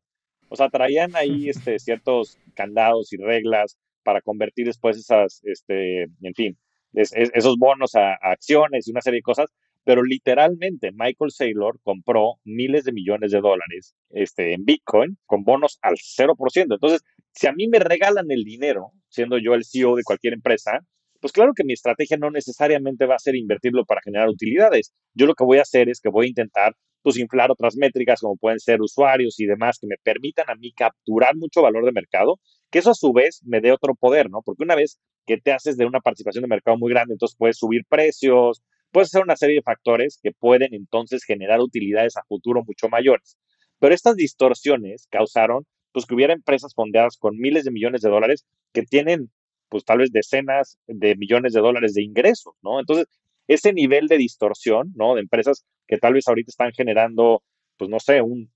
O 0.50 0.56
sea, 0.56 0.70
traían 0.70 1.16
ahí 1.16 1.50
este, 1.50 1.80
ciertos 1.80 2.38
candados 2.56 3.14
y 3.14 3.18
reglas 3.18 3.78
para 4.04 4.22
convertir 4.22 4.66
después 4.66 4.98
esas, 4.98 5.42
este, 5.44 6.04
en 6.04 6.34
fin, 6.36 6.58
esos 6.94 7.58
bonos 7.58 7.96
a, 7.96 8.14
acciones 8.16 8.88
y 8.88 8.92
una 8.92 9.02
serie 9.02 9.20
de 9.20 9.24
cosas, 9.24 9.52
pero 9.84 10.04
literalmente 10.04 10.92
Michael 10.92 11.32
Saylor 11.32 11.80
compró 11.84 12.40
miles 12.44 12.84
de 12.86 12.92
millones 12.92 13.32
de 13.32 13.42
dólares 13.42 13.96
este, 14.10 14.54
en 14.54 14.66
Bitcoin 14.66 15.18
con 15.26 15.44
bonos 15.44 15.78
al 15.82 15.96
0%. 15.96 16.74
Entonces, 16.74 17.04
si 17.40 17.48
a 17.48 17.54
mí 17.54 17.70
me 17.70 17.80
regalan 17.80 18.30
el 18.32 18.44
dinero, 18.44 18.92
siendo 19.08 19.38
yo 19.38 19.54
el 19.54 19.64
CEO 19.64 19.96
de 19.96 20.04
cualquier 20.04 20.34
empresa, 20.34 20.82
pues 21.22 21.32
claro 21.32 21.54
que 21.56 21.64
mi 21.64 21.72
estrategia 21.72 22.18
no 22.18 22.32
necesariamente 22.32 23.06
va 23.06 23.16
a 23.16 23.20
ser 23.20 23.34
invertirlo 23.34 23.86
para 23.86 24.02
generar 24.04 24.28
utilidades. 24.28 24.94
Yo 25.14 25.26
lo 25.26 25.36
que 25.36 25.46
voy 25.46 25.60
a 25.60 25.62
hacer 25.62 25.88
es 25.88 26.02
que 26.02 26.10
voy 26.10 26.26
a 26.26 26.30
intentar 26.30 26.74
pues 27.02 27.16
inflar 27.18 27.50
otras 27.50 27.78
métricas 27.78 28.20
como 28.20 28.36
pueden 28.36 28.60
ser 28.60 28.82
usuarios 28.82 29.40
y 29.40 29.46
demás 29.46 29.78
que 29.80 29.88
me 29.88 29.96
permitan 30.04 30.50
a 30.50 30.56
mí 30.56 30.74
capturar 30.74 31.38
mucho 31.38 31.62
valor 31.62 31.86
de 31.86 31.94
mercado, 31.94 32.42
que 32.70 32.80
eso 32.80 32.92
a 32.92 32.94
su 32.94 33.14
vez 33.14 33.40
me 33.46 33.62
dé 33.62 33.72
otro 33.72 33.96
poder, 33.96 34.30
¿no? 34.30 34.42
Porque 34.44 34.64
una 34.64 34.76
vez 34.76 35.00
que 35.26 35.38
te 35.38 35.54
haces 35.54 35.78
de 35.78 35.86
una 35.86 36.02
participación 36.02 36.42
de 36.42 36.50
mercado 36.50 36.78
muy 36.78 36.92
grande, 36.92 37.14
entonces 37.14 37.38
puedes 37.38 37.58
subir 37.58 37.84
precios, 37.88 38.62
puedes 38.92 39.08
hacer 39.08 39.24
una 39.24 39.38
serie 39.38 39.56
de 39.56 39.62
factores 39.62 40.20
que 40.22 40.34
pueden 40.34 40.74
entonces 40.74 41.24
generar 41.24 41.62
utilidades 41.62 42.18
a 42.18 42.24
futuro 42.28 42.66
mucho 42.66 42.90
mayores. 42.90 43.38
Pero 43.80 43.96
estas 43.96 44.18
distorsiones 44.18 45.08
causaron 45.10 45.66
pues 45.92 46.06
que 46.06 46.16
hubiera 46.16 46.34
empresas 46.34 46.74
fondeadas 46.74 47.18
con 47.18 47.38
miles 47.38 47.64
de 47.66 47.72
millones 47.72 48.02
de 48.02 48.10
dólares 48.10 48.46
que 48.74 48.84
tienen 48.84 49.32
pues 49.70 49.86
tal 49.86 50.00
vez 50.00 50.12
decenas 50.12 50.78
de 50.88 51.16
millones 51.16 51.54
de 51.54 51.62
dólares 51.62 51.94
de 51.94 52.04
ingresos, 52.04 52.54
¿no? 52.62 52.80
Entonces, 52.80 53.06
ese 53.48 53.74
nivel 53.74 54.08
de 54.08 54.18
distorsión, 54.18 54.92
¿no? 54.96 55.16
De 55.16 55.22
empresas 55.22 55.66
que 55.88 55.98
tal 55.98 56.14
vez 56.14 56.28
ahorita 56.28 56.50
están 56.50 56.72
generando, 56.72 57.44
pues 57.78 57.90
no 57.90 58.00
sé, 58.00 58.22
un 58.22 58.52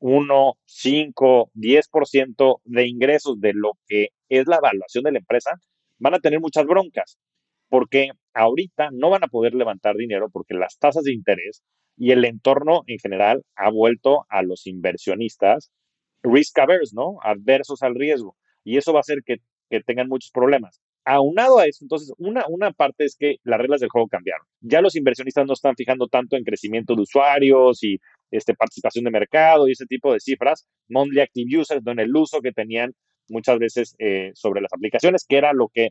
1, 0.00 0.54
5, 0.64 1.50
10% 1.54 2.60
de 2.64 2.86
ingresos 2.86 3.40
de 3.40 3.52
lo 3.54 3.72
que 3.86 4.08
es 4.28 4.46
la 4.46 4.56
evaluación 4.56 5.04
de 5.04 5.12
la 5.12 5.18
empresa, 5.18 5.52
van 5.98 6.14
a 6.14 6.20
tener 6.20 6.40
muchas 6.40 6.66
broncas, 6.66 7.18
porque 7.68 8.10
ahorita 8.34 8.90
no 8.92 9.10
van 9.10 9.24
a 9.24 9.28
poder 9.28 9.54
levantar 9.54 9.96
dinero 9.96 10.28
porque 10.30 10.54
las 10.54 10.78
tasas 10.78 11.04
de 11.04 11.12
interés 11.12 11.62
y 11.96 12.12
el 12.12 12.24
entorno 12.24 12.82
en 12.86 12.98
general 12.98 13.42
ha 13.56 13.70
vuelto 13.70 14.24
a 14.28 14.42
los 14.42 14.66
inversionistas 14.66 15.70
risk 16.22 16.58
averse, 16.58 16.94
¿no? 16.94 17.18
Adversos 17.22 17.82
al 17.82 17.94
riesgo. 17.94 18.36
Y 18.64 18.76
eso 18.76 18.92
va 18.92 18.98
a 18.98 19.00
hacer 19.00 19.18
que, 19.24 19.38
tengan 19.84 20.08
muchos 20.08 20.30
problemas. 20.30 20.80
Aunado 21.04 21.58
a 21.58 21.66
eso, 21.66 21.84
entonces, 21.84 22.12
una, 22.16 22.44
una 22.48 22.72
parte 22.72 23.04
es 23.04 23.16
que 23.16 23.36
las 23.44 23.60
reglas 23.60 23.80
del 23.80 23.90
juego 23.90 24.08
cambiaron. 24.08 24.46
Ya 24.60 24.80
los 24.80 24.96
inversionistas 24.96 25.46
no 25.46 25.52
están 25.52 25.74
fijando 25.76 26.08
tanto 26.08 26.36
en 26.36 26.44
crecimiento 26.44 26.94
de 26.94 27.02
usuarios 27.02 27.82
y 27.82 27.98
este, 28.30 28.54
participación 28.54 29.04
de 29.04 29.10
mercado 29.10 29.68
y 29.68 29.72
ese 29.72 29.86
tipo 29.86 30.12
de 30.12 30.20
cifras, 30.20 30.66
monthly 30.88 31.20
active 31.20 31.60
users, 31.60 31.86
en 31.86 31.98
el 31.98 32.14
uso 32.14 32.40
que 32.40 32.52
tenían 32.52 32.94
muchas 33.28 33.58
veces 33.58 33.94
eh, 33.98 34.30
sobre 34.34 34.60
las 34.60 34.72
aplicaciones, 34.72 35.24
que 35.28 35.36
era 35.36 35.52
lo 35.52 35.68
que 35.68 35.90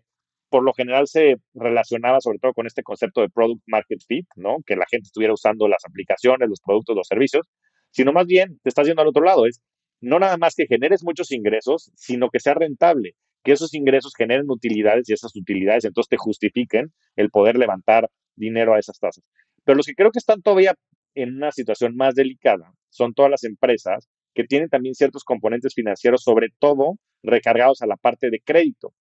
por 0.49 0.63
lo 0.63 0.73
general 0.73 1.07
se 1.07 1.35
relacionaba 1.53 2.21
sobre 2.21 2.39
todo 2.39 2.53
con 2.53 2.67
este 2.67 2.83
concepto 2.83 3.21
de 3.21 3.29
product 3.29 3.61
market 3.67 3.99
fit, 4.07 4.25
¿no? 4.35 4.57
Que 4.65 4.75
la 4.75 4.85
gente 4.89 5.07
estuviera 5.07 5.33
usando 5.33 5.67
las 5.67 5.83
aplicaciones, 5.85 6.47
los 6.49 6.61
productos, 6.61 6.95
los 6.95 7.07
servicios, 7.07 7.47
sino 7.91 8.13
más 8.13 8.25
bien 8.27 8.59
te 8.63 8.69
estás 8.69 8.87
yendo 8.87 9.01
al 9.01 9.09
otro 9.09 9.23
lado, 9.23 9.45
es 9.45 9.61
no 10.01 10.19
nada 10.19 10.37
más 10.37 10.55
que 10.55 10.67
generes 10.67 11.03
muchos 11.03 11.31
ingresos, 11.31 11.91
sino 11.95 12.29
que 12.29 12.39
sea 12.39 12.53
rentable, 12.53 13.15
que 13.43 13.53
esos 13.53 13.73
ingresos 13.73 14.13
generen 14.15 14.49
utilidades 14.49 15.09
y 15.09 15.13
esas 15.13 15.35
utilidades 15.35 15.85
entonces 15.85 16.09
te 16.09 16.17
justifiquen 16.17 16.91
el 17.15 17.29
poder 17.29 17.57
levantar 17.57 18.09
dinero 18.35 18.73
a 18.73 18.79
esas 18.79 18.99
tasas. 18.99 19.23
Pero 19.63 19.77
los 19.77 19.85
que 19.85 19.95
creo 19.95 20.11
que 20.11 20.19
están 20.19 20.41
todavía 20.41 20.75
en 21.15 21.35
una 21.35 21.51
situación 21.51 21.95
más 21.95 22.15
delicada 22.15 22.71
son 22.89 23.13
todas 23.13 23.31
las 23.31 23.43
empresas 23.43 24.07
que 24.33 24.43
tienen 24.43 24.69
también 24.69 24.93
ciertos 24.93 25.23
componentes 25.23 25.73
financieros, 25.73 26.23
sobre 26.23 26.49
todo 26.59 26.97
recargados 27.23 27.81
a 27.81 27.87
la 27.87 27.95
parte 27.97 28.29
de 28.29 28.39
crédito. 28.39 28.93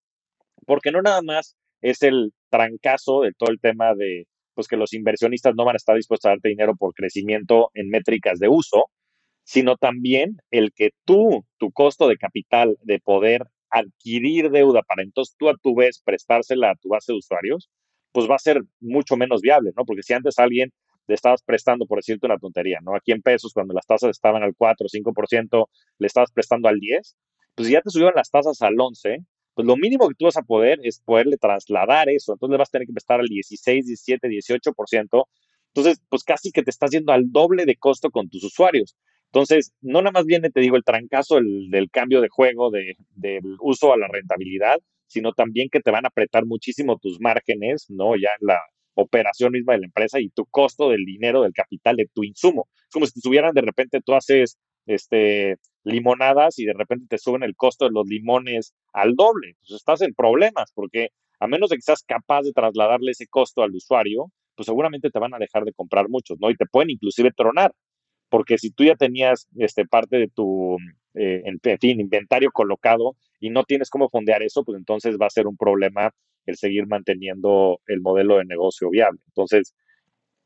Porque 0.67 0.91
no 0.91 1.03
nada 1.03 1.21
más 1.23 1.57
es 1.83 2.03
el 2.03 2.33
trancazo 2.51 3.21
de 3.21 3.33
todo 3.37 3.51
el 3.51 3.61
tema 3.61 3.95
de 3.95 4.27
pues 4.55 4.69
que 4.69 4.79
los 4.79 4.95
inversionistas 4.95 5.55
no 5.55 5.67
van 5.67 5.75
a 5.75 5.77
estar 5.77 5.95
dispuestos 5.95 6.27
a 6.27 6.31
darte 6.31 6.49
dinero 6.49 6.75
por 6.75 6.95
crecimiento 6.95 7.71
en 7.75 7.91
métricas 7.91 8.39
de 8.39 8.49
uso, 8.49 8.87
sino 9.47 9.77
también 9.77 10.39
el 10.51 10.73
que 10.73 10.91
tú, 11.05 11.47
tu 11.57 11.71
costo 11.71 12.09
de 12.09 12.17
capital 12.17 12.77
de 12.83 12.99
poder 12.99 13.45
adquirir 13.71 14.51
deuda 14.51 14.83
para 14.83 15.05
entonces 15.05 15.37
tú 15.39 15.49
a 15.49 15.57
tu 15.57 15.77
vez 15.77 16.03
prestársela 16.05 16.73
a 16.73 16.75
tu 16.75 16.89
base 16.89 17.13
de 17.13 17.19
usuarios, 17.19 17.71
pues 18.11 18.29
va 18.29 18.35
a 18.35 18.41
ser 18.41 18.63
mucho 18.81 19.17
menos 19.17 19.43
viable, 19.43 19.71
¿no? 19.77 19.85
Porque 19.85 20.03
si 20.03 20.15
antes 20.15 20.41
alguien 20.41 20.73
le 21.07 21.15
estabas 21.15 21.43
prestando, 21.45 21.87
por 21.87 21.99
decirte 21.99 22.27
una 22.27 22.39
tontería, 22.39 22.81
¿no? 22.83 22.97
Aquí 22.97 23.13
en 23.13 23.23
pesos, 23.23 23.53
cuando 23.53 23.73
las 23.73 23.87
tasas 23.87 24.11
estaban 24.11 24.43
al 24.43 24.55
4 24.57 24.87
o 24.87 24.89
5%, 24.89 25.69
le 25.99 26.07
estabas 26.09 26.33
prestando 26.33 26.69
al 26.69 26.81
10, 26.81 27.17
pues 27.55 27.69
si 27.69 27.75
ya 27.75 27.83
te 27.83 27.91
subieron 27.91 28.15
las 28.17 28.31
tasas 28.31 28.61
al 28.63 28.75
11, 28.81 29.19
pues 29.55 29.67
lo 29.67 29.77
mínimo 29.77 30.09
que 30.09 30.17
tú 30.17 30.25
vas 30.25 30.37
a 30.37 30.43
poder 30.43 30.81
es 30.83 31.01
poderle 31.05 31.37
trasladar 31.37 32.09
eso. 32.09 32.33
Entonces 32.33 32.53
le 32.53 32.59
vas 32.59 32.69
a 32.69 32.73
tener 32.73 32.87
que 32.89 32.93
prestar 32.93 33.21
al 33.21 33.29
16, 33.29 33.87
17, 33.87 34.29
18%. 34.29 35.29
Entonces, 35.73 36.03
pues 36.09 36.25
casi 36.25 36.51
que 36.51 36.63
te 36.63 36.71
estás 36.71 36.91
yendo 36.91 37.13
al 37.13 37.31
doble 37.31 37.65
de 37.65 37.77
costo 37.77 38.11
con 38.11 38.29
tus 38.29 38.43
usuarios. 38.43 38.97
Entonces, 39.33 39.73
no 39.81 40.01
nada 40.01 40.13
más 40.13 40.25
viene, 40.25 40.51
te 40.51 40.61
digo, 40.61 40.77
el 40.77 40.85
trancazo 40.85 41.37
del 41.37 41.91
cambio 41.91 42.21
de 42.21 42.29
juego, 42.29 42.71
de, 42.71 42.97
del 43.15 43.57
uso 43.61 43.93
a 43.93 43.99
la 43.99 44.09
rentabilidad, 44.09 44.79
sino 45.07 45.33
también 45.33 45.69
que 45.71 45.81
te 45.81 45.91
van 45.91 46.05
a 46.07 46.09
apretar 46.09 46.47
muchísimo 46.47 46.99
tus 46.99 47.21
márgenes, 47.21 47.87
¿no? 47.91 48.17
Ya 48.17 48.31
en 48.41 48.47
la, 48.47 48.61
operación 48.97 49.53
misma 49.53 49.75
de 49.75 49.81
la 49.81 49.87
empresa 49.87 50.21
y 50.21 50.31
tu 50.31 50.47
costo 50.47 50.91
del 50.91 51.05
dinero, 51.05 51.43
del 51.43 51.53
capital, 51.53 51.97
de 51.97 52.09
tu 52.13 52.25
insumo. 52.25 52.69
Es 52.75 52.93
como 52.93 53.07
si 53.07 53.21
te 53.21 53.31
de 53.31 53.61
repente, 53.61 54.01
tú 54.01 54.15
haces 54.15 54.59
este, 54.87 55.57
limonadas 55.85 56.59
y 56.59 56.65
de 56.65 56.73
repente 56.73 57.07
te 57.09 57.19
suben 57.19 57.43
el 57.43 57.55
costo 57.55 57.85
de 57.85 57.93
los 57.93 58.07
limones 58.07 58.75
al 58.93 59.15
doble. 59.15 59.55
Pues 59.61 59.73
estás 59.73 60.01
en 60.01 60.15
problemas 60.15 60.73
porque 60.75 61.11
a 61.39 61.47
menos 61.47 61.71
de 61.71 61.77
que 61.77 61.83
seas 61.83 62.03
capaz 62.03 62.43
de 62.43 62.53
trasladarle 62.53 63.11
ese 63.11 63.27
costo 63.27 63.63
al 63.63 63.75
usuario, 63.75 64.33
pues 64.55 64.67
seguramente 64.67 65.11
te 65.11 65.19
van 65.19 65.35
a 65.35 65.39
dejar 65.39 65.65
de 65.65 65.75
comprar 65.75 66.09
muchos, 66.09 66.39
¿no? 66.41 66.51
Y 66.51 66.57
te 66.57 66.65
pueden 66.65 66.91
inclusive 66.91 67.31
tronar. 67.37 67.73
Porque 68.29 68.59
si 68.59 68.71
tú 68.71 68.85
ya 68.85 68.97
tenías 68.97 69.49
este, 69.57 69.87
parte 69.87 70.17
de 70.19 70.29
tu 70.29 70.77
eh, 71.15 71.43
en, 71.45 71.79
fin, 71.79 72.01
inventario 72.01 72.51
colocado 72.53 73.17
y 73.41 73.51
no 73.51 73.65
tienes 73.65 73.91
cómo 73.91 74.09
fondear 74.09 74.43
eso, 74.43 74.65
pues 74.65 74.79
entonces 74.79 75.17
va 75.21 75.27
a 75.27 75.31
ser 75.31 75.47
un 75.47 75.57
problema 75.57 76.13
el 76.47 76.57
seguir 76.57 76.87
manteniendo 76.87 77.81
el 77.87 78.01
modelo 78.01 78.39
de 78.39 78.45
negocio 78.45 78.91
viable. 78.91 79.21
Entonces, 79.29 79.75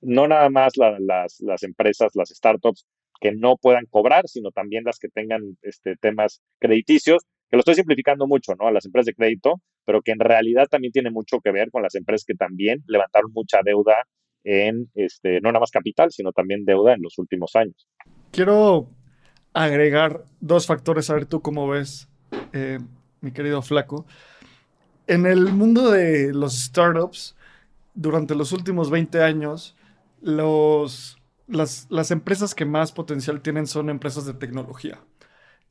no 0.00 0.28
nada 0.28 0.48
más 0.48 0.76
las, 0.76 1.40
las 1.40 1.62
empresas, 1.62 2.12
las 2.14 2.30
startups 2.30 2.86
que 3.20 3.32
no 3.32 3.56
puedan 3.56 3.86
cobrar, 3.86 4.28
sino 4.28 4.50
también 4.50 4.84
las 4.84 4.98
que 4.98 5.08
tengan 5.08 5.58
este, 5.62 5.96
temas 5.96 6.40
crediticios, 6.58 7.22
que 7.50 7.56
lo 7.56 7.60
estoy 7.60 7.74
simplificando 7.74 8.26
mucho, 8.26 8.54
¿no? 8.54 8.68
A 8.68 8.72
las 8.72 8.86
empresas 8.86 9.06
de 9.06 9.14
crédito, 9.14 9.60
pero 9.84 10.02
que 10.02 10.12
en 10.12 10.20
realidad 10.20 10.68
también 10.70 10.92
tiene 10.92 11.10
mucho 11.10 11.40
que 11.40 11.50
ver 11.50 11.70
con 11.70 11.82
las 11.82 11.94
empresas 11.94 12.24
que 12.24 12.34
también 12.34 12.82
levantaron 12.86 13.32
mucha 13.32 13.60
deuda 13.62 14.06
en, 14.44 14.90
este, 14.94 15.40
no 15.40 15.50
nada 15.50 15.60
más 15.60 15.70
capital, 15.70 16.10
sino 16.10 16.32
también 16.32 16.64
deuda 16.64 16.94
en 16.94 17.02
los 17.02 17.18
últimos 17.18 17.54
años. 17.56 17.88
Quiero 18.30 18.88
agregar 19.52 20.24
dos 20.40 20.66
factores, 20.66 21.10
a 21.10 21.14
ver 21.14 21.26
tú 21.26 21.42
cómo 21.42 21.68
ves, 21.68 22.08
eh, 22.52 22.78
mi 23.20 23.32
querido 23.32 23.62
Flaco. 23.62 24.06
En 25.06 25.26
el 25.26 25.52
mundo 25.52 25.90
de 25.90 26.32
los 26.32 26.58
startups, 26.58 27.36
durante 27.94 28.34
los 28.34 28.52
últimos 28.52 28.90
20 28.90 29.22
años, 29.22 29.76
los, 30.20 31.18
las, 31.46 31.86
las 31.90 32.10
empresas 32.10 32.54
que 32.54 32.64
más 32.64 32.92
potencial 32.92 33.40
tienen 33.40 33.66
son 33.66 33.90
empresas 33.90 34.26
de 34.26 34.34
tecnología. 34.34 35.00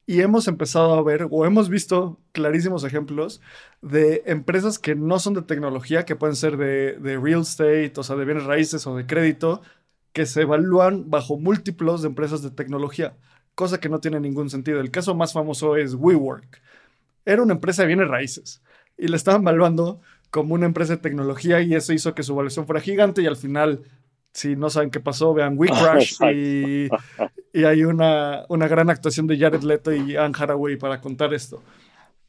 Y 0.09 0.21
hemos 0.21 0.47
empezado 0.47 0.95
a 0.95 1.03
ver 1.03 1.27
o 1.29 1.45
hemos 1.45 1.69
visto 1.69 2.17
clarísimos 2.31 2.83
ejemplos 2.83 3.41
de 3.83 4.23
empresas 4.25 4.79
que 4.79 4.95
no 4.95 5.19
son 5.19 5.35
de 5.35 5.43
tecnología, 5.43 6.03
que 6.03 6.15
pueden 6.15 6.35
ser 6.35 6.57
de, 6.57 6.93
de, 6.93 7.19
real 7.19 7.41
estate, 7.41 7.93
o 7.95 8.01
sea, 8.01 8.15
de 8.15 8.25
bienes 8.25 8.45
raíces 8.45 8.87
o 8.87 8.95
de 8.95 9.05
crédito, 9.05 9.61
que 10.11 10.25
se 10.25 10.41
evalúan 10.41 11.11
bajo 11.11 11.37
múltiplos 11.37 12.01
de 12.01 12.07
empresas 12.07 12.41
de 12.41 12.49
tecnología, 12.49 13.17
cosa 13.53 13.79
que 13.79 13.87
no 13.87 13.99
tiene 13.99 14.19
ningún 14.19 14.49
sentido. 14.49 14.79
El 14.79 14.89
caso 14.89 15.13
más 15.13 15.31
famoso 15.31 15.75
es 15.75 15.93
WeWork. 15.93 16.59
Era 17.23 17.43
una 17.43 17.53
empresa 17.53 17.83
de 17.83 17.89
bienes 17.89 18.07
raíces 18.07 18.63
y 18.97 19.09
la 19.09 19.15
estaban 19.15 19.43
evaluando 19.43 20.01
como 20.31 20.55
una 20.55 20.65
empresa 20.65 20.95
de 20.95 21.03
tecnología 21.03 21.61
y 21.61 21.75
eso 21.75 21.93
hizo 21.93 22.15
que 22.15 22.23
su 22.23 22.33
evaluación 22.33 22.65
fuera 22.65 22.81
gigante 22.81 23.21
y 23.21 23.27
al 23.27 23.37
final 23.37 23.83
si 24.33 24.55
no 24.55 24.69
saben 24.69 24.89
qué 24.89 24.99
pasó, 24.99 25.33
vean 25.33 25.53
We 25.57 25.67
Crash 25.67 26.15
y, 26.33 26.89
y, 27.53 27.63
hay 27.63 27.83
una, 27.83 28.45
una 28.49 28.67
gran 28.67 28.89
actuación 28.89 29.27
de 29.27 29.37
Jared 29.37 29.63
Leto 29.63 29.93
y 29.93 30.15
Anne 30.15 30.35
Haraway 30.37 30.77
para 30.77 31.01
contar 31.01 31.33
esto. 31.33 31.63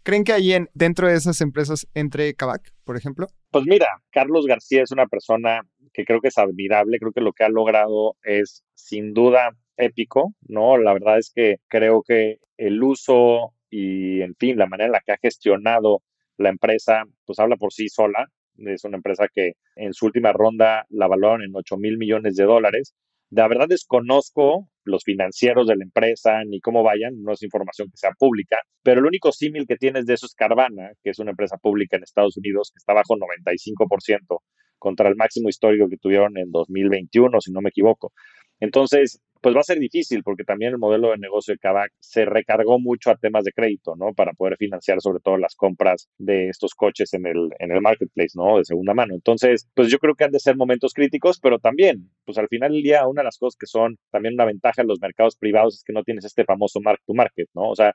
¿Creen 0.03 0.25
que 0.25 0.33
ahí 0.33 0.53
en, 0.53 0.69
dentro 0.73 1.09
de 1.09 1.15
esas 1.15 1.41
empresas 1.41 1.87
entre 1.95 2.35
Kavak, 2.35 2.73
por 2.85 2.97
ejemplo? 2.97 3.27
Pues 3.51 3.65
mira, 3.67 3.87
Carlos 4.11 4.47
García 4.47 4.83
es 4.83 4.93
una 4.93 5.07
persona 5.07 5.61
que 5.93 6.05
creo 6.05 6.21
que 6.21 6.29
es 6.29 6.39
admirable, 6.39 6.99
creo 6.99 7.13
que 7.13 7.21
lo 7.21 7.33
que 7.33 7.45
ha 7.45 7.49
logrado 7.49 8.17
es 8.23 8.65
sin 8.75 9.13
duda 9.13 9.51
épico, 9.77 10.35
¿no? 10.49 10.79
La 10.79 10.93
verdad 10.93 11.19
es 11.19 11.31
que 11.35 11.57
creo 11.69 12.03
que 12.03 12.39
el 12.57 12.83
uso 12.83 13.55
y, 13.69 14.23
en 14.23 14.35
fin, 14.37 14.57
la 14.57 14.67
manera 14.67 14.87
en 14.87 14.93
la 14.93 15.01
que 15.01 15.13
ha 15.13 15.19
gestionado 15.21 16.03
la 16.37 16.49
empresa, 16.49 17.05
pues 17.27 17.39
habla 17.39 17.57
por 17.57 17.73
sí 17.73 17.89
sola. 17.89 18.27
Es 18.57 18.85
una 18.85 18.97
empresa 18.97 19.27
que 19.33 19.53
en 19.77 19.93
su 19.95 20.07
última 20.07 20.33
ronda 20.33 20.87
la 20.89 21.07
valoraron 21.07 21.43
en 21.43 21.55
8 21.55 21.77
mil 21.77 21.99
millones 21.99 22.37
de 22.37 22.45
dólares. 22.45 22.95
La 23.31 23.49
verdad 23.49 23.69
desconozco 23.69 24.69
los 24.91 25.05
financieros 25.05 25.67
de 25.67 25.77
la 25.77 25.85
empresa 25.85 26.43
ni 26.47 26.61
cómo 26.61 26.83
vayan, 26.83 27.23
no 27.23 27.33
es 27.33 27.43
información 27.43 27.89
que 27.89 27.97
sea 27.97 28.11
pública, 28.19 28.59
pero 28.83 29.01
el 29.01 29.07
único 29.07 29.33
símil 29.33 29.67
que 29.67 29.77
tienes 29.77 30.07
de 30.07 30.15
eso 30.15 30.27
es 30.27 30.35
Carvana, 30.35 30.93
que 31.03 31.11
es 31.11 31.19
una 31.19 31.31
empresa 31.31 31.57
pública 31.57 31.97
en 31.97 32.03
Estados 32.03 32.37
Unidos 32.37 32.71
que 32.73 32.79
está 32.79 32.93
bajo 32.93 33.17
95% 33.17 34.43
contra 34.79 35.09
el 35.09 35.17
máximo 35.17 35.49
histórico 35.49 35.89
que 35.89 35.99
tuvieron 35.99 36.37
en 36.39 36.51
2021, 36.51 37.41
si 37.41 37.53
no 37.53 37.61
me 37.61 37.69
equivoco. 37.71 38.13
Entonces, 38.61 39.21
pues 39.41 39.55
va 39.55 39.61
a 39.61 39.65
ser 39.65 39.79
difícil 39.79 40.23
porque 40.23 40.45
también 40.45 40.73
el 40.73 40.79
modelo 40.79 41.11
de 41.11 41.19
negocio 41.19 41.55
de 41.55 41.59
Kavak 41.59 41.93
se 41.99 42.25
recargó 42.25 42.79
mucho 42.79 43.11
a 43.11 43.17
temas 43.17 43.45
de 43.45 43.53
crédito, 43.53 43.97
¿no? 43.97 44.13
Para 44.15 44.33
poder 44.33 44.57
financiar 44.57 45.01
sobre 45.01 45.21
todo 45.21 45.37
las 45.39 45.55
compras 45.55 46.09
de 46.19 46.49
estos 46.49 46.75
coches 46.75 47.15
en 47.15 47.27
el, 47.27 47.51
en 47.59 47.73
el 47.73 47.81
marketplace, 47.81 48.33
¿no? 48.35 48.59
De 48.59 48.65
segunda 48.65 48.95
mano. 48.95 49.15
Entonces, 49.15 49.69
pues 49.75 49.89
yo 49.89 49.99
creo 49.99 50.15
que 50.15 50.25
han 50.25 50.33
de 50.33 50.41
ser 50.41 50.57
momentos 50.57 50.93
críticos, 50.93 51.41
pero 51.41 51.59
también, 51.59 52.11
pues 52.25 52.39
al 52.39 52.49
final 52.49 52.73
del 52.73 52.83
día, 52.83 53.07
una 53.07 53.23
de 53.23 53.27
las 53.27 53.39
cosas 53.39 53.57
que 53.59 53.67
son 53.67 53.99
también 54.11 54.35
una 54.35 54.45
ventaja 54.45 54.83
en 54.83 54.89
los 54.89 55.01
mercados 55.01 55.37
privados 55.37 55.77
es 55.77 55.85
que 55.85 55.93
no 55.93 56.03
tienes 56.03 56.25
este 56.25 56.45
famoso 56.45 56.81
mark 56.81 57.01
to 57.07 57.15
market, 57.15 57.49
¿no? 57.55 57.71
O 57.71 57.77
sea, 57.77 57.95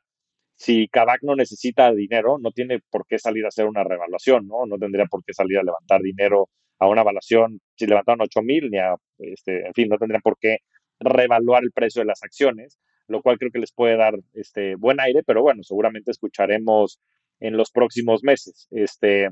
si 0.56 0.88
Kavak 0.88 1.22
no 1.24 1.36
necesita 1.36 1.91
dinero, 1.93 2.38
no 2.39 2.52
tiene 2.52 2.80
por 2.89 3.06
qué 3.08 3.20
salir 3.20 3.46
a 3.46 3.50
hacer 3.50 3.66
una 3.68 3.84
revaluación, 3.84 4.48
¿no? 4.48 4.66
No 4.66 4.78
tendría 4.78 5.06
por 5.06 5.24
qué 5.24 5.34
salir 5.34 5.58
a 5.60 5.64
levantar 5.64 6.02
dinero 6.02 6.50
a 6.80 6.88
una 6.88 7.02
evaluación, 7.02 7.60
si 7.76 7.86
levantaron 7.88 8.22
8 8.22 8.41
mil, 8.41 8.70
ni 8.70 8.78
a, 8.78 8.96
este, 9.20 9.66
en 9.68 9.74
fin, 9.74 9.88
no 9.89 9.98
tendrían 9.98 10.22
por 10.22 10.38
qué 10.39 10.60
revaluar 11.00 11.64
el 11.64 11.72
precio 11.72 12.02
de 12.02 12.08
las 12.08 12.24
acciones, 12.24 12.80
lo 13.08 13.22
cual 13.22 13.38
creo 13.38 13.52
que 13.52 13.60
les 13.60 13.72
puede 13.72 13.98
dar 13.98 14.16
este, 14.34 14.76
buen 14.76 15.00
aire, 15.00 15.24
pero 15.24 15.41
bueno, 15.41 15.64
seguramente 15.64 16.12
escucharemos 16.12 17.00
en 17.39 17.58
los 17.58 17.72
próximos 17.72 18.24
meses. 18.24 18.68
Este, 18.72 19.30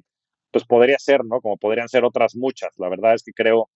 pues 0.51 0.66
podría 0.66 0.99
ser, 0.99 1.26
¿no? 1.26 1.41
Como 1.41 1.57
podrían 1.57 1.89
ser 1.89 2.05
otras 2.05 2.36
muchas. 2.36 2.72
La 2.78 2.89
verdad 2.89 3.16
es 3.16 3.24
que 3.24 3.34
creo 3.34 3.70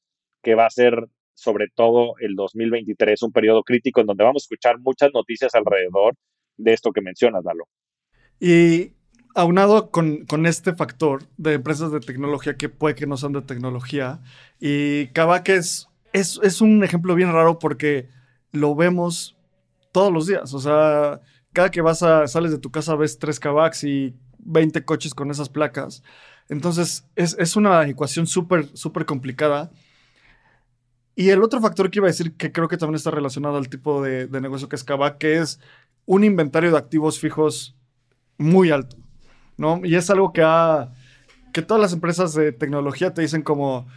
que 0.44 0.56
va 0.56 0.66
a 0.66 0.70
ser 0.70 1.08
sobre 1.34 1.68
todo 1.74 2.16
el 2.20 2.36
2023 2.36 3.22
un 3.24 3.32
periodo 3.32 3.64
crítico 3.64 4.02
en 4.02 4.08
donde 4.08 4.24
vamos 4.24 4.44
a 4.44 4.46
escuchar 4.46 4.80
muchas 4.80 5.12
noticias 5.14 5.54
alrededor 5.56 6.16
de 6.58 6.74
esto 6.74 6.92
que 6.92 7.02
mencionas, 7.02 7.44
Dalo. 7.44 7.68
Y 8.40 8.94
aunado 9.36 9.92
con, 9.92 10.26
con, 10.26 10.46
este 10.48 10.74
factor 10.74 11.24
de 11.38 11.54
empresas 11.54 11.92
de 11.92 12.00
tecnología 12.00 12.58
que 12.58 12.70
puede 12.70 12.96
que 12.96 13.06
no 13.06 13.18
sean 13.18 13.34
de 13.34 13.42
tecnología, 13.44 14.22
y 14.60 15.08
Kavak 15.08 15.50
es 15.50 15.87
es, 16.14 16.62
un 16.62 16.84
ejemplo 16.84 17.16
bien 17.16 17.32
raro 17.32 17.60
porque 17.60 18.10
lo 18.52 18.76
vemos 18.76 19.38
todos 19.92 20.12
los 20.12 20.28
días. 20.28 20.54
O 20.54 20.60
sea, 20.60 21.22
cada 21.54 21.72
que 21.72 21.82
vas 21.82 22.04
a, 22.04 22.28
sales 22.28 22.52
de 22.52 22.60
tu 22.60 22.72
casa 22.72 22.96
ves 22.96 23.20
tres 23.20 23.40
Kavaks 23.40 23.84
y 23.84 24.16
20 24.40 24.86
coches 24.86 25.14
con 25.14 25.32
esas 25.32 25.50
placas. 25.50 26.04
Entonces, 26.50 27.06
es, 27.16 27.56
una 27.56 27.88
ecuación 27.88 28.28
súper, 28.28 28.70
súper 28.76 29.06
complicada. 29.06 29.72
Y 31.16 31.30
el 31.30 31.44
otro 31.44 31.60
factor 31.60 31.90
que 31.90 32.00
iba 32.00 32.08
a 32.08 32.12
decir, 32.12 32.36
que 32.38 32.52
creo 32.52 32.68
que 32.68 32.78
también 32.78 32.96
está 32.96 33.12
relacionado 33.12 33.58
al 33.58 33.70
tipo 33.70 34.02
de, 34.02 34.28
negocio 34.40 34.70
que 34.70 34.76
es 34.76 34.84
Kavak, 34.84 35.18
que 35.18 35.38
es 35.38 35.60
un 36.06 36.24
inventario 36.24 36.72
de 36.72 36.78
activos 36.78 37.20
fijos 37.20 37.76
muy 38.38 38.70
alto, 38.70 38.98
¿no? 39.58 39.82
Y 39.84 39.96
es 39.96 40.10
algo 40.12 40.32
que 40.32 40.44
ha, 40.44 40.94
que 41.54 41.64
todas 41.64 41.82
las 41.82 41.92
empresas 41.92 42.34
de 42.34 42.52
tecnología 42.52 43.16
te 43.16 43.24
dicen 43.24 43.42
como, 43.42 43.88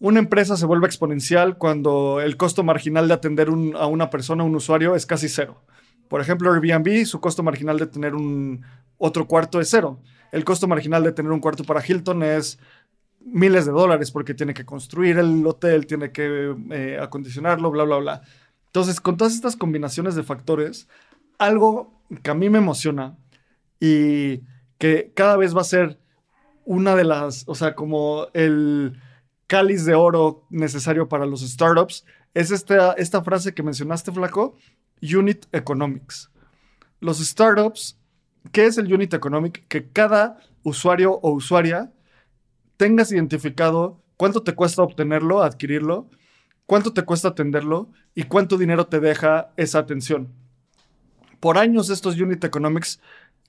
una 0.00 0.18
empresa 0.18 0.56
se 0.56 0.66
vuelve 0.66 0.86
exponencial 0.86 1.56
cuando 1.56 2.20
el 2.20 2.36
costo 2.36 2.62
marginal 2.62 3.08
de 3.08 3.14
atender 3.14 3.48
a 3.48 3.86
una 3.86 4.10
persona, 4.10 4.44
un 4.44 4.56
usuario, 4.56 4.94
es 4.94 5.06
casi 5.06 5.28
cero. 5.28 5.62
Por 6.08 6.20
ejemplo, 6.20 6.52
Airbnb, 6.52 7.06
su 7.06 7.20
costo 7.20 7.42
marginal 7.42 7.78
de 7.78 7.86
tener 7.86 8.14
un 8.14 8.62
otro 8.98 9.26
cuarto 9.26 9.60
es 9.60 9.70
cero. 9.70 10.00
El 10.32 10.44
costo 10.44 10.66
marginal 10.66 11.02
de 11.04 11.12
tener 11.12 11.32
un 11.32 11.40
cuarto 11.40 11.64
para 11.64 11.84
Hilton 11.84 12.22
es 12.22 12.58
miles 13.24 13.66
de 13.66 13.72
dólares 13.72 14.10
porque 14.10 14.34
tiene 14.34 14.52
que 14.52 14.66
construir 14.66 15.18
el 15.18 15.46
hotel, 15.46 15.86
tiene 15.86 16.12
que 16.12 16.54
eh, 16.70 16.98
acondicionarlo, 17.00 17.70
bla, 17.70 17.84
bla, 17.84 17.96
bla. 17.98 18.22
Entonces, 18.66 19.00
con 19.00 19.16
todas 19.16 19.34
estas 19.34 19.56
combinaciones 19.56 20.14
de 20.14 20.24
factores, 20.24 20.88
algo 21.38 22.02
que 22.22 22.30
a 22.30 22.34
mí 22.34 22.50
me 22.50 22.58
emociona 22.58 23.16
y 23.80 24.42
que 24.78 25.12
cada 25.14 25.36
vez 25.36 25.56
va 25.56 25.60
a 25.62 25.64
ser 25.64 25.98
una 26.64 26.94
de 26.96 27.04
las, 27.04 27.44
o 27.46 27.54
sea, 27.54 27.74
como 27.74 28.26
el 28.34 29.00
cáliz 29.46 29.84
de 29.84 29.94
oro 29.94 30.46
necesario 30.50 31.08
para 31.08 31.26
los 31.26 31.40
startups 31.40 32.04
es 32.34 32.50
esta, 32.50 32.92
esta 32.94 33.22
frase 33.22 33.54
que 33.54 33.62
mencionaste, 33.62 34.12
Flaco, 34.12 34.56
Unit 35.02 35.46
Economics. 35.52 36.30
Los 37.00 37.18
startups, 37.18 37.98
¿qué 38.52 38.66
es 38.66 38.78
el 38.78 38.92
Unit 38.92 39.14
Economic? 39.14 39.66
Que 39.68 39.88
cada 39.88 40.38
usuario 40.62 41.12
o 41.12 41.30
usuaria 41.32 41.92
tengas 42.76 43.12
identificado 43.12 44.00
cuánto 44.16 44.42
te 44.42 44.54
cuesta 44.54 44.82
obtenerlo, 44.82 45.42
adquirirlo, 45.42 46.08
cuánto 46.66 46.92
te 46.92 47.02
cuesta 47.02 47.28
atenderlo 47.28 47.90
y 48.14 48.24
cuánto 48.24 48.56
dinero 48.56 48.86
te 48.86 49.00
deja 49.00 49.52
esa 49.56 49.78
atención. 49.78 50.32
Por 51.38 51.58
años 51.58 51.90
estos 51.90 52.18
Unit 52.18 52.42
Economics 52.42 53.00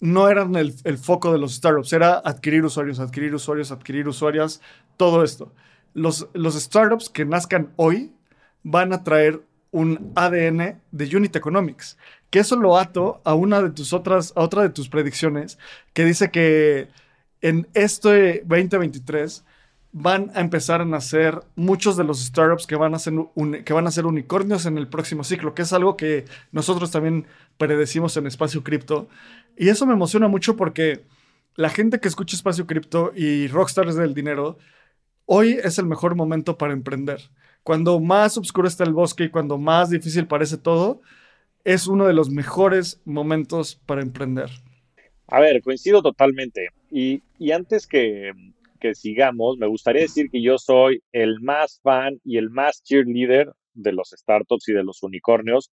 no 0.02 0.28
eran 0.28 0.56
el, 0.58 0.76
el 0.84 0.98
foco 0.98 1.32
de 1.32 1.40
los 1.40 1.56
startups, 1.56 1.94
era 1.94 2.16
adquirir 2.16 2.66
usuarios, 2.66 3.00
adquirir 3.00 3.34
usuarios, 3.34 3.72
adquirir 3.72 4.08
usuarias, 4.08 4.62
todo 4.98 5.24
esto 5.24 5.54
los, 5.96 6.28
startups 6.36 7.10
que 7.10 7.26
nazcan 7.26 7.74
hoy 7.78 8.12
van 8.64 8.94
a 8.94 9.04
traer 9.04 9.42
un 9.72 10.12
ADN 10.16 10.82
de 10.92 11.18
Unit 11.18 11.36
Economics. 11.36 11.98
Que 12.30 12.40
eso 12.40 12.56
lo 12.58 12.78
ato 12.78 13.22
a 13.24 13.34
una 13.34 13.62
de 13.62 13.72
tus 13.72 13.94
otras, 13.94 14.34
a 14.36 14.42
otra 14.42 14.62
de 14.62 14.70
tus 14.70 14.90
predicciones, 14.90 15.58
que 15.94 16.06
dice 16.06 16.30
que 16.30 16.90
en 17.42 17.68
este 17.74 18.44
2023 18.46 19.44
van 19.94 20.32
a 20.36 20.42
empezar 20.42 20.82
a 20.82 20.86
nacer 20.86 21.42
muchos 21.56 21.96
de 21.96 22.04
los 22.04 22.20
startups 22.20 22.68
que 22.68 22.76
van 22.76 22.94
a 22.94 23.00
ser, 23.00 23.14
que 23.64 23.74
van 23.74 23.88
a 23.88 23.92
ser 23.92 24.06
unicornios 24.06 24.66
en 24.66 24.78
el 24.78 24.90
próximo 24.90 25.24
ciclo, 25.24 25.54
que 25.54 25.62
es 25.62 25.72
algo 25.72 25.96
que 25.96 26.26
nosotros 26.52 26.92
también 26.92 27.26
predecimos 27.58 28.18
en 28.18 28.28
Espacio 28.28 28.64
Cripto. 28.64 29.08
Y 29.56 29.70
eso 29.70 29.86
me 29.86 29.94
emociona 29.94 30.28
mucho 30.28 30.58
porque 30.58 31.06
la 31.56 31.70
gente 31.70 32.02
que 32.02 32.10
escucha 32.10 32.36
Espacio 32.36 32.68
Cripto 32.68 33.14
y 33.16 33.48
Rockstars 33.48 33.96
del 33.96 34.14
dinero 34.14 34.58
Hoy 35.28 35.58
es 35.64 35.80
el 35.80 35.88
mejor 35.88 36.16
momento 36.16 36.56
para 36.58 36.74
emprender. 36.74 37.20
Cuando 37.64 38.00
más 38.00 38.38
oscuro 38.38 38.68
está 38.68 38.84
el 38.84 38.94
bosque 38.94 39.24
y 39.24 39.30
cuando 39.32 39.58
más 39.58 39.90
difícil 39.90 40.28
parece 40.28 40.58
todo, 40.58 41.02
es 41.64 41.88
uno 41.88 42.06
de 42.06 42.14
los 42.14 42.30
mejores 42.30 43.02
momentos 43.06 43.76
para 43.88 44.04
emprender. 44.04 44.52
A 45.28 45.40
ver, 45.40 45.64
coincido 45.64 46.04
totalmente. 46.04 46.70
Y, 46.92 47.24
y 47.40 47.52
antes 47.54 47.88
que, 47.88 48.34
que 48.80 48.94
sigamos, 48.94 49.58
me 49.58 49.66
gustaría 49.66 50.04
decir 50.04 50.30
que 50.30 50.44
yo 50.44 50.60
soy 50.60 51.02
el 51.12 51.40
más 51.42 51.80
fan 51.82 52.20
y 52.24 52.38
el 52.38 52.52
más 52.52 52.84
cheerleader 52.84 53.52
de 53.74 53.94
los 53.94 54.14
startups 54.16 54.70
y 54.70 54.74
de 54.74 54.84
los 54.84 55.02
unicornios. 55.02 55.72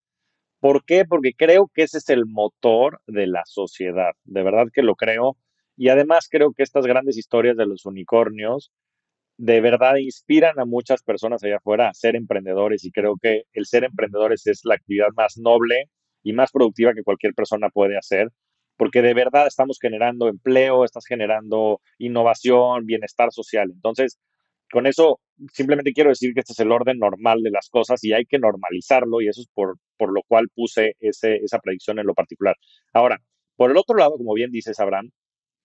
¿Por 0.61 0.83
qué? 0.87 1.05
Porque 1.05 1.35
creo 1.35 1.71
que 1.75 1.83
ese 1.83 1.99
es 1.99 2.09
el 2.09 2.25
motor 2.25 3.03
de 3.07 3.27
la 3.27 3.43
sociedad. 3.45 4.13
De 4.25 4.43
verdad 4.43 4.69
que 4.73 4.83
lo 4.83 4.95
creo. 4.95 5.37
Y 5.77 5.91
además 5.91 6.29
creo 6.31 6.55
que 6.55 6.63
estas 6.63 6.87
grandes 6.87 7.19
historias 7.19 7.59
de 7.59 7.67
los 7.67 7.85
unicornios 7.85 8.73
de 9.43 9.61
verdad 9.61 9.97
inspiran 9.97 10.61
a 10.61 10.65
muchas 10.65 11.03
personas 11.03 11.43
allá 11.43 11.57
afuera 11.57 11.89
a 11.89 11.95
ser 11.95 12.15
emprendedores 12.15 12.85
y 12.85 12.93
creo 12.93 13.17
que 13.21 13.43
el 13.55 13.67
ser 13.67 13.83
emprendedores 13.83 14.47
es 14.47 14.61
la 14.63 14.77
actividad 14.77 15.09
más 15.17 15.37
noble 15.37 15.91
y 16.23 16.33
más 16.33 16.53
productiva 16.53 16.95
que 16.95 17.03
cualquier 17.03 17.35
persona 17.35 17.69
puede 17.69 17.99
hacer, 17.99 18.29
porque 18.77 19.03
de 19.03 19.15
verdad 19.15 19.49
estamos 19.49 19.79
generando 19.83 20.29
empleo, 20.29 20.85
estás 20.85 21.07
generando 21.07 21.81
innovación, 21.99 22.87
bienestar 22.87 23.33
social. 23.33 23.73
Entonces, 23.75 24.21
con 24.71 24.87
eso 24.87 25.19
simplemente 25.53 25.93
quiero 25.93 26.11
decir 26.11 26.35
que 26.35 26.41
este 26.41 26.53
es 26.53 26.61
el 26.61 26.71
orden 26.71 27.01
normal 27.01 27.43
de 27.43 27.51
las 27.51 27.69
cosas 27.69 28.05
y 28.05 28.13
hay 28.13 28.27
que 28.27 28.39
normalizarlo 28.39 29.23
y 29.23 29.27
eso 29.27 29.41
es 29.41 29.49
por, 29.53 29.77
por 29.97 30.13
lo 30.13 30.23
cual 30.29 30.51
puse 30.55 30.95
ese, 31.01 31.39
esa 31.39 31.59
predicción 31.59 31.99
en 31.99 32.07
lo 32.07 32.15
particular. 32.15 32.55
Ahora, 32.93 33.19
por 33.57 33.73
el 33.73 33.77
otro 33.77 33.97
lado, 33.97 34.17
como 34.17 34.35
bien 34.35 34.53
dices, 34.53 34.79
Abraham, 34.79 35.11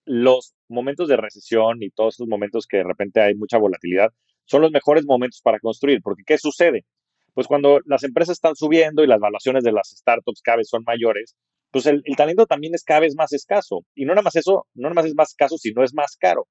los 0.07 0.55
momentos 0.69 1.07
de 1.07 1.17
recesión 1.17 1.83
y 1.83 1.91
todos 1.91 2.15
esos 2.15 2.27
momentos 2.27 2.65
que 2.65 2.77
de 2.77 2.83
repente 2.83 3.21
hay 3.21 3.35
mucha 3.35 3.57
volatilidad 3.57 4.11
son 4.45 4.61
los 4.61 4.71
mejores 4.71 5.05
momentos 5.05 5.41
para 5.43 5.59
construir, 5.59 6.01
porque 6.01 6.23
¿qué 6.25 6.37
sucede? 6.37 6.85
Pues 7.33 7.47
cuando 7.47 7.81
las 7.85 8.03
empresas 8.03 8.33
están 8.33 8.55
subiendo 8.55 9.03
y 9.03 9.07
las 9.07 9.19
valuaciones 9.19 9.63
de 9.63 9.73
las 9.73 9.89
startups 9.89 10.41
cada 10.41 10.57
vez 10.57 10.69
son 10.69 10.83
mayores, 10.87 11.35
pues 11.69 11.85
el, 11.85 12.01
talento 12.15 12.45
también 12.45 12.73
es 12.73 12.83
cada 12.83 13.01
vez 13.01 13.15
más 13.15 13.33
escaso. 13.33 13.81
Y 13.93 14.05
no 14.05 14.13
nada 14.13 14.23
más 14.23 14.35
eso, 14.37 14.65
no 14.73 14.83
nada 14.83 14.95
más 14.95 15.05
es 15.05 15.15
más 15.15 15.29
escaso, 15.29 15.57
sino 15.57 15.83
es 15.83 15.93
más 15.93 16.15
caro. 16.17 16.47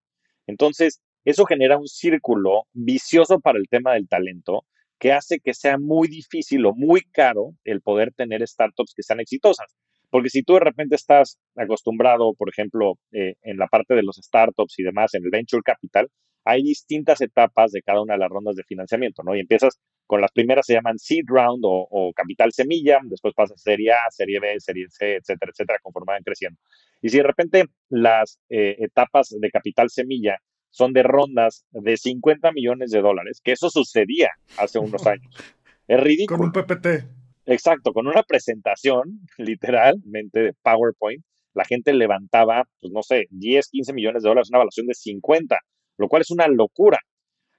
Entonces, 0.47 1.01
eso 1.25 1.45
genera 1.47 1.79
un 1.79 1.89
círculo 1.89 2.65
vicioso 2.73 3.41
para 3.41 3.59
el 3.59 3.67
tema 3.69 3.95
del 3.95 4.09
talento 4.09 4.65
que 4.99 5.13
hace 5.13 5.41
que 5.41 5.55
sea 5.55 5.79
muy 5.79 6.09
difícil 6.09 6.65
o 6.67 6.75
muy 6.75 7.03
caro 7.13 7.55
el 7.65 7.81
poder 7.81 8.13
tener 8.15 8.47
startups 8.47 8.95
que 8.95 9.03
sean 9.03 9.21
exitosas. 9.21 9.75
Porque 10.17 10.31
si 10.31 10.43
tú 10.43 10.55
de 10.55 10.61
repente 10.61 10.95
estás 10.95 11.39
acostumbrado, 11.57 12.33
por 12.33 12.49
ejemplo, 12.49 12.95
eh, 13.13 13.35
en 13.43 13.59
la 13.59 13.67
parte 13.67 13.95
de 13.95 14.03
los 14.03 14.17
startups 14.17 14.79
y 14.79 14.83
demás, 14.83 15.13
en 15.13 15.23
el 15.23 15.29
venture 15.29 15.61
capital, 15.63 16.09
hay 16.43 16.63
distintas 16.63 17.21
etapas 17.21 17.71
de 17.73 17.83
cada 17.83 18.01
una 18.01 18.15
de 18.15 18.21
las 18.21 18.31
rondas 18.31 18.57
de 18.57 18.65
financiamiento, 18.65 19.23
¿no? 19.23 19.37
Y 19.37 19.41
empiezas 19.41 19.79
con 20.07 20.23
las 20.23 20.33
primeras 20.33 20.65
se 20.65 20.73
llaman 20.73 20.99
seed 20.99 21.25
round 21.27 21.61
o, 21.67 22.13
capital 22.17 22.51
semilla, 22.51 22.99
después 23.05 23.35
pasas 23.35 23.59
a 23.59 23.63
serie 23.63 23.93
A, 23.93 24.09
serie 24.09 24.41
B, 24.41 24.59
serie 24.59 24.87
C, 24.89 25.17
etcétera, 25.17 25.51
etcétera, 25.53 25.81
conforme 25.83 26.15
van 26.15 26.23
creciendo. 26.23 26.59
Y 27.03 27.11
si 27.11 27.19
de 27.19 27.23
repente 27.23 27.65
las 27.91 28.41
eh, 28.49 28.75
etapas 28.79 29.37
de 29.39 29.51
capital 29.51 29.91
semilla 29.91 30.39
son 30.71 30.95
de 30.95 31.03
rondas 31.03 31.67
de 31.73 31.95
50 31.95 32.53
millones 32.53 32.91
de 32.91 33.03
dólares, 33.03 33.43
que 33.45 33.53
eso 33.53 33.69
sucedía 33.69 34.31
hace 34.57 34.79
unos 34.79 35.07
años. 35.07 35.31
Es 35.87 36.01
ridículo. 36.01 36.39
Con 36.39 36.47
un 36.47 36.53
PPT. 36.53 37.26
Exacto, 37.47 37.93
con 37.93 38.07
una 38.09 38.23
presentación, 38.25 39.21
literalmente, 39.39 40.41
de 40.41 40.53
PowerPoint, 40.63 41.25
la 41.55 41.65
gente 41.65 41.93
levantaba, 41.95 42.65
pues 42.81 42.93
no 42.93 43.03
sé, 43.03 43.27
10, 43.31 43.69
15 43.69 43.93
millones 43.93 44.23
de 44.23 44.29
dólares, 44.29 44.51
una 44.51 44.59
evaluación 44.59 44.87
de 44.87 44.95
50, 44.95 45.59
lo 45.99 46.09
cual 46.09 46.23
es 46.23 46.31
una 46.31 46.49
locura. 46.49 46.99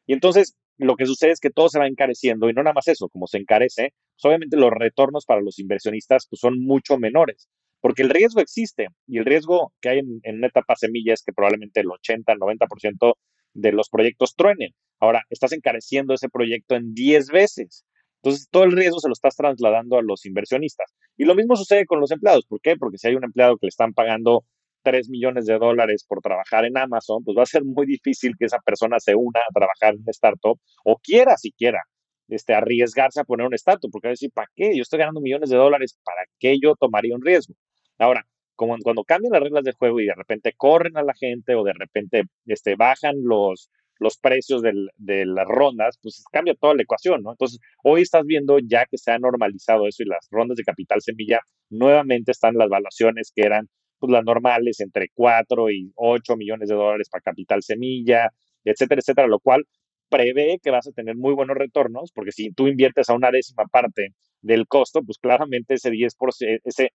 Y 0.07 0.13
entonces, 0.13 0.57
lo 0.77 0.95
que 0.97 1.05
sucede 1.07 1.31
es 1.31 1.39
que 1.39 1.51
todo 1.51 1.69
se 1.69 1.79
va 1.79 1.87
encareciendo 1.87 2.49
y 2.49 2.53
no 2.53 2.63
nada 2.63 2.73
más 2.73 2.87
eso, 2.89 3.09
como 3.09 3.27
se 3.27 3.37
encarece, 3.39 3.93
pues 4.15 4.25
obviamente 4.25 4.57
los 4.57 4.71
retornos 4.71 5.25
para 5.25 5.41
los 5.41 5.59
inversionistas 5.59 6.27
pues, 6.29 6.41
son 6.41 6.59
mucho 6.61 6.97
menores, 6.99 7.49
porque 7.81 8.03
el 8.03 8.09
riesgo 8.09 8.41
existe 8.41 8.89
y 9.07 9.19
el 9.19 9.25
riesgo 9.25 9.73
que 9.81 9.89
hay 9.89 9.99
en, 9.99 10.19
en 10.23 10.37
una 10.37 10.47
etapa 10.47 10.75
semilla 10.75 11.13
es 11.13 11.23
que 11.23 11.33
probablemente 11.33 11.81
el 11.81 11.91
80, 11.91 12.35
90% 12.35 13.15
de 13.53 13.71
los 13.73 13.89
proyectos 13.89 14.35
truenen. 14.35 14.71
Ahora, 14.99 15.23
estás 15.29 15.53
encareciendo 15.53 16.13
ese 16.13 16.29
proyecto 16.29 16.75
en 16.75 16.93
10 16.93 17.29
veces. 17.29 17.85
Entonces, 18.21 18.47
todo 18.49 18.63
el 18.63 18.71
riesgo 18.71 18.99
se 18.99 19.07
lo 19.07 19.13
estás 19.13 19.35
trasladando 19.35 19.97
a 19.97 20.01
los 20.01 20.25
inversionistas. 20.25 20.93
Y 21.17 21.25
lo 21.25 21.35
mismo 21.35 21.55
sucede 21.55 21.85
con 21.85 21.99
los 21.99 22.11
empleados. 22.11 22.45
¿Por 22.45 22.59
qué? 22.61 22.75
Porque 22.75 22.97
si 22.97 23.07
hay 23.07 23.15
un 23.15 23.23
empleado 23.23 23.57
que 23.57 23.67
le 23.67 23.69
están 23.69 23.93
pagando 23.93 24.43
3 24.83 25.09
millones 25.09 25.45
de 25.45 25.57
dólares 25.57 26.05
por 26.07 26.21
trabajar 26.21 26.65
en 26.65 26.77
Amazon, 26.77 27.23
pues 27.23 27.37
va 27.37 27.43
a 27.43 27.45
ser 27.45 27.63
muy 27.63 27.85
difícil 27.85 28.33
que 28.37 28.45
esa 28.45 28.59
persona 28.59 28.99
se 28.99 29.15
una 29.15 29.39
a 29.39 29.53
trabajar 29.53 29.95
en 29.95 30.01
una 30.01 30.11
startup 30.11 30.59
o 30.83 30.97
quiera 30.97 31.37
siquiera 31.37 31.83
este, 32.29 32.53
arriesgarse 32.53 33.19
a 33.19 33.23
poner 33.23 33.47
un 33.47 33.53
startup, 33.53 33.89
porque 33.91 34.07
va 34.07 34.11
a 34.11 34.13
decir, 34.13 34.31
¿para 34.33 34.49
qué? 34.55 34.75
Yo 34.75 34.81
estoy 34.81 34.99
ganando 34.99 35.21
millones 35.21 35.49
de 35.49 35.57
dólares, 35.57 35.97
¿para 36.03 36.23
qué 36.39 36.57
yo 36.61 36.75
tomaría 36.75 37.15
un 37.15 37.21
riesgo? 37.21 37.53
Ahora, 37.97 38.25
como 38.55 38.75
cuando 38.81 39.03
cambian 39.03 39.33
las 39.33 39.43
reglas 39.43 39.63
del 39.63 39.75
juego 39.75 39.99
y 39.99 40.05
de 40.05 40.15
repente 40.15 40.53
corren 40.57 40.97
a 40.97 41.03
la 41.03 41.13
gente 41.13 41.55
o 41.55 41.63
de 41.63 41.73
repente 41.73 42.23
este, 42.45 42.75
bajan 42.75 43.15
los, 43.23 43.69
los 43.99 44.17
precios 44.17 44.61
de 44.61 45.25
las 45.25 45.47
rondas, 45.47 45.97
pues 46.01 46.23
cambia 46.31 46.55
toda 46.55 46.75
la 46.75 46.83
ecuación, 46.83 47.23
¿no? 47.23 47.31
Entonces, 47.31 47.59
hoy 47.83 48.01
estás 48.01 48.25
viendo 48.25 48.59
ya 48.59 48.85
que 48.85 48.97
se 48.97 49.11
ha 49.11 49.19
normalizado 49.19 49.87
eso 49.87 50.03
y 50.03 50.07
las 50.07 50.27
rondas 50.31 50.57
de 50.57 50.63
capital 50.63 51.01
semilla, 51.01 51.39
nuevamente 51.69 52.31
están 52.31 52.55
las 52.55 52.69
valuaciones 52.69 53.31
que 53.35 53.43
eran 53.43 53.67
pues, 53.99 54.11
las 54.11 54.23
normales, 54.23 54.79
entre 54.79 55.09
4 55.13 55.71
y 55.71 55.91
8 55.95 56.35
millones 56.37 56.69
de 56.69 56.75
dólares 56.75 57.09
para 57.09 57.21
capital 57.21 57.63
semilla, 57.63 58.29
etcétera, 58.63 58.99
etcétera, 58.99 59.27
lo 59.27 59.39
cual 59.39 59.65
prevé 60.09 60.59
que 60.61 60.71
vas 60.71 60.87
a 60.87 60.91
tener 60.91 61.15
muy 61.15 61.33
buenos 61.33 61.57
retornos, 61.57 62.11
porque 62.13 62.31
si 62.31 62.51
tú 62.51 62.67
inviertes 62.67 63.09
a 63.09 63.13
una 63.13 63.31
décima 63.31 63.65
parte 63.65 64.13
del 64.41 64.67
costo, 64.67 65.01
pues 65.03 65.17
claramente 65.17 65.75
ese 65.75 65.91
10%, 65.91 66.61
ese 66.63 66.91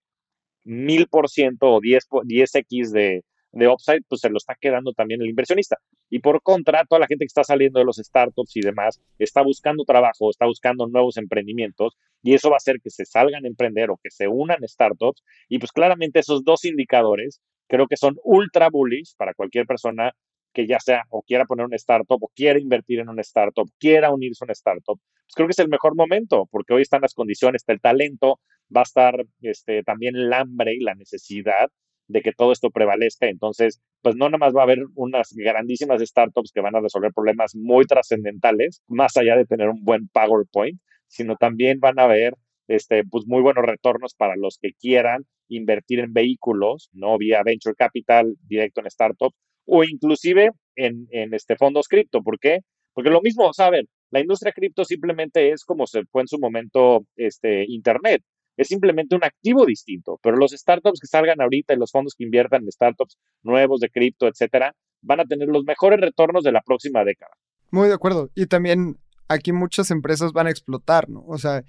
1000% 0.65 1.59
o 1.63 1.81
10, 1.81 2.09
10x 2.09 2.91
de, 2.93 3.23
de 3.53 3.69
upside, 3.69 4.03
pues 4.09 4.21
se 4.21 4.31
lo 4.31 4.39
está 4.39 4.57
quedando 4.61 4.93
también 4.93 5.21
el 5.23 5.29
inversionista. 5.29 5.79
Y 6.11 6.19
por 6.21 6.43
contra, 6.43 6.85
toda 6.85 7.01
la 7.01 7.07
gente 7.07 7.25
que 7.25 7.29
está 7.29 7.45
saliendo 7.45 7.79
de 7.79 7.85
los 7.85 7.97
startups 7.97 8.57
y 8.57 8.61
demás 8.61 9.01
está 9.19 9.43
buscando 9.43 9.85
trabajo, 9.85 10.31
está 10.31 10.47
buscando 10.47 10.87
nuevos 10.87 11.17
emprendimientos 11.17 11.97
y 12.23 12.35
eso 12.35 12.51
va 12.51 12.57
a 12.57 12.59
hacer 12.59 12.81
que 12.83 12.91
se 12.91 13.05
salgan 13.05 13.45
a 13.45 13.49
emprender 13.49 13.91
o 13.91 13.99
que 14.03 14.11
se 14.11 14.29
unan 14.29 14.67
startups. 14.67 15.23
Y 15.49 15.59
pues 15.59 15.73
claramente 15.73 16.21
esos 16.21 16.45
dos 16.45 16.65
indicadores 16.65 17.41
creo 17.69 17.87
que 17.87 17.97
son 17.97 18.17
ultra 18.25 18.69
bullish 18.71 19.15
para 19.17 19.35
cualquier 19.35 19.67
persona 19.67 20.13
que 20.53 20.67
ya 20.67 20.79
sea 20.81 21.05
o 21.09 21.23
quiera 21.23 21.47
poner 21.47 21.67
una 21.67 21.77
startup 21.77 22.23
o 22.23 22.31
quiera 22.35 22.59
invertir 22.59 23.01
en 23.01 23.09
una 23.09 23.23
startup, 23.23 23.71
quiera 23.79 24.13
unirse 24.13 24.45
a 24.45 24.47
una 24.47 24.53
startup, 24.53 24.99
pues 24.99 25.35
creo 25.35 25.47
que 25.47 25.53
es 25.53 25.59
el 25.59 25.69
mejor 25.69 25.97
momento 25.97 26.47
porque 26.51 26.75
hoy 26.75 26.83
están 26.83 27.01
las 27.01 27.15
condiciones, 27.15 27.63
está 27.63 27.73
el 27.73 27.81
talento, 27.81 28.39
va 28.75 28.83
a 28.83 28.85
estar 28.85 29.25
este, 29.41 29.83
también 29.83 30.17
el 30.17 30.33
hambre 30.33 30.75
y 30.75 30.81
la 30.81 30.95
necesidad 30.95 31.71
de 32.09 32.23
que 32.23 32.33
todo 32.33 32.53
esto 32.53 32.71
prevalezca. 32.71 33.29
Entonces, 33.29 33.81
pues 34.03 34.17
no 34.17 34.29
nada 34.29 34.39
más 34.39 34.55
va 34.55 34.61
a 34.61 34.65
haber 34.65 34.85
unas 34.95 35.33
grandísimas 35.35 36.03
startups 36.03 36.53
que 36.53 36.61
van 36.61 36.77
a 36.77 36.81
resolver 36.81 37.13
problemas 37.13 37.55
muy 37.55 37.85
trascendentales, 37.87 38.83
más 38.89 39.17
allá 39.17 39.37
de 39.37 39.47
tener 39.47 39.69
un 39.69 39.85
buen 39.85 40.09
PowerPoint, 40.09 40.81
sino 41.09 41.37
también 41.37 41.81
van 41.81 41.99
a 41.99 42.05
haber 42.05 42.35
este, 42.69 43.05
pues 43.05 43.27
muy 43.27 43.43
buenos 43.43 43.65
retornos 43.65 44.15
para 44.15 44.37
los 44.37 44.59
que 44.61 44.73
quieran 44.73 45.25
invertir 45.49 46.01
en 46.01 46.13
vehículos, 46.13 46.89
¿no? 46.93 47.19
Vía 47.19 47.43
venture 47.45 47.75
capital, 47.75 48.35
directo 48.47 48.81
en 48.81 48.91
startups, 48.91 49.37
o 49.67 49.85
inclusive 49.85 50.51
en, 50.77 51.07
en 51.11 51.35
este 51.35 51.57
fondos 51.57 51.89
cripto. 51.89 52.23
¿Por 52.23 52.39
qué? 52.39 52.61
Porque 52.95 53.11
lo 53.11 53.21
mismo, 53.21 53.53
saben, 53.53 53.89
la 54.11 54.21
industria 54.21 54.53
cripto 54.53 54.85
simplemente 54.85 55.51
es 55.51 55.65
como 55.65 55.87
se 55.87 56.05
fue 56.05 56.23
en 56.23 56.29
su 56.29 56.39
momento 56.39 57.07
este, 57.17 57.65
Internet 57.69 58.23
es 58.57 58.69
simplemente 58.69 59.17
un 59.17 59.25
activo 59.25 59.67
distinto. 59.67 60.19
Pero 60.23 60.37
los 60.37 60.53
startups 60.53 61.01
que 61.01 61.07
salgan 61.07 61.41
ahorita 61.41 61.75
y 61.75 61.79
los 61.79 61.91
fondos 61.91 62.15
que 62.17 62.25
inviertan 62.25 62.63
en 62.63 62.73
startups 62.73 63.19
nuevos 63.43 63.81
de 63.81 63.91
cripto, 63.91 64.27
etcétera, 64.27 64.75
van 65.03 65.21
a 65.21 65.25
tener 65.25 65.49
los 65.49 65.65
mejores 65.65 66.01
retornos 66.01 66.45
de 66.45 66.53
la 66.53 66.63
próxima 66.63 67.05
década. 67.05 67.33
Muy 67.71 67.89
de 67.89 67.95
acuerdo. 67.95 68.31
Y 68.35 68.47
también 68.47 68.99
aquí 69.29 69.53
muchas 69.53 69.91
empresas 69.91 70.33
van 70.33 70.47
a 70.47 70.51
explotar, 70.51 71.09
¿no? 71.09 71.25
O 71.27 71.39
sea, 71.39 71.65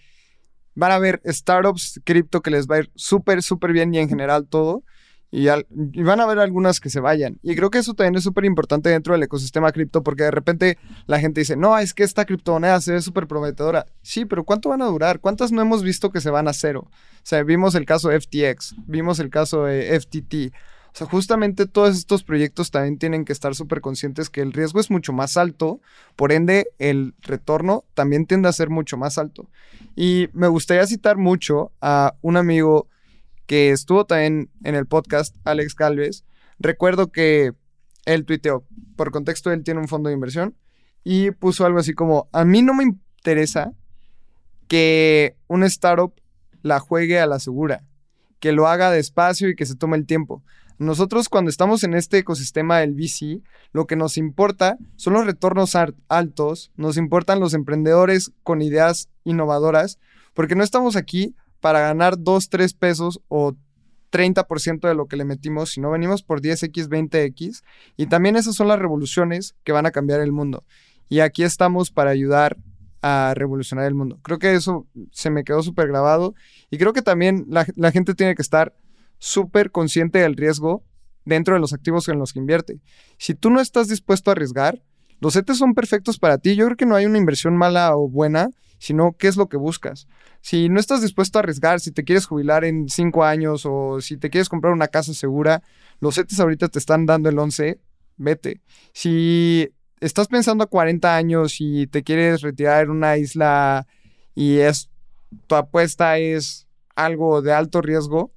van 0.76 0.92
a 0.92 0.96
haber 0.96 1.22
startups 1.26 2.02
cripto 2.04 2.42
que 2.42 2.52
les 2.52 2.68
va 2.68 2.76
a 2.76 2.80
ir 2.80 2.92
súper, 2.96 3.42
súper 3.42 3.72
bien 3.72 3.94
y 3.94 4.00
en 4.00 4.10
general 4.10 4.48
todo 4.48 4.84
y, 5.36 5.48
van 6.04 6.20
a 6.20 6.24
haber 6.24 6.38
algunas 6.38 6.80
que 6.80 6.92
se 6.92 7.00
vayan. 7.00 7.40
Y 7.42 7.56
creo 7.56 7.72
que 7.72 7.80
eso 7.80 7.96
también 7.96 8.16
es 8.16 8.24
súper 8.24 8.46
importante 8.46 8.90
dentro 8.90 9.14
del 9.14 9.24
ecosistema 9.24 9.72
cripto 9.72 10.04
porque 10.04 10.22
de 10.22 10.30
repente 10.30 10.78
la 11.08 11.20
gente 11.20 11.42
dice, 11.42 11.56
no, 11.56 11.76
es 11.80 11.96
que 11.96 12.04
esta 12.04 12.26
criptomoneda 12.26 12.80
se 12.82 12.92
ve 12.92 13.02
súper 13.02 13.26
prometedora. 13.26 13.88
Sí, 14.04 14.26
pero 14.26 14.44
¿cuánto 14.44 14.70
van 14.70 14.84
a 14.84 14.86
durar? 14.86 15.20
¿Cuántas 15.20 15.52
no 15.52 15.64
hemos 15.64 15.82
visto 15.82 16.12
que 16.12 16.22
se 16.22 16.30
van 16.30 16.48
a 16.48 16.54
cero? 16.54 16.88
O 16.88 17.24
sea, 17.24 17.42
vimos 17.42 17.74
el 17.74 17.88
caso 17.88 18.10
de 18.10 18.22
FTX, 18.22 18.76
vimos 18.86 19.18
el 19.18 19.32
caso 19.32 19.64
de 19.64 20.00
FTT. 20.00 20.54
O 20.94 20.96
sea, 20.96 21.08
justamente 21.08 21.66
todos 21.66 21.98
estos 21.98 22.24
proyectos 22.24 22.70
también 22.70 23.00
tienen 23.00 23.26
que 23.26 23.34
estar 23.34 23.56
súper 23.56 23.82
conscientes 23.82 24.30
que 24.30 24.42
el 24.42 24.54
riesgo 24.54 24.80
es 24.80 24.92
mucho 24.92 25.14
más 25.14 25.36
alto, 25.38 25.82
por 26.16 26.32
ende 26.32 26.68
el 26.78 27.16
retorno 27.24 27.86
también 27.96 28.28
tiende 28.28 28.50
a 28.50 28.54
ser 28.54 28.70
mucho 28.70 28.98
más 28.98 29.18
alto. 29.18 29.50
Y 29.96 30.30
me 30.34 30.48
gustaría 30.48 30.86
citar 30.86 31.18
mucho 31.18 31.72
a 31.82 32.14
un 32.22 32.38
amigo 32.38 32.88
que 33.46 33.72
estuvo 33.72 34.06
también 34.06 34.50
en 34.64 34.76
el 34.76 34.86
podcast, 34.86 35.36
Alex 35.44 35.76
Calves, 35.76 36.26
recuerdo 36.60 37.12
que 37.12 37.54
él 38.06 38.26
tuiteó, 38.26 38.66
por 38.96 39.12
contexto, 39.12 39.52
él 39.52 39.64
tiene 39.64 39.80
un 39.80 39.88
fondo 39.88 40.10
de 40.10 40.16
inversión 40.16 40.56
y 41.04 41.32
puso 41.32 41.66
algo 41.66 41.80
así 41.80 41.94
como, 41.94 42.30
a 42.32 42.46
mí 42.46 42.62
no 42.62 42.74
me 42.74 42.84
interesa 42.84 43.74
que 44.68 45.36
un 45.48 45.64
startup 45.64 46.14
la 46.62 46.80
juegue 46.80 47.20
a 47.20 47.28
la 47.28 47.40
segura, 47.40 47.84
que 48.40 48.52
lo 48.52 48.68
haga 48.68 48.92
despacio 48.92 49.50
y 49.50 49.56
que 49.56 49.66
se 49.66 49.76
tome 49.76 49.98
el 49.98 50.06
tiempo. 50.06 50.44
Nosotros 50.80 51.30
cuando 51.30 51.50
estamos 51.50 51.84
en 51.84 51.94
este 51.94 52.18
ecosistema 52.18 52.80
del 52.80 52.94
VC, 52.94 53.42
lo 53.72 53.86
que 53.86 53.96
nos 53.96 54.18
importa 54.18 54.78
son 54.96 55.14
los 55.14 55.26
retornos 55.26 55.76
altos, 56.08 56.72
nos 56.76 56.98
importan 56.98 57.40
los 57.40 57.54
emprendedores 57.54 58.32
con 58.44 58.62
ideas 58.62 59.10
innovadoras, 59.24 60.00
porque 60.34 60.56
no 60.56 60.64
estamos 60.64 60.96
aquí 60.96 61.36
para 61.64 61.80
ganar 61.80 62.20
2, 62.20 62.50
3 62.50 62.74
pesos 62.74 63.22
o 63.30 63.54
30% 64.12 64.86
de 64.86 64.96
lo 64.96 65.06
que 65.06 65.16
le 65.16 65.24
metimos, 65.24 65.72
sino 65.72 65.92
venimos 65.92 66.22
por 66.22 66.42
10x, 66.42 66.90
20x. 66.90 67.64
Y 67.96 68.08
también 68.08 68.36
esas 68.36 68.56
son 68.56 68.68
las 68.68 68.80
revoluciones 68.80 69.56
que 69.64 69.72
van 69.72 69.86
a 69.86 69.92
cambiar 69.92 70.20
el 70.20 70.34
mundo. 70.34 70.66
Y 71.08 71.22
aquí 71.22 71.42
estamos 71.42 71.90
para 71.90 72.12
ayudar 72.12 72.58
a 73.02 73.32
revolucionar 73.34 73.86
el 73.86 73.96
mundo. 73.96 74.20
Creo 74.24 74.40
que 74.40 74.54
eso 74.54 74.88
se 75.14 75.30
me 75.30 75.46
quedó 75.46 75.64
súper 75.64 75.88
grabado. 75.88 76.36
Y 76.70 76.78
creo 76.78 76.92
que 76.92 77.02
también 77.02 77.46
la, 77.48 77.66
la 77.78 77.94
gente 77.94 78.14
tiene 78.14 78.36
que 78.36 78.42
estar 78.42 78.76
súper 79.18 79.72
consciente 79.72 80.20
del 80.20 80.36
riesgo 80.36 80.84
dentro 81.24 81.54
de 81.54 81.62
los 81.62 81.72
activos 81.72 82.10
en 82.10 82.20
los 82.20 82.34
que 82.34 82.40
invierte. 82.40 82.82
Si 83.18 83.36
tú 83.36 83.50
no 83.50 83.62
estás 83.62 83.88
dispuesto 83.88 84.30
a 84.30 84.34
arriesgar, 84.34 84.84
los 85.22 85.38
ETs 85.38 85.58
son 85.58 85.76
perfectos 85.76 86.20
para 86.20 86.40
ti. 86.40 86.58
Yo 86.58 86.66
creo 86.66 86.76
que 86.76 86.86
no 86.86 86.96
hay 86.96 87.06
una 87.06 87.20
inversión 87.20 87.56
mala 87.56 87.96
o 87.96 88.10
buena, 88.10 88.50
sino 88.84 89.16
qué 89.18 89.30
es 89.30 89.38
lo 89.38 89.48
que 89.48 89.56
buscas. 89.56 90.10
Si 90.42 90.68
no 90.68 90.78
estás 90.78 91.02
dispuesto 91.02 91.40
a 91.40 91.42
arriesgar, 91.42 91.80
si 91.80 91.94
te 91.94 92.04
quieres 92.04 92.26
jubilar 92.26 92.66
en 92.66 92.90
cinco 92.90 93.24
años 93.24 93.66
o 93.66 94.02
si 94.02 94.18
te 94.18 94.30
quieres 94.30 94.50
comprar 94.50 94.74
una 94.74 94.90
casa 94.90 95.14
segura, 95.14 95.64
los 96.02 96.18
ETs 96.18 96.38
ahorita 96.38 96.68
te 96.68 96.80
están 96.80 97.06
dando 97.06 97.30
el 97.30 97.40
11, 97.40 97.80
vete. 98.18 98.60
Si 98.92 99.70
estás 100.02 100.28
pensando 100.28 100.66
a 100.66 100.68
40 100.68 101.16
años 101.16 101.56
y 101.62 101.88
te 101.88 102.04
quieres 102.04 102.42
retirar 102.42 102.84
en 102.84 102.90
una 102.90 103.16
isla 103.16 103.88
y 104.36 104.58
es 104.58 104.90
tu 105.48 105.56
apuesta 105.56 106.18
es 106.18 106.68
algo 106.94 107.42
de 107.42 107.54
alto 107.54 107.82
riesgo, 107.82 108.34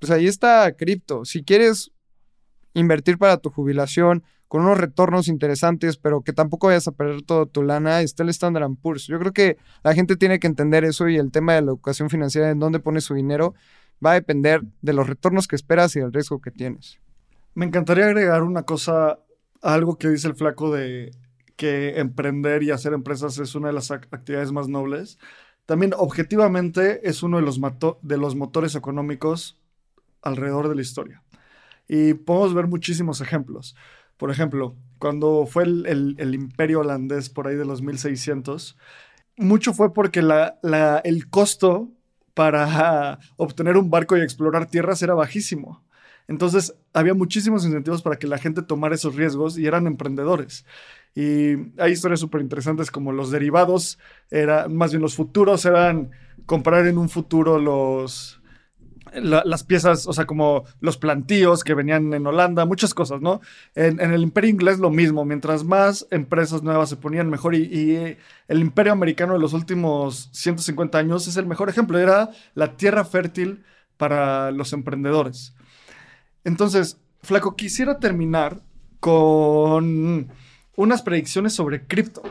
pues 0.00 0.10
ahí 0.10 0.26
está 0.26 0.72
cripto. 0.72 1.24
Si 1.24 1.44
quieres 1.44 1.92
invertir 2.78 3.18
para 3.18 3.38
tu 3.38 3.50
jubilación 3.50 4.22
con 4.48 4.62
unos 4.62 4.78
retornos 4.78 5.28
interesantes, 5.28 5.98
pero 5.98 6.22
que 6.22 6.32
tampoco 6.32 6.68
vayas 6.68 6.88
a 6.88 6.92
perder 6.92 7.22
toda 7.22 7.46
tu 7.46 7.62
lana, 7.62 8.00
está 8.00 8.22
el 8.22 8.30
Standard 8.30 8.70
Poor's. 8.80 9.06
Yo 9.06 9.18
creo 9.18 9.32
que 9.32 9.58
la 9.84 9.94
gente 9.94 10.16
tiene 10.16 10.40
que 10.40 10.46
entender 10.46 10.84
eso 10.84 11.08
y 11.08 11.16
el 11.16 11.30
tema 11.30 11.54
de 11.54 11.60
la 11.62 11.68
educación 11.68 12.08
financiera, 12.08 12.50
en 12.50 12.58
dónde 12.58 12.80
pone 12.80 13.02
su 13.02 13.14
dinero, 13.14 13.54
va 14.04 14.12
a 14.12 14.14
depender 14.14 14.62
de 14.80 14.92
los 14.94 15.06
retornos 15.06 15.46
que 15.46 15.56
esperas 15.56 15.94
y 15.96 16.00
del 16.00 16.12
riesgo 16.12 16.40
que 16.40 16.50
tienes. 16.50 16.98
Me 17.54 17.66
encantaría 17.66 18.06
agregar 18.06 18.42
una 18.42 18.62
cosa, 18.62 19.18
algo 19.60 19.98
que 19.98 20.08
dice 20.08 20.28
el 20.28 20.34
flaco 20.34 20.72
de 20.72 21.10
que 21.56 21.98
emprender 21.98 22.62
y 22.62 22.70
hacer 22.70 22.92
empresas 22.92 23.38
es 23.38 23.54
una 23.54 23.66
de 23.68 23.74
las 23.74 23.90
actividades 23.90 24.52
más 24.52 24.68
nobles. 24.68 25.18
También 25.66 25.92
objetivamente 25.94 27.06
es 27.06 27.22
uno 27.22 27.36
de 27.36 27.42
los, 27.42 27.60
de 28.00 28.16
los 28.16 28.36
motores 28.36 28.74
económicos 28.76 29.60
alrededor 30.22 30.68
de 30.68 30.76
la 30.76 30.80
historia. 30.80 31.22
Y 31.88 32.14
podemos 32.14 32.54
ver 32.54 32.66
muchísimos 32.66 33.20
ejemplos. 33.20 33.74
Por 34.16 34.30
ejemplo, 34.30 34.76
cuando 34.98 35.46
fue 35.46 35.64
el, 35.64 36.34
imperio 36.34 36.80
holandés 36.80 37.30
por 37.30 37.48
ahí 37.48 37.56
de 37.56 37.64
los 37.64 37.82
1600, 37.82 38.76
mucho 39.36 39.72
fue 39.72 39.94
porque 39.94 40.20
el 40.20 41.30
costo 41.30 41.90
para 42.34 43.18
obtener 43.36 43.76
un 43.76 43.90
barco 43.90 44.16
y 44.16 44.20
explorar 44.20 44.66
tierras 44.66 45.02
era 45.02 45.14
bajísimo. 45.14 45.84
Entonces 46.26 46.74
había 46.92 47.14
muchísimos 47.14 47.64
incentivos 47.64 48.02
para 48.02 48.18
que 48.18 48.26
la 48.26 48.38
gente 48.38 48.60
tomara 48.62 48.94
esos 48.94 49.16
riesgos 49.16 49.58
y 49.58 49.66
eran 49.66 49.86
emprendedores. 49.86 50.66
Y 51.14 51.72
hay 51.80 51.92
historias 51.92 52.20
súper 52.20 52.42
interesantes 52.42 52.90
como 52.90 53.12
los 53.12 53.30
derivados, 53.30 53.98
era, 54.30 54.68
más 54.68 54.92
bien 54.92 55.00
los 55.00 55.14
futuros 55.14 55.64
eran 55.64 56.10
comprar 56.44 56.86
en 56.86 56.98
un 56.98 57.08
futuro 57.08 57.58
los, 57.58 58.37
las 59.14 59.64
piezas, 59.64 60.06
o 60.06 60.12
sea, 60.12 60.26
como 60.26 60.64
los 60.80 60.96
plantíos 60.96 61.64
que 61.64 61.74
venían 61.74 62.12
en 62.14 62.26
Holanda, 62.26 62.64
muchas 62.64 62.94
cosas, 62.94 63.20
¿no? 63.20 63.40
En, 63.74 64.00
el 64.00 64.22
imperio 64.22 64.50
inglés 64.50 64.78
lo 64.78 64.90
mismo, 64.90 65.24
mientras 65.24 65.64
más 65.64 66.06
empresas 66.10 66.62
nuevas 66.62 66.88
se 66.88 66.96
ponían 66.96 67.30
mejor 67.30 67.54
y, 67.54 68.16
el 68.48 68.60
imperio 68.60 68.92
americano 68.92 69.34
de 69.34 69.38
los 69.38 69.52
últimos 69.52 70.30
150 70.32 70.98
años 70.98 71.28
es 71.28 71.36
el 71.36 71.46
mejor 71.46 71.68
ejemplo, 71.68 71.98
era 71.98 72.30
la 72.54 72.76
tierra 72.76 73.04
fértil 73.04 73.62
para 73.96 74.50
los 74.50 74.72
emprendedores. 74.72 75.54
Entonces, 76.44 76.98
Flaco, 77.22 77.56
quisiera 77.56 77.98
terminar 77.98 78.62
con 79.00 80.28
unas 80.76 81.02
predicciones 81.02 81.52
sobre 81.52 81.86
cripto. 81.86 82.22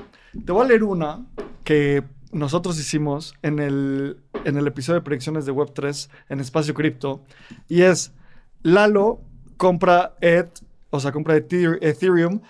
Te 0.46 0.52
voy 0.52 0.66
a 0.66 0.68
leer 0.70 0.84
una 0.84 1.26
que 1.64 2.04
nosotros 2.38 2.80
hicimos 2.80 3.34
en 3.42 3.60
el, 3.60 4.18
en 4.46 4.58
el 4.58 4.68
episodio 4.68 5.00
de 5.00 5.04
predicciones 5.04 5.46
de 5.46 5.54
Web3 5.54 6.10
en 6.30 6.40
Espacio 6.40 6.74
Cripto. 6.74 7.24
Y 7.68 7.82
es, 7.82 8.14
Lalo 8.64 9.22
compra 9.58 10.16
ETH, 10.22 10.60
o 10.90 11.00
sea, 11.00 11.12
compra 11.12 11.36
Ethereum 11.36 12.42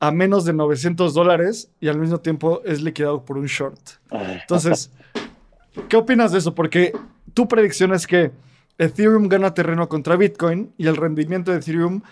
a 0.00 0.10
menos 0.10 0.44
de 0.44 0.52
900 0.52 1.14
dólares 1.14 1.70
y 1.80 1.88
al 1.88 1.98
mismo 1.98 2.18
tiempo 2.18 2.60
es 2.64 2.82
liquidado 2.82 3.24
por 3.24 3.38
un 3.38 3.46
short. 3.46 3.78
Entonces, 4.10 4.90
¿qué 5.88 5.96
opinas 5.96 6.32
de 6.32 6.38
eso? 6.38 6.54
Porque 6.54 6.92
tu 7.34 7.46
predicción 7.46 7.92
es 7.92 8.06
que 8.06 8.32
Ethereum 8.78 9.28
gana 9.28 9.54
terreno 9.54 9.88
contra 9.88 10.16
Bitcoin 10.16 10.72
y 10.76 10.88
el 10.88 10.96
rendimiento 10.96 11.52
de 11.52 11.58
Ethereum 11.58 12.02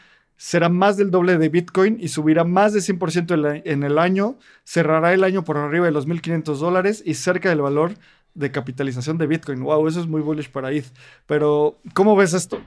será 0.40 0.70
más 0.70 0.96
del 0.96 1.10
doble 1.10 1.36
de 1.36 1.50
Bitcoin 1.50 1.98
y 2.00 2.08
subirá 2.08 2.44
más 2.44 2.72
de 2.72 2.80
100% 2.80 3.62
en 3.62 3.82
el 3.82 3.98
año, 3.98 4.38
cerrará 4.64 5.12
el 5.12 5.22
año 5.22 5.44
por 5.44 5.58
arriba 5.58 5.84
de 5.84 5.92
los 5.92 6.08
1.500 6.08 6.56
dólares 6.56 7.02
y 7.04 7.12
cerca 7.12 7.50
del 7.50 7.60
valor 7.60 7.92
de 8.32 8.50
capitalización 8.50 9.18
de 9.18 9.26
Bitcoin. 9.26 9.62
Wow, 9.62 9.86
eso 9.86 10.00
es 10.00 10.06
muy 10.06 10.22
bullish 10.22 10.50
para 10.50 10.72
ETH. 10.72 10.86
Pero, 11.26 11.76
¿cómo 11.92 12.16
ves 12.16 12.32
esto? 12.32 12.58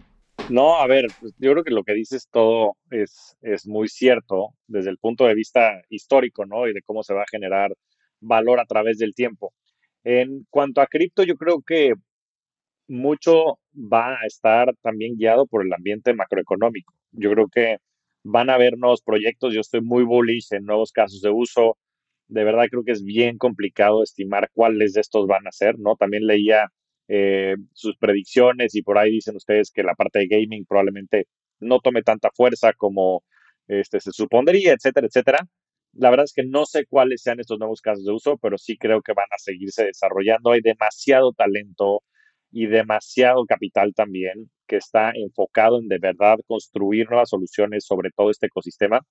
No, 0.49 0.76
a 0.76 0.86
ver, 0.86 1.07
pues, 1.19 1.34
yo 1.39 1.51
creo 1.51 1.63
que 1.63 1.71
lo 1.71 1.84
que 1.84 1.95
dices 1.95 2.28
todo 2.32 2.78
es, 2.91 3.36
es 3.41 3.65
muy 3.65 3.88
cierto 3.88 4.49
desde 4.67 4.91
el 4.91 4.99
punto 4.99 5.26
de 5.26 5.34
vista 5.34 5.82
histórico, 5.89 6.45
¿no? 6.45 6.67
Y 6.67 6.74
de 6.74 6.84
cómo 6.84 7.01
se 7.01 7.15
va 7.15 7.24
a 7.24 7.32
generar 7.32 7.74
valor 8.19 8.59
a 8.59 8.65
través 8.65 8.99
del 8.99 9.15
tiempo. 9.15 9.51
En 10.03 10.45
cuanto 10.51 10.80
a 10.80 10.86
cripto, 10.86 11.24
yo 11.24 11.38
creo 11.38 11.63
que 11.65 11.93
mucho 12.88 13.57
va 13.74 14.13
a 14.21 14.28
estar 14.28 14.76
también 14.84 15.15
guiado 15.17 15.47
por 15.47 15.65
el 15.65 15.74
ambiente 15.74 16.13
macroeconómico. 16.13 16.93
Yo 17.14 17.32
creo 17.32 17.47
que 17.49 17.78
van 18.24 18.49
a 18.49 18.55
haber 18.55 18.78
nuevos 18.78 19.01
proyectos. 19.01 19.53
Yo 19.53 19.61
estoy 19.61 19.82
muy 19.82 20.03
bullish 20.03 20.47
en 20.51 20.66
nuevos 20.66 20.91
casos 20.91 21.22
de 21.22 21.30
uso. 21.30 21.78
De 22.28 22.43
verdad 22.43 22.66
creo 22.70 22.84
que 22.84 22.91
es 22.93 23.03
bien 23.03 23.38
complicado 23.38 24.03
estimar 24.03 24.49
cuáles 24.53 24.93
de 24.93 25.01
estos 25.01 25.28
van 25.28 25.47
a 25.47 25.51
ser, 25.51 25.78
¿no? 25.80 25.95
También 25.95 26.26
leía 26.28 26.70
eh, 27.07 27.55
sus 27.74 27.97
predicciones 27.97 28.76
y 28.76 28.82
por 28.82 28.97
ahí 28.97 29.11
dicen 29.11 29.36
ustedes 29.36 29.72
que 29.72 29.84
la 29.84 29.93
parte 29.95 30.20
de 30.20 30.28
gaming 30.28 30.66
probablemente 30.66 31.28
no 31.59 31.80
tome 31.80 32.01
tanta 32.03 32.30
fuerza 32.34 32.74
como 32.74 33.24
este, 33.68 33.99
se 33.99 34.11
supondría, 34.11 34.74
etcétera, 34.74 35.07
etcétera. 35.07 35.47
La 35.93 36.09
verdad 36.09 36.26
es 36.26 36.34
que 36.34 36.43
no 36.43 36.66
sé 36.66 36.86
cuáles 36.88 37.22
sean 37.22 37.39
estos 37.39 37.59
nuevos 37.59 37.82
casos 37.82 38.05
de 38.05 38.11
uso, 38.14 38.38
pero 38.38 38.57
sí 38.57 38.78
creo 38.78 39.01
que 39.01 39.14
van 39.14 39.28
a 39.32 39.38
seguirse 39.38 39.86
desarrollando. 39.86 40.51
Hay 40.51 40.61
demasiado 40.61 41.34
talento 41.34 42.01
y 42.51 42.68
demasiado 42.68 43.45
capital 43.45 43.93
también 43.93 44.49
que 44.68 44.78
está 44.78 45.11
enfocado 45.16 45.80
en 45.80 45.88
de 45.88 45.99
verdad 45.99 46.38
construir 46.47 47.09
nuevas 47.09 47.30
soluciones 47.30 47.86
sobre 47.86 48.11
todo 48.11 48.32
este 48.32 48.47
ecosistema. 48.47 49.01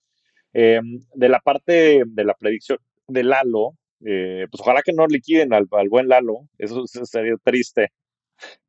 Em, 0.52 1.00
de 1.14 1.28
la 1.28 1.40
parte 1.40 2.02
de 2.06 2.24
la 2.24 2.34
predicción 2.34 2.78
de 3.08 3.24
Lalo, 3.24 3.72
eh, 4.04 4.46
pues 4.50 4.60
ojalá 4.60 4.82
que 4.82 4.92
no 4.92 5.06
liquiden 5.06 5.52
al, 5.54 5.66
buen 5.88 6.08
Lalo, 6.08 6.48
eso, 6.58 6.86
sería 6.86 7.36
triste. 7.42 7.90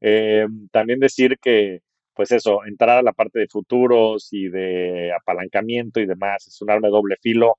Em, 0.02 0.68
también 0.72 1.00
decir 1.00 1.38
que, 1.42 1.82
pues 2.14 2.32
eso, 2.32 2.66
entrar 2.66 3.00
a 3.00 3.02
la 3.04 3.14
parte 3.14 3.40
de 3.40 3.48
futuros 3.48 4.30
y 4.32 4.50
de 4.50 5.14
apalancamiento 5.14 6.00
y 6.00 6.06
demás 6.06 6.48
es 6.48 6.62
un 6.62 6.72
arma 6.72 6.88
de 6.88 6.92
doble 6.92 7.18
filo. 7.22 7.58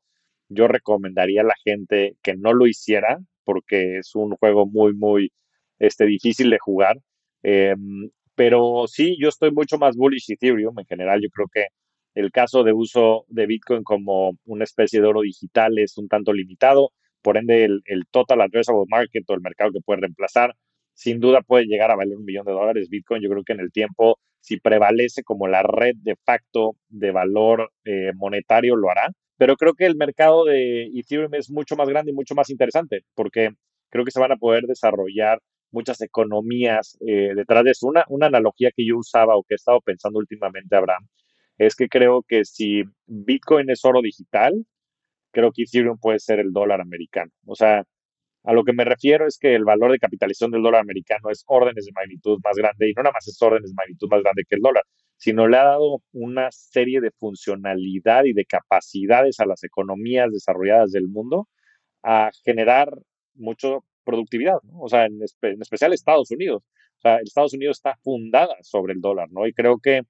Yo 0.48 0.68
recomendaría 0.68 1.42
a 1.42 1.44
la 1.44 1.54
gente 1.64 2.16
que 2.22 2.36
no 2.36 2.52
lo 2.52 2.66
hiciera 2.66 3.18
porque 3.44 3.98
es 3.98 4.14
un 4.14 4.36
juego 4.36 4.66
muy, 4.66 4.94
muy 4.94 5.32
este, 5.78 6.06
difícil 6.06 6.50
de 6.50 6.58
jugar. 6.58 6.98
Em, 7.42 8.10
pero 8.34 8.86
sí, 8.88 9.16
yo 9.20 9.28
estoy 9.28 9.50
mucho 9.52 9.78
más 9.78 9.96
bullish 9.96 10.30
Ethereum 10.30 10.78
en 10.78 10.86
general. 10.86 11.20
Yo 11.22 11.28
creo 11.30 11.48
que 11.52 11.66
el 12.14 12.30
caso 12.32 12.62
de 12.64 12.72
uso 12.72 13.24
de 13.28 13.46
Bitcoin 13.46 13.82
como 13.84 14.32
una 14.44 14.64
especie 14.64 15.00
de 15.00 15.06
oro 15.06 15.22
digital 15.22 15.78
es 15.78 15.98
un 15.98 16.08
tanto 16.08 16.32
limitado. 16.32 16.90
Por 17.22 17.36
ende, 17.36 17.64
el, 17.64 17.82
el 17.86 18.04
total 18.10 18.40
addressable 18.42 18.84
market 18.88 19.24
o 19.28 19.34
el 19.34 19.40
mercado 19.40 19.72
que 19.72 19.80
puede 19.80 20.02
reemplazar, 20.02 20.54
sin 20.94 21.20
duda 21.20 21.42
puede 21.42 21.66
llegar 21.66 21.90
a 21.90 21.96
valer 21.96 22.16
un 22.18 22.24
millón 22.24 22.46
de 22.46 22.52
dólares. 22.52 22.88
Bitcoin, 22.88 23.22
yo 23.22 23.30
creo 23.30 23.44
que 23.44 23.52
en 23.54 23.60
el 23.60 23.72
tiempo, 23.72 24.18
si 24.40 24.58
prevalece 24.60 25.22
como 25.24 25.48
la 25.48 25.62
red 25.62 25.94
de 26.02 26.16
facto 26.24 26.76
de 26.88 27.10
valor 27.10 27.72
eh, 27.84 28.12
monetario, 28.14 28.76
lo 28.76 28.90
hará. 28.90 29.10
Pero 29.36 29.56
creo 29.56 29.74
que 29.74 29.86
el 29.86 29.96
mercado 29.96 30.44
de 30.44 30.84
Ethereum 30.94 31.34
es 31.34 31.50
mucho 31.50 31.76
más 31.76 31.88
grande 31.88 32.12
y 32.12 32.14
mucho 32.14 32.34
más 32.34 32.50
interesante 32.50 33.02
porque 33.14 33.50
creo 33.90 34.04
que 34.04 34.10
se 34.12 34.20
van 34.20 34.32
a 34.32 34.36
poder 34.36 34.64
desarrollar 34.64 35.40
muchas 35.74 36.00
economías 36.00 36.96
eh, 37.06 37.32
detrás 37.36 37.64
de 37.64 37.72
eso. 37.72 37.86
Una, 37.88 38.04
una 38.08 38.26
analogía 38.28 38.70
que 38.74 38.86
yo 38.86 38.96
usaba 38.98 39.36
o 39.36 39.42
que 39.44 39.54
he 39.54 39.56
estado 39.56 39.80
pensando 39.82 40.18
últimamente, 40.20 40.76
Abraham, 40.76 41.06
es 41.58 41.76
que 41.76 41.88
creo 41.88 42.22
que 42.26 42.44
si 42.44 42.84
Bitcoin 43.06 43.70
es 43.70 43.84
oro 43.84 44.00
digital, 44.02 44.64
creo 45.32 45.52
que 45.52 45.62
Ethereum 45.64 45.98
puede 45.98 46.20
ser 46.20 46.40
el 46.40 46.52
dólar 46.52 46.80
americano. 46.80 47.32
O 47.46 47.54
sea, 47.56 47.84
A 48.44 48.52
lo 48.52 48.64
que 48.64 48.74
me 48.74 48.84
refiero 48.84 49.26
es 49.26 49.38
que 49.38 49.54
el 49.54 49.64
valor 49.64 49.90
de 49.92 49.98
capitalización 49.98 50.50
del 50.50 50.62
dólar 50.62 50.82
americano 50.82 51.30
es 51.30 51.44
órdenes 51.46 51.86
de 51.86 51.92
magnitud 51.92 52.38
más 52.44 52.56
grande 52.56 52.90
y 52.90 52.92
no 52.94 53.02
nada 53.02 53.14
más 53.14 53.26
es 53.26 53.40
órdenes 53.40 53.70
de 53.70 53.74
magnitud 53.74 54.08
más 54.10 54.22
grande 54.22 54.44
que 54.48 54.56
el 54.56 54.60
dólar, 54.62 54.84
sino 55.16 55.48
le 55.48 55.56
ha 55.56 55.64
dado 55.64 56.02
una 56.12 56.50
serie 56.52 57.00
de 57.00 57.10
funcionalidad 57.12 58.24
y 58.24 58.34
de 58.34 58.44
capacidades 58.44 59.40
a 59.40 59.46
las 59.46 59.64
economías 59.64 60.30
desarrolladas 60.30 60.92
del 60.92 61.08
mundo 61.08 61.48
a 62.02 62.30
generar 62.44 62.90
mucha 63.34 63.78
productividad. 64.04 64.56
O 64.78 64.88
sea, 64.88 65.06
en, 65.06 65.20
especial 65.22 65.92
Estados 65.92 66.30
Unidos. 66.30 66.62
O 66.98 67.00
sea, 67.00 67.18
Estados 67.18 67.54
Unidos 67.54 67.78
está 67.78 67.96
fundada 68.02 68.56
sobre 68.62 68.94
el 68.94 69.00
dólar, 69.00 69.28
¿no? 69.30 69.46
Y 69.46 69.52
creo 69.52 69.78
que 69.78 70.02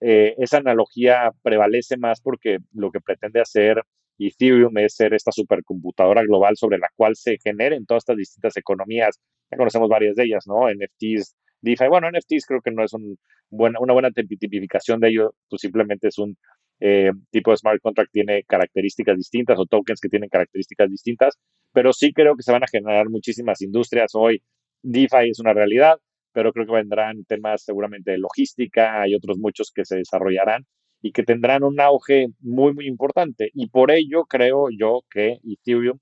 eh, 0.00 0.34
esa 0.38 0.58
analogía 0.58 1.30
prevalece 1.42 1.96
más 1.96 2.20
porque 2.20 2.58
lo 2.72 2.90
que 2.90 3.00
pretende 3.00 3.40
hacer 3.40 3.82
Ethereum 4.18 4.76
es 4.78 4.94
ser 4.94 5.14
esta 5.14 5.32
supercomputadora 5.32 6.22
global 6.22 6.56
sobre 6.56 6.78
la 6.78 6.88
cual 6.96 7.16
se 7.16 7.38
generen 7.42 7.86
todas 7.86 8.02
estas 8.02 8.16
distintas 8.16 8.56
economías. 8.56 9.20
Ya 9.50 9.58
conocemos 9.58 9.88
varias 9.88 10.16
de 10.16 10.24
ellas, 10.24 10.46
¿no? 10.46 10.68
NFTs, 10.70 11.34
DeFi. 11.60 11.88
Bueno, 11.88 12.08
NFTs 12.10 12.46
creo 12.46 12.60
que 12.62 12.70
no 12.70 12.84
es 12.84 12.92
una 12.94 13.92
buena 13.92 14.10
tipificación 14.10 15.00
de 15.00 15.08
ello, 15.08 15.34
pues 15.48 15.60
simplemente 15.60 16.08
es 16.08 16.18
un 16.18 16.36
eh, 16.80 17.12
tipo 17.30 17.52
de 17.52 17.56
smart 17.58 17.80
contract 17.80 18.10
tiene 18.12 18.42
características 18.42 19.16
distintas 19.16 19.56
o 19.58 19.66
tokens 19.66 20.00
que 20.00 20.08
tienen 20.08 20.28
características 20.28 20.90
distintas, 20.90 21.38
pero 21.72 21.92
sí 21.92 22.12
creo 22.12 22.36
que 22.36 22.42
se 22.42 22.52
van 22.52 22.64
a 22.64 22.68
generar 22.68 23.08
muchísimas 23.08 23.60
industrias. 23.62 24.12
Hoy 24.14 24.42
DeFi 24.82 25.30
es 25.30 25.38
una 25.40 25.52
realidad, 25.54 25.98
pero 26.32 26.52
creo 26.52 26.66
que 26.66 26.72
vendrán 26.72 27.24
temas 27.24 27.64
seguramente 27.64 28.12
de 28.12 28.18
logística, 28.18 29.00
hay 29.02 29.14
otros 29.14 29.38
muchos 29.38 29.70
que 29.74 29.84
se 29.84 29.96
desarrollarán 29.96 30.66
y 31.02 31.12
que 31.12 31.24
tendrán 31.24 31.64
un 31.64 31.80
auge 31.80 32.28
muy, 32.40 32.74
muy 32.74 32.86
importante. 32.86 33.50
Y 33.54 33.68
por 33.68 33.90
ello 33.90 34.24
creo 34.24 34.68
yo 34.70 35.02
que 35.10 35.38
Ethereum 35.44 35.98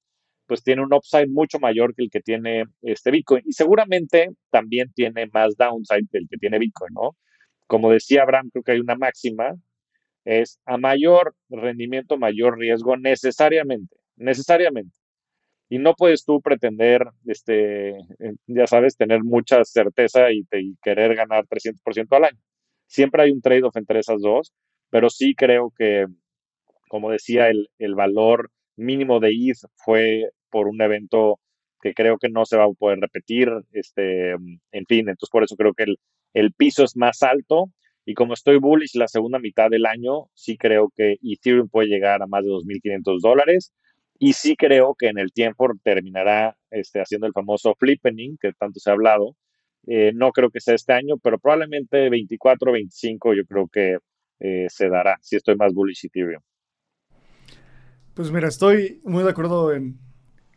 pues 0.47 0.65
tiene 0.65 0.83
un 0.83 0.93
upside 0.93 1.29
mucho 1.29 1.61
mayor 1.61 1.95
que 1.95 2.03
el 2.03 2.11
que 2.11 2.21
tiene 2.21 2.65
este 2.83 3.13
Bitcoin. 3.13 3.45
Y 3.47 3.53
seguramente 3.53 4.31
también 4.51 4.93
tiene 4.93 5.29
más 5.33 5.57
downside 5.57 6.09
que 6.11 6.19
el 6.19 6.29
que 6.29 6.39
tiene 6.39 6.59
Bitcoin, 6.59 6.93
¿no? 6.93 7.17
Como 7.69 7.93
decía 7.93 8.23
Abraham, 8.23 8.51
creo 8.53 8.65
que 8.65 8.73
hay 8.73 8.81
una 8.81 8.97
máxima, 8.97 9.55
es 10.25 10.59
a 10.67 10.77
mayor 10.77 11.37
rendimiento, 11.49 12.19
mayor 12.19 12.59
riesgo 12.59 12.97
necesariamente, 12.97 13.97
necesariamente. 14.17 15.00
Y 15.71 15.79
no 15.79 15.95
puedes 15.95 16.25
tú 16.25 16.43
pretender, 16.43 17.07
este, 17.27 17.95
ya 18.49 18.67
sabes, 18.67 18.97
tener 18.97 19.23
mucha 19.23 19.65
certeza 19.65 20.33
y, 20.33 20.45
y 20.53 20.77
querer 20.83 21.15
ganar 21.15 21.47
300% 21.47 22.17
al 22.17 22.25
año. 22.25 22.39
Siempre 22.87 23.23
hay 23.23 23.31
un 23.31 23.41
trade-off 23.41 23.77
entre 23.77 24.01
esas 24.01 24.21
dos, 24.21 24.53
pero 24.91 25.09
sí 25.11 25.35
creo 25.37 25.73
que, 25.79 26.07
como 26.89 27.13
decía, 27.13 27.49
el, 27.49 27.69
el 27.79 27.95
valor 27.95 28.51
mínimo 28.77 29.21
de 29.21 29.31
ETH 29.31 29.59
fue 29.77 30.31
por 30.51 30.67
un 30.67 30.83
evento 30.83 31.39
que 31.81 31.95
creo 31.95 32.19
que 32.19 32.29
no 32.29 32.45
se 32.45 32.57
va 32.57 32.65
a 32.65 32.73
poder 32.73 32.99
repetir, 32.99 33.49
este, 33.73 34.33
en 34.33 34.87
fin, 34.89 35.09
entonces 35.09 35.31
por 35.31 35.45
eso 35.45 35.57
creo 35.57 35.73
que 35.73 35.85
el, 35.85 35.99
el 36.35 36.53
piso 36.53 36.83
es 36.85 36.97
más 36.97 37.23
alto 37.23 37.71
y 38.05 38.15
como 38.15 38.35
estoy 38.35 38.59
bullish 38.59 38.97
la 38.97 39.09
segunda 39.09 39.39
mitad 39.39 39.71
del 39.71 39.87
año, 39.87 40.27
sí 40.35 40.57
creo 40.57 40.93
que 40.97 41.17
Ethereum 41.23 41.69
puede 41.69 41.89
llegar 41.89 42.23
a 42.23 42.27
más 42.27 42.45
de 42.45 42.51
2.500 42.51 43.21
dólares 43.23 43.73
y 44.23 44.35
sí 44.35 44.55
creo 44.55 44.95
que 44.95 45.09
en 45.09 45.19
el 45.19 45.33
tiempo 45.33 45.67
terminará 45.83 46.55
este, 46.71 47.01
haciendo 47.01 47.27
el 47.27 47.33
famoso 47.33 47.75
flippening 47.75 48.37
que 48.39 48.53
tanto 48.53 48.79
se 48.79 48.91
ha 48.91 48.93
hablado. 48.93 49.35
Eh, 49.87 50.13
no 50.15 50.31
creo 50.31 50.51
que 50.51 50.61
sea 50.61 50.75
este 50.75 50.93
año, 50.93 51.17
pero 51.17 51.39
probablemente 51.39 52.11
24, 52.11 52.71
25 52.71 53.33
yo 53.33 53.47
creo 53.47 53.67
que 53.69 53.97
eh, 54.41 54.67
se 54.69 54.91
dará 54.91 55.17
si 55.23 55.37
estoy 55.37 55.57
más 55.57 55.73
bullish 55.73 56.05
Ethereum. 56.05 56.43
Pues 58.13 58.31
mira, 58.31 58.47
estoy 58.47 59.01
muy 59.05 59.25
de 59.25 59.31
acuerdo 59.31 59.73
en 59.73 59.99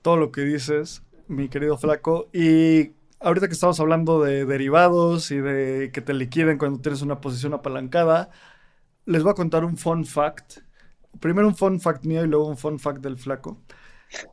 todo 0.01 0.17
lo 0.17 0.33
que 0.33 0.41
dices, 0.41 1.01
mi 1.29 1.47
querido 1.47 1.77
Flaco. 1.77 2.29
Y 2.33 2.91
ahorita 3.21 3.47
que 3.47 3.53
estamos 3.53 3.79
hablando 3.79 4.21
de 4.21 4.43
derivados 4.43 5.31
y 5.31 5.37
de 5.37 5.89
que 5.93 6.01
te 6.01 6.13
liquiden 6.13 6.57
cuando 6.57 6.81
tienes 6.81 7.01
una 7.01 7.21
posición 7.21 7.53
apalancada, 7.53 8.29
les 9.05 9.23
voy 9.23 9.31
a 9.31 9.35
contar 9.35 9.63
un 9.63 9.77
fun 9.77 10.03
fact 10.03 10.57
primero 11.23 11.47
un 11.47 11.55
fun 11.55 11.79
fact 11.79 12.03
mío 12.03 12.25
y 12.25 12.27
luego 12.27 12.47
un 12.47 12.57
fun 12.57 12.77
fact 12.77 13.01
del 13.01 13.17
flaco. 13.17 13.61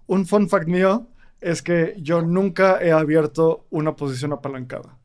Un 0.09 0.26
fun 0.26 0.49
fact 0.49 0.66
mío 0.66 1.07
es 1.41 1.62
que 1.62 1.95
yo 1.99 2.20
nunca 2.20 2.82
he 2.82 2.91
abierto 2.91 3.68
una 3.70 3.95
posición 3.95 4.32
apalancada. 4.32 4.99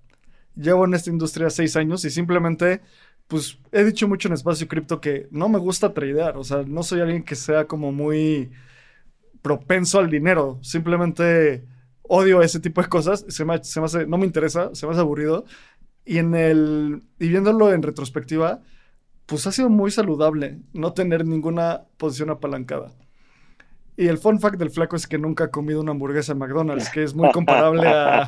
Llevo 0.55 0.85
en 0.85 0.95
esta 0.95 1.11
industria 1.11 1.51
seis 1.51 1.75
años 1.75 2.03
y 2.03 2.09
simplemente, 2.09 2.81
pues 3.27 3.59
he 3.71 3.83
dicho 3.83 4.07
mucho 4.07 4.27
en 4.27 4.33
espacio 4.33 4.67
cripto 4.67 4.99
que 4.99 5.27
no 5.29 5.47
me 5.47 5.59
gusta 5.59 5.93
tradear. 5.93 6.37
O 6.37 6.43
sea, 6.43 6.63
no 6.65 6.81
soy 6.81 7.01
alguien 7.01 7.21
que 7.23 7.35
sea 7.35 7.65
como 7.65 7.91
muy 7.91 8.49
propenso 9.43 9.99
al 9.99 10.09
dinero. 10.09 10.57
Simplemente 10.63 11.65
odio 12.01 12.41
ese 12.41 12.59
tipo 12.59 12.81
de 12.81 12.87
cosas. 12.87 13.25
Se 13.29 13.45
me, 13.45 13.63
se 13.63 13.79
me 13.79 13.85
hace, 13.85 14.07
no 14.07 14.17
me 14.17 14.25
interesa, 14.25 14.73
se 14.73 14.87
me 14.87 14.93
hace 14.93 15.01
aburrido. 15.01 15.45
Y 16.03 16.17
en 16.17 16.33
el, 16.33 17.03
y 17.19 17.27
viéndolo 17.27 17.71
en 17.71 17.83
retrospectiva, 17.83 18.63
pues 19.25 19.47
ha 19.47 19.51
sido 19.51 19.69
muy 19.69 19.91
saludable 19.91 20.59
no 20.73 20.93
tener 20.93 21.25
ninguna 21.25 21.83
posición 21.97 22.29
apalancada. 22.29 22.91
Y 23.97 24.07
el 24.07 24.17
fun 24.17 24.41
fact 24.41 24.57
del 24.57 24.71
flaco 24.71 24.97
es 24.97 25.07
que 25.07 25.17
nunca 25.17 25.45
ha 25.45 25.51
comido 25.51 25.79
una 25.79 25.91
hamburguesa 25.91 26.33
en 26.33 26.39
McDonald's, 26.39 26.89
que 26.89 27.01
es 27.01 27.15
muy 27.15 27.31
comparable 27.31 27.87
a, 27.87 28.27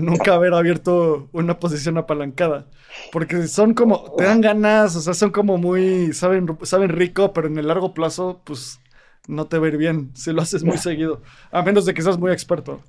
nunca 0.00 0.34
haber 0.34 0.52
abierto 0.52 1.30
una 1.32 1.58
posición 1.58 1.96
apalancada. 1.96 2.66
Porque 3.10 3.48
son 3.48 3.72
como, 3.72 4.14
te 4.18 4.24
dan 4.24 4.42
ganas, 4.42 4.96
o 4.96 5.00
sea, 5.00 5.14
son 5.14 5.30
como 5.30 5.56
muy, 5.56 6.12
saben, 6.12 6.46
saben 6.62 6.90
rico, 6.90 7.32
pero 7.32 7.46
en 7.46 7.56
el 7.58 7.68
largo 7.68 7.94
plazo, 7.94 8.42
pues 8.44 8.80
no 9.28 9.46
te 9.46 9.58
va 9.58 9.66
a 9.66 9.68
ir 9.70 9.78
bien 9.78 10.10
si 10.14 10.30
lo 10.32 10.42
haces 10.42 10.62
muy 10.62 10.76
seguido. 10.78 11.22
A 11.50 11.62
menos 11.62 11.86
de 11.86 11.94
que 11.94 12.02
seas 12.02 12.18
muy 12.18 12.30
experto. 12.30 12.82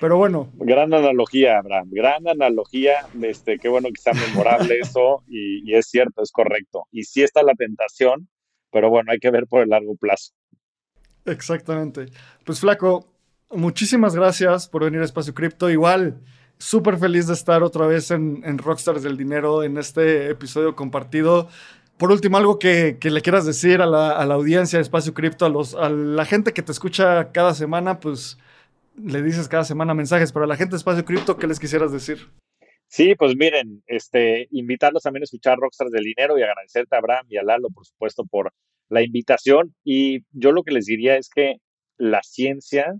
Pero 0.00 0.16
bueno. 0.16 0.50
Gran 0.54 0.94
analogía, 0.94 1.58
Abraham. 1.58 1.88
Gran 1.90 2.26
analogía. 2.26 3.06
Este, 3.22 3.58
qué 3.58 3.68
bueno 3.68 3.88
que 3.94 4.00
sea 4.00 4.14
memorable 4.14 4.78
eso. 4.82 5.22
Y, 5.28 5.74
es 5.74 5.86
cierto, 5.86 6.22
es 6.22 6.32
correcto. 6.32 6.86
Y 6.90 7.04
sí 7.04 7.22
está 7.22 7.42
la 7.42 7.54
tentación, 7.54 8.28
pero 8.72 8.88
bueno, 8.88 9.12
hay 9.12 9.18
que 9.18 9.30
ver 9.30 9.46
por 9.46 9.62
el 9.62 9.68
largo 9.68 9.94
plazo. 9.96 10.32
Exactamente. 11.26 12.06
Pues 12.44 12.60
Flaco, 12.60 13.12
muchísimas 13.50 14.16
gracias 14.16 14.68
por 14.68 14.84
venir 14.84 15.02
a 15.02 15.04
Espacio 15.04 15.34
Cripto. 15.34 15.68
Igual, 15.68 16.22
súper 16.56 16.96
feliz 16.96 17.26
de 17.26 17.34
estar 17.34 17.62
otra 17.62 17.86
vez 17.86 18.10
en, 18.10 18.58
Rockstars 18.58 19.02
del 19.02 19.18
Dinero 19.18 19.62
en 19.62 19.76
este 19.76 20.30
episodio 20.30 20.74
compartido. 20.74 21.48
Por 21.98 22.10
último, 22.10 22.38
algo 22.38 22.58
que, 22.58 22.96
le 23.02 23.20
quieras 23.20 23.44
decir 23.44 23.82
a 23.82 23.86
la, 23.86 24.22
audiencia 24.22 24.78
de 24.78 24.82
Espacio 24.82 25.12
Cripto, 25.12 25.44
a, 25.44 25.50
los, 25.50 25.74
a 25.74 25.90
la 25.90 26.24
gente 26.24 26.54
que 26.54 26.62
te 26.62 26.72
escucha 26.72 27.30
cada 27.32 27.52
semana, 27.52 28.00
pues 28.00 28.38
le 28.96 29.22
dices 29.22 29.48
cada 29.48 29.64
semana 29.64 29.94
mensajes, 29.94 30.32
pero 30.32 30.44
a 30.44 30.48
la 30.48 30.56
gente 30.56 30.72
de 30.72 30.78
Espacio 30.78 31.04
Cripto, 31.04 31.36
¿qué 31.36 31.46
les 31.46 31.58
quisieras 31.58 31.92
decir? 31.92 32.18
Sí, 32.86 33.14
pues 33.14 33.36
miren, 33.36 33.82
este, 33.86 34.48
invitarlos 34.50 35.04
también 35.04 35.22
a 35.22 35.24
escuchar 35.24 35.58
Rockstars 35.58 35.92
del 35.92 36.04
Dinero 36.04 36.36
y 36.38 36.42
agradecerte 36.42 36.96
a 36.96 36.98
Abraham 36.98 37.26
y 37.28 37.36
a 37.36 37.42
Lalo, 37.44 37.68
por 37.70 37.86
supuesto, 37.86 38.24
por 38.24 38.52
la 38.88 39.02
invitación. 39.02 39.74
Y 39.84 40.24
yo 40.32 40.52
lo 40.52 40.64
que 40.64 40.72
les 40.72 40.86
diría 40.86 41.16
es 41.16 41.30
que 41.30 41.56
la 41.96 42.22
ciencia 42.22 42.94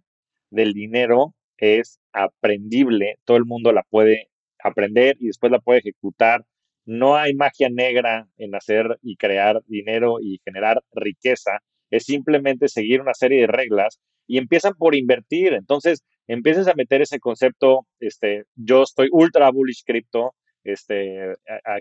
del 0.51 0.72
dinero 0.74 1.34
es 1.57 1.99
aprendible, 2.12 3.16
todo 3.24 3.36
el 3.36 3.45
mundo 3.45 3.72
la 3.72 3.82
puede 3.82 4.28
aprender 4.62 5.16
y 5.20 5.26
después 5.26 5.51
la 5.53 5.61
puede 5.61 5.80
ejecutar. 5.80 6.45
No 6.84 7.16
hay 7.16 7.34
magia 7.34 7.68
negra 7.68 8.28
en 8.36 8.55
hacer 8.55 8.99
y 9.03 9.16
crear 9.16 9.62
dinero 9.66 10.18
y 10.20 10.41
generar 10.45 10.82
riqueza. 10.93 11.61
Es 11.91 12.05
simplemente 12.05 12.68
seguir 12.68 13.01
una 13.01 13.14
serie 13.14 13.43
de 13.43 13.47
reglas 13.47 14.01
y 14.26 14.38
empiezan 14.38 14.74
por 14.74 14.95
invertir. 14.95 15.55
Entonces, 15.55 16.05
empiezas 16.26 16.68
a 16.68 16.74
meter 16.74 17.03
ese 17.03 17.18
concepto, 17.18 17.86
este, 17.99 18.45
yo 18.55 18.82
estoy 18.82 19.09
ultra 19.11 19.51
bullish 19.51 19.82
cripto, 19.84 20.34
este, 20.64 21.34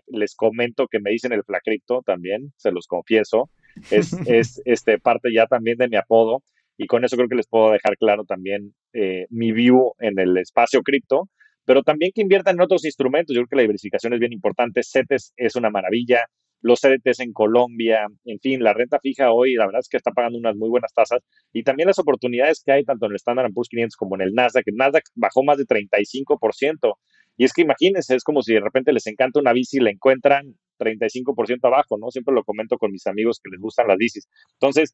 les 0.07 0.36
comento 0.36 0.88
que 0.88 0.99
me 0.99 1.12
dicen 1.12 1.34
el 1.34 1.43
flacripto 1.43 2.01
también, 2.05 2.53
se 2.55 2.72
los 2.72 2.88
confieso, 2.88 3.49
es, 3.91 4.12
es 4.28 4.62
este, 4.66 4.99
parte 4.99 5.30
ya 5.34 5.45
también 5.47 5.78
de 5.78 5.89
mi 5.89 5.97
apodo 5.97 6.41
y 6.78 6.88
con 6.88 7.03
eso 7.03 7.18
creo 7.18 7.28
que 7.28 7.36
les 7.36 7.47
puedo 7.47 7.72
dejar 7.72 7.97
claro 7.97 8.24
también 8.24 8.74
eh, 8.93 9.26
mi 9.30 9.51
view 9.51 9.93
en 9.99 10.18
el 10.18 10.38
espacio 10.38 10.82
cripto, 10.82 11.30
pero 11.66 11.84
también 11.84 12.12
que 12.16 12.22
inviertan 12.22 12.55
en 12.55 12.62
otros 12.62 12.86
instrumentos, 12.86 13.36
yo 13.36 13.41
creo 13.41 13.49
que 13.49 13.55
la 13.57 13.62
diversificación 13.64 14.14
es 14.14 14.20
bien 14.20 14.34
importante, 14.34 14.82
CETES 14.82 15.34
es 15.36 15.55
una 15.55 15.70
maravilla, 15.70 16.26
los 16.62 16.82
CDTs 16.82 17.22
en 17.22 17.34
Colombia, 17.34 18.07
en 18.26 18.39
fin, 18.39 18.64
la 18.64 18.74
renta 18.74 18.99
fija 18.99 19.32
hoy, 19.32 19.53
la 19.53 19.66
verdad 19.66 19.80
es 19.80 19.89
que 19.89 19.97
está 19.97 20.12
pagando 20.12 20.38
unas 20.38 20.55
muy 20.55 20.70
buenas 20.70 20.93
tasas 20.93 21.22
y 21.53 21.64
también 21.64 21.88
las 21.88 21.99
oportunidades 21.99 22.62
que 22.64 22.72
hay 22.72 22.84
tanto 22.84 23.05
en 23.05 23.14
el 23.14 23.16
Standard 23.18 23.51
Poor's 23.53 23.70
500 23.70 23.95
como 23.95 24.16
en 24.16 24.22
el 24.22 24.34
Nasdaq. 24.34 24.64
El 24.68 24.76
Nasdaq 24.76 25.03
bajó 25.16 25.43
más 25.43 25.57
de 25.57 25.66
35%. 25.66 26.95
Y 27.38 27.45
es 27.45 27.53
que 27.53 27.62
imagínense, 27.62 28.16
es 28.16 28.24
como 28.24 28.41
si 28.41 28.53
de 28.53 28.60
repente 28.60 28.91
les 28.91 29.07
encanta 29.07 29.39
una 29.39 29.53
bici 29.53 29.78
y 29.78 29.80
la 29.80 29.91
encuentran 29.91 30.55
35% 30.78 31.60
abajo, 31.64 31.97
¿no? 31.97 32.12
Siempre 32.12 32.34
lo 32.34 32.43
comento 32.43 32.78
con 32.78 32.91
mis 32.91 33.07
amigos 33.07 33.39
que 33.41 33.49
les 33.49 33.62
gustan 33.62 33.88
las 33.88 33.97
bicis. 33.97 34.28
Entonces, 34.53 34.93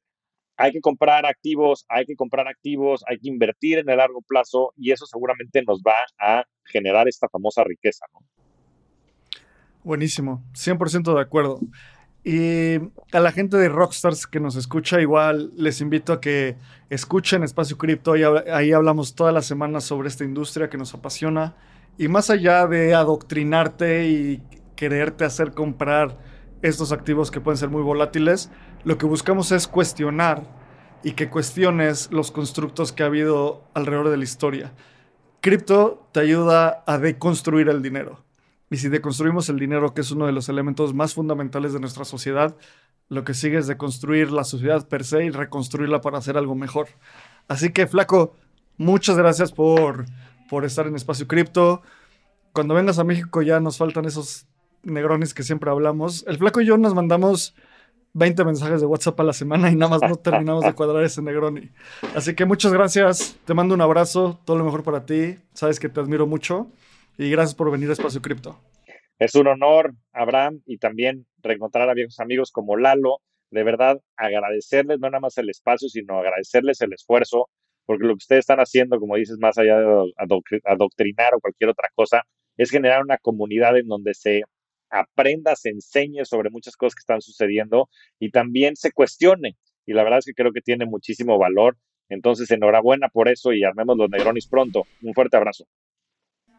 hay 0.58 0.72
que 0.72 0.80
comprar 0.80 1.26
activos, 1.26 1.86
hay 1.90 2.06
que 2.06 2.16
comprar 2.16 2.48
activos, 2.48 3.04
hay 3.08 3.18
que 3.18 3.30
invertir 3.30 3.80
en 3.80 3.90
el 3.90 3.98
largo 3.98 4.22
plazo 4.22 4.72
y 4.78 4.92
eso 4.92 5.06
seguramente 5.06 5.64
nos 5.64 5.82
va 5.82 6.06
a 6.20 6.44
generar 6.66 7.08
esta 7.08 7.28
famosa 7.30 7.64
riqueza, 7.64 8.06
¿no? 8.14 8.20
Buenísimo, 9.86 10.44
100% 10.56 11.14
de 11.14 11.22
acuerdo. 11.22 11.60
Y 12.24 12.78
a 13.12 13.20
la 13.20 13.32
gente 13.32 13.56
de 13.56 13.70
Rockstars 13.70 14.26
que 14.26 14.40
nos 14.40 14.56
escucha, 14.56 15.00
igual 15.00 15.52
les 15.56 15.80
invito 15.80 16.12
a 16.12 16.20
que 16.20 16.58
escuchen 16.90 17.44
Espacio 17.44 17.78
Cripto. 17.78 18.14
Ahí, 18.52 18.72
hablamos 18.72 19.14
todas 19.14 19.32
las 19.32 19.46
semanas 19.46 19.84
sobre 19.84 20.08
esta 20.08 20.24
industria 20.24 20.72
que 20.72 20.80
nos 20.80 20.96
apasiona. 20.96 21.56
Y 22.00 22.08
más 22.08 22.32
allá 22.32 22.66
de 22.66 22.96
adoctrinarte 22.96 24.08
y 24.08 24.42
quererte 24.76 25.24
hacer 25.24 25.52
comprar 25.52 26.18
estos 26.64 26.92
activos 26.92 27.30
que 27.30 27.40
pueden 27.40 27.60
ser 27.60 27.70
muy 27.70 27.84
volátiles, 27.84 28.50
lo 28.86 28.98
que 28.98 29.06
buscamos 29.06 29.52
es 29.52 29.68
cuestionar 29.68 30.50
y 31.04 31.12
que 31.12 31.30
cuestiones 31.30 32.12
los 32.12 32.32
constructos 32.32 32.92
que 32.92 33.04
ha 33.04 33.06
habido 33.06 33.70
alrededor 33.76 34.10
de 34.10 34.18
la 34.18 34.24
historia. 34.24 34.74
Cripto 35.42 36.08
te 36.12 36.22
ayuda 36.22 36.84
a 36.88 36.98
deconstruir 36.98 37.70
el 37.70 37.84
dinero. 37.84 38.25
Y 38.70 38.78
si 38.78 38.90
deconstruimos 38.90 39.50
el 39.50 39.60
dinero, 39.60 39.94
que 39.94 40.02
es 40.02 40.12
uno 40.12 40.26
de 40.26 40.32
los 40.32 40.50
elementos 40.50 40.94
más 40.94 41.14
fundamentales 41.14 41.74
de 41.74 41.80
nuestra 41.80 42.04
sociedad, 42.04 42.56
lo 43.10 43.24
que 43.24 43.34
sigue 43.34 43.58
es 43.58 43.68
deconstruir 43.68 44.32
la 44.32 44.44
sociedad 44.44 44.88
per 44.88 45.04
se 45.04 45.24
y 45.26 45.30
reconstruirla 45.30 46.02
para 46.02 46.18
hacer 46.18 46.38
algo 46.38 46.56
mejor. 46.56 46.88
Así 47.48 47.72
que, 47.72 47.86
Flaco, 47.86 48.36
muchas 48.78 49.18
gracias 49.18 49.52
por, 49.52 50.06
por 50.50 50.66
estar 50.66 50.88
en 50.88 50.96
Espacio 50.96 51.28
Cripto. 51.28 51.84
Cuando 52.54 52.74
vengas 52.74 52.98
a 52.98 53.04
México 53.04 53.42
ya 53.42 53.60
nos 53.60 53.78
faltan 53.78 54.06
esos 54.06 54.48
negrones 54.82 55.34
que 55.34 55.44
siempre 55.44 55.70
hablamos. 55.70 56.26
El 56.28 56.38
Flaco 56.38 56.62
y 56.62 56.66
yo 56.66 56.78
nos 56.78 56.96
mandamos 56.96 57.54
20 58.14 58.46
mensajes 58.46 58.82
de 58.82 58.88
WhatsApp 58.88 59.20
a 59.20 59.24
la 59.24 59.34
semana 59.34 59.70
y 59.70 59.76
nada 59.76 60.00
más 60.00 60.10
no 60.10 60.16
terminamos 60.16 60.64
de 60.64 60.74
cuadrar 60.74 61.04
ese 61.04 61.22
Negroni. 61.22 61.70
Así 62.16 62.34
que 62.34 62.46
muchas 62.46 62.74
gracias, 62.74 63.36
te 63.46 63.54
mando 63.54 63.76
un 63.76 63.82
abrazo, 63.82 64.40
todo 64.46 64.58
lo 64.58 64.64
mejor 64.64 64.84
para 64.84 65.06
ti, 65.06 65.38
sabes 65.54 65.80
que 65.80 65.90
te 65.90 66.00
admiro 66.00 66.26
mucho 66.26 66.72
y 67.18 67.30
gracias 67.30 67.56
por 67.56 67.72
venir 67.72 67.90
a 67.90 67.94
Espacio 67.94 68.22
Cripto. 68.22 68.60
Es 69.18 69.36
un 69.36 69.48
honor, 69.48 69.94
Abraham, 70.12 70.62
y 70.66 70.78
también 70.78 71.26
reencontrar 71.38 71.90
a 71.90 71.94
viejos 71.94 72.20
amigos 72.20 72.52
como 72.52 72.76
Lalo. 72.76 73.20
De 73.50 73.64
verdad, 73.64 74.02
agradecerles 74.18 75.00
no 75.00 75.10
nada 75.10 75.22
más 75.22 75.38
el 75.38 75.50
espacio, 75.50 75.88
sino 75.88 76.20
agradecerles 76.20 76.82
el 76.82 76.92
esfuerzo, 76.92 77.50
porque 77.86 78.06
lo 78.06 78.14
que 78.14 78.24
ustedes 78.24 78.40
están 78.42 78.60
haciendo, 78.60 79.00
como 79.00 79.16
dices, 79.16 79.38
más 79.40 79.58
allá 79.58 79.80
de 79.80 80.14
adoctrinar 80.66 81.36
o 81.36 81.40
cualquier 81.40 81.70
otra 81.70 81.90
cosa, 81.96 82.24
es 82.58 82.72
generar 82.72 83.02
una 83.04 83.18
comunidad 83.18 83.78
en 83.78 83.88
donde 83.88 84.14
se 84.14 84.42
aprenda, 84.90 85.56
se 85.56 85.70
enseñe 85.70 86.26
sobre 86.26 86.50
muchas 86.50 86.76
cosas 86.76 86.96
que 86.96 87.02
están 87.02 87.22
sucediendo 87.22 87.90
y 88.20 88.32
también 88.32 88.76
se 88.76 88.92
cuestione. 88.92 89.56
Y 89.86 89.94
la 89.94 90.04
verdad 90.04 90.20
es 90.20 90.26
que 90.26 90.34
creo 90.34 90.52
que 90.52 90.62
tiene 90.62 90.86
muchísimo 90.86 91.38
valor. 91.38 91.78
Entonces, 92.10 92.52
enhorabuena 92.52 93.10
por 93.10 93.30
eso 93.30 93.54
y 93.54 93.64
armemos 93.64 93.98
los 93.98 94.10
Negronis 94.10 94.48
pronto. 94.48 94.84
Un 95.02 95.14
fuerte 95.14 95.38
abrazo. 95.38 95.66